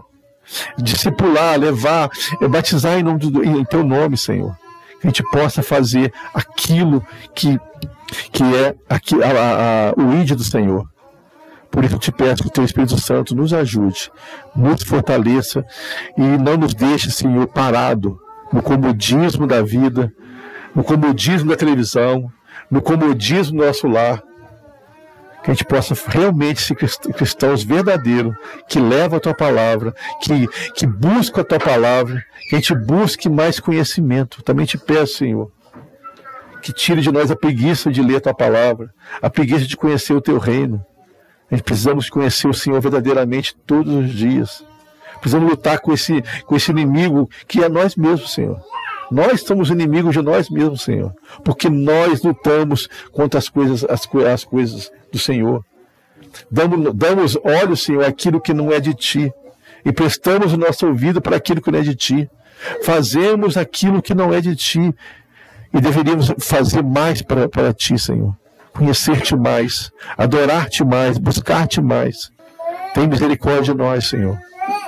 discipular, 0.78 1.58
levar, 1.58 2.10
batizar 2.48 2.98
em, 2.98 3.02
nome 3.02 3.18
do, 3.18 3.44
em 3.44 3.64
teu 3.64 3.84
nome, 3.84 4.16
Senhor. 4.16 4.56
Que 5.00 5.06
a 5.06 5.10
gente 5.10 5.22
possa 5.30 5.62
fazer 5.62 6.12
aquilo 6.32 7.04
que, 7.34 7.58
que 8.30 8.42
é 8.42 8.74
aqui, 8.88 9.16
a, 9.22 9.28
a, 9.28 9.90
a, 9.90 9.92
o 9.96 10.14
ídolo 10.20 10.36
do 10.36 10.44
Senhor. 10.44 10.88
Por 11.72 11.84
isso 11.84 11.98
te 11.98 12.12
peço 12.12 12.42
que 12.42 12.48
o 12.48 12.52
teu 12.52 12.64
Espírito 12.64 13.00
Santo 13.00 13.34
nos 13.34 13.54
ajude, 13.54 14.12
nos 14.54 14.82
fortaleça 14.82 15.64
e 16.18 16.20
não 16.20 16.58
nos 16.58 16.74
deixe, 16.74 17.10
Senhor, 17.10 17.48
parado 17.48 18.20
no 18.52 18.62
comodismo 18.62 19.46
da 19.46 19.62
vida, 19.62 20.12
no 20.74 20.84
comodismo 20.84 21.48
da 21.48 21.56
televisão, 21.56 22.30
no 22.70 22.82
comodismo 22.82 23.58
do 23.58 23.64
nosso 23.64 23.88
lar, 23.88 24.22
que 25.42 25.50
a 25.50 25.54
gente 25.54 25.64
possa 25.64 25.94
realmente 26.06 26.60
ser 26.60 26.74
cristãos 26.76 27.64
verdadeiros, 27.64 28.36
que 28.68 28.78
levam 28.78 29.16
a 29.16 29.20
tua 29.20 29.34
palavra, 29.34 29.94
que, 30.20 30.46
que 30.74 30.86
buscam 30.86 31.40
a 31.40 31.44
tua 31.44 31.58
palavra, 31.58 32.22
que 32.50 32.54
a 32.54 32.58
gente 32.58 32.74
busque 32.74 33.30
mais 33.30 33.58
conhecimento. 33.58 34.42
Também 34.42 34.66
te 34.66 34.76
peço, 34.76 35.16
Senhor, 35.16 35.50
que 36.60 36.70
tire 36.70 37.00
de 37.00 37.10
nós 37.10 37.30
a 37.30 37.36
preguiça 37.36 37.90
de 37.90 38.02
ler 38.02 38.16
a 38.16 38.20
tua 38.20 38.34
palavra, 38.34 38.90
a 39.22 39.30
preguiça 39.30 39.66
de 39.66 39.76
conhecer 39.76 40.12
o 40.12 40.20
teu 40.20 40.38
reino. 40.38 40.84
Precisamos 41.60 42.08
conhecer 42.08 42.48
o 42.48 42.54
Senhor 42.54 42.80
verdadeiramente 42.80 43.54
todos 43.66 43.92
os 43.92 44.10
dias. 44.10 44.64
Precisamos 45.20 45.50
lutar 45.50 45.78
com 45.80 45.92
esse, 45.92 46.22
com 46.46 46.56
esse 46.56 46.70
inimigo 46.70 47.28
que 47.46 47.62
é 47.62 47.68
nós 47.68 47.94
mesmos, 47.94 48.32
Senhor. 48.32 48.60
Nós 49.10 49.42
somos 49.42 49.68
inimigos 49.68 50.14
de 50.14 50.22
nós 50.22 50.48
mesmos, 50.48 50.82
Senhor, 50.82 51.14
porque 51.44 51.68
nós 51.68 52.22
lutamos 52.22 52.88
contra 53.12 53.38
as 53.38 53.48
coisas, 53.48 53.84
as, 53.84 54.08
as 54.26 54.42
coisas 54.42 54.90
do 55.12 55.18
Senhor. 55.18 55.62
Damos, 56.50 56.94
damos 56.94 57.36
olhos, 57.44 57.82
Senhor, 57.82 58.04
aquilo 58.04 58.40
que 58.40 58.54
não 58.54 58.72
é 58.72 58.80
de 58.80 58.94
Ti, 58.94 59.30
e 59.84 59.92
prestamos 59.92 60.54
o 60.54 60.56
nosso 60.56 60.86
ouvido 60.86 61.20
para 61.20 61.36
aquilo 61.36 61.60
que 61.60 61.70
não 61.70 61.78
é 61.78 61.82
de 61.82 61.94
Ti. 61.94 62.30
Fazemos 62.82 63.58
aquilo 63.58 64.00
que 64.00 64.14
não 64.14 64.32
é 64.32 64.40
de 64.40 64.56
Ti, 64.56 64.94
e 65.74 65.80
deveríamos 65.80 66.32
fazer 66.40 66.82
mais 66.82 67.20
para, 67.20 67.48
para 67.50 67.72
Ti, 67.74 67.98
Senhor. 67.98 68.34
Conhecer-te 68.74 69.36
mais, 69.36 69.90
adorar-te 70.16 70.84
mais, 70.84 71.18
buscar-te 71.18 71.80
mais. 71.80 72.30
Tem 72.94 73.06
misericórdia 73.06 73.74
de 73.74 73.74
nós, 73.74 74.06
Senhor. 74.06 74.38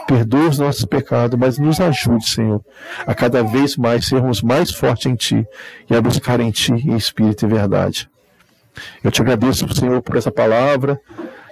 Perdoa 0.07 0.49
os 0.49 0.59
nossos 0.59 0.85
pecados, 0.85 1.39
mas 1.39 1.59
nos 1.59 1.81
ajude, 1.81 2.29
Senhor, 2.29 2.61
a 3.07 3.15
cada 3.15 3.43
vez 3.43 3.77
mais 3.77 4.07
sermos 4.07 4.43
mais 4.43 4.71
fortes 4.71 5.07
em 5.07 5.15
Ti 5.15 5.47
e 5.89 5.95
a 5.95 6.01
buscar 6.01 6.41
em 6.41 6.51
Ti 6.51 6.73
em 6.73 6.97
espírito 6.97 7.47
e 7.47 7.49
verdade. 7.49 8.09
Eu 9.03 9.11
te 9.11 9.23
agradeço, 9.23 9.73
Senhor, 9.75 10.03
por 10.03 10.17
essa 10.17 10.31
palavra, 10.31 11.01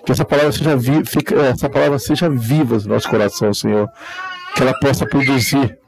que 0.04 0.12
essa 0.12 0.24
palavra 0.24 0.52
seja, 0.52 0.76
vi, 0.76 1.04
fica, 1.04 1.34
essa 1.36 1.70
palavra 1.70 1.98
seja 1.98 2.28
viva 2.28 2.76
no 2.78 2.88
nosso 2.88 3.08
coração, 3.08 3.54
Senhor, 3.54 3.88
que 4.54 4.62
ela 4.62 4.78
possa 4.78 5.06
produzir, 5.06 5.78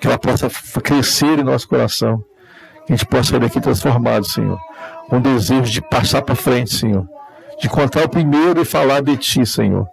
que 0.00 0.06
ela 0.06 0.18
possa 0.18 0.48
crescer 0.80 1.38
em 1.38 1.44
nosso 1.44 1.68
coração, 1.68 2.22
que 2.86 2.92
a 2.92 2.96
gente 2.96 3.06
possa 3.06 3.30
sair 3.30 3.40
daqui 3.40 3.60
transformado, 3.60 4.24
Senhor, 4.24 4.58
o 5.10 5.20
desejo 5.20 5.70
de 5.70 5.80
passar 5.80 6.22
para 6.22 6.34
frente, 6.34 6.74
Senhor, 6.74 7.06
de 7.60 7.68
contar 7.68 8.04
o 8.04 8.08
primeiro 8.08 8.60
e 8.60 8.64
falar 8.64 9.00
de 9.00 9.16
Ti, 9.16 9.44
Senhor 9.46 9.86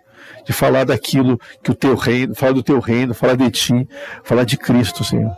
de 0.46 0.54
falar 0.54 0.86
daquilo 0.86 1.40
que 1.64 1.72
o 1.72 1.76
teu 1.76 1.96
reino, 1.96 2.36
falar 2.36 2.54
do 2.54 2.64
teu 2.64 2.80
reino, 2.80 3.14
falar 3.14 3.36
de 3.36 3.50
ti, 3.50 3.88
falar 4.24 4.44
de 4.44 4.56
Cristo, 4.56 5.04
Senhor. 5.04 5.36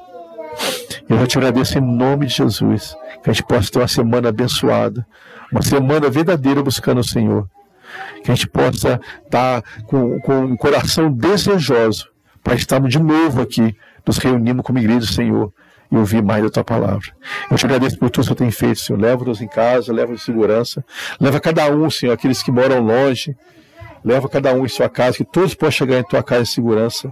Eu 1.09 1.25
te 1.25 1.37
agradeço 1.37 1.77
em 1.77 1.81
nome 1.81 2.25
de 2.25 2.33
Jesus, 2.33 2.95
que 3.23 3.29
a 3.29 3.33
gente 3.33 3.45
possa 3.45 3.71
ter 3.71 3.79
uma 3.79 3.87
semana 3.87 4.29
abençoada, 4.29 5.07
uma 5.51 5.61
semana 5.61 6.09
verdadeira 6.09 6.61
buscando 6.61 6.99
o 6.99 7.03
Senhor. 7.03 7.47
Que 8.21 8.31
a 8.31 8.35
gente 8.35 8.47
possa 8.47 8.99
estar 9.23 9.63
com, 9.85 10.19
com 10.19 10.39
um 10.39 10.57
coração 10.57 11.09
desejoso 11.09 12.09
para 12.43 12.55
estarmos 12.55 12.91
de 12.91 12.99
novo 12.99 13.41
aqui, 13.41 13.75
nos 14.05 14.17
reunimos 14.17 14.65
como 14.65 14.79
igreja 14.79 14.99
do 14.99 15.07
Senhor 15.07 15.53
e 15.91 15.97
ouvir 15.97 16.21
mais 16.21 16.43
da 16.43 16.49
tua 16.49 16.63
palavra. 16.63 17.11
Eu 17.49 17.57
te 17.57 17.65
agradeço 17.65 17.97
por 17.97 18.09
tudo 18.09 18.23
que 18.23 18.27
Senhor 18.27 18.35
tem 18.35 18.51
feito, 18.51 18.79
Senhor. 18.79 18.99
Leva-nos 18.99 19.41
em 19.41 19.47
casa, 19.47 19.93
leva-nos 19.93 20.21
em 20.21 20.25
segurança. 20.25 20.83
Leva 21.19 21.39
cada 21.39 21.69
um, 21.69 21.89
Senhor, 21.89 22.13
aqueles 22.13 22.43
que 22.43 22.51
moram 22.51 22.81
longe. 22.81 23.35
Leva 24.03 24.29
cada 24.29 24.53
um 24.53 24.65
em 24.65 24.69
sua 24.69 24.89
casa, 24.89 25.17
que 25.17 25.25
todos 25.25 25.53
possam 25.53 25.71
chegar 25.71 25.99
em 25.99 26.03
tua 26.03 26.23
casa 26.23 26.43
em 26.43 26.45
segurança. 26.45 27.11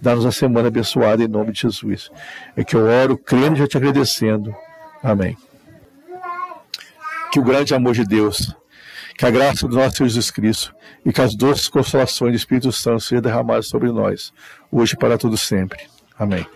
Dá-nos 0.00 0.24
a 0.24 0.32
semana 0.32 0.68
abençoada 0.68 1.22
em 1.22 1.28
nome 1.28 1.52
de 1.52 1.60
Jesus. 1.60 2.10
É 2.56 2.64
que 2.64 2.74
eu 2.74 2.86
oro, 2.86 3.18
crendo 3.18 3.56
e 3.56 3.58
já 3.58 3.66
te 3.66 3.76
agradecendo. 3.76 4.54
Amém. 5.02 5.36
Que 7.30 7.38
o 7.38 7.44
grande 7.44 7.74
amor 7.74 7.94
de 7.94 8.04
Deus, 8.04 8.54
que 9.16 9.26
a 9.26 9.30
graça 9.30 9.68
do 9.68 9.76
nosso 9.76 9.96
Senhor 9.96 10.08
Jesus 10.08 10.30
Cristo 10.30 10.74
e 11.04 11.12
que 11.12 11.20
as 11.20 11.34
doces 11.34 11.68
consolações 11.68 12.32
do 12.32 12.36
Espírito 12.36 12.72
Santo 12.72 13.00
sejam 13.00 13.22
derramadas 13.22 13.68
sobre 13.68 13.90
nós, 13.92 14.32
hoje 14.72 14.94
e 14.94 14.96
para 14.96 15.18
todo 15.18 15.36
sempre. 15.36 15.80
Amém. 16.18 16.46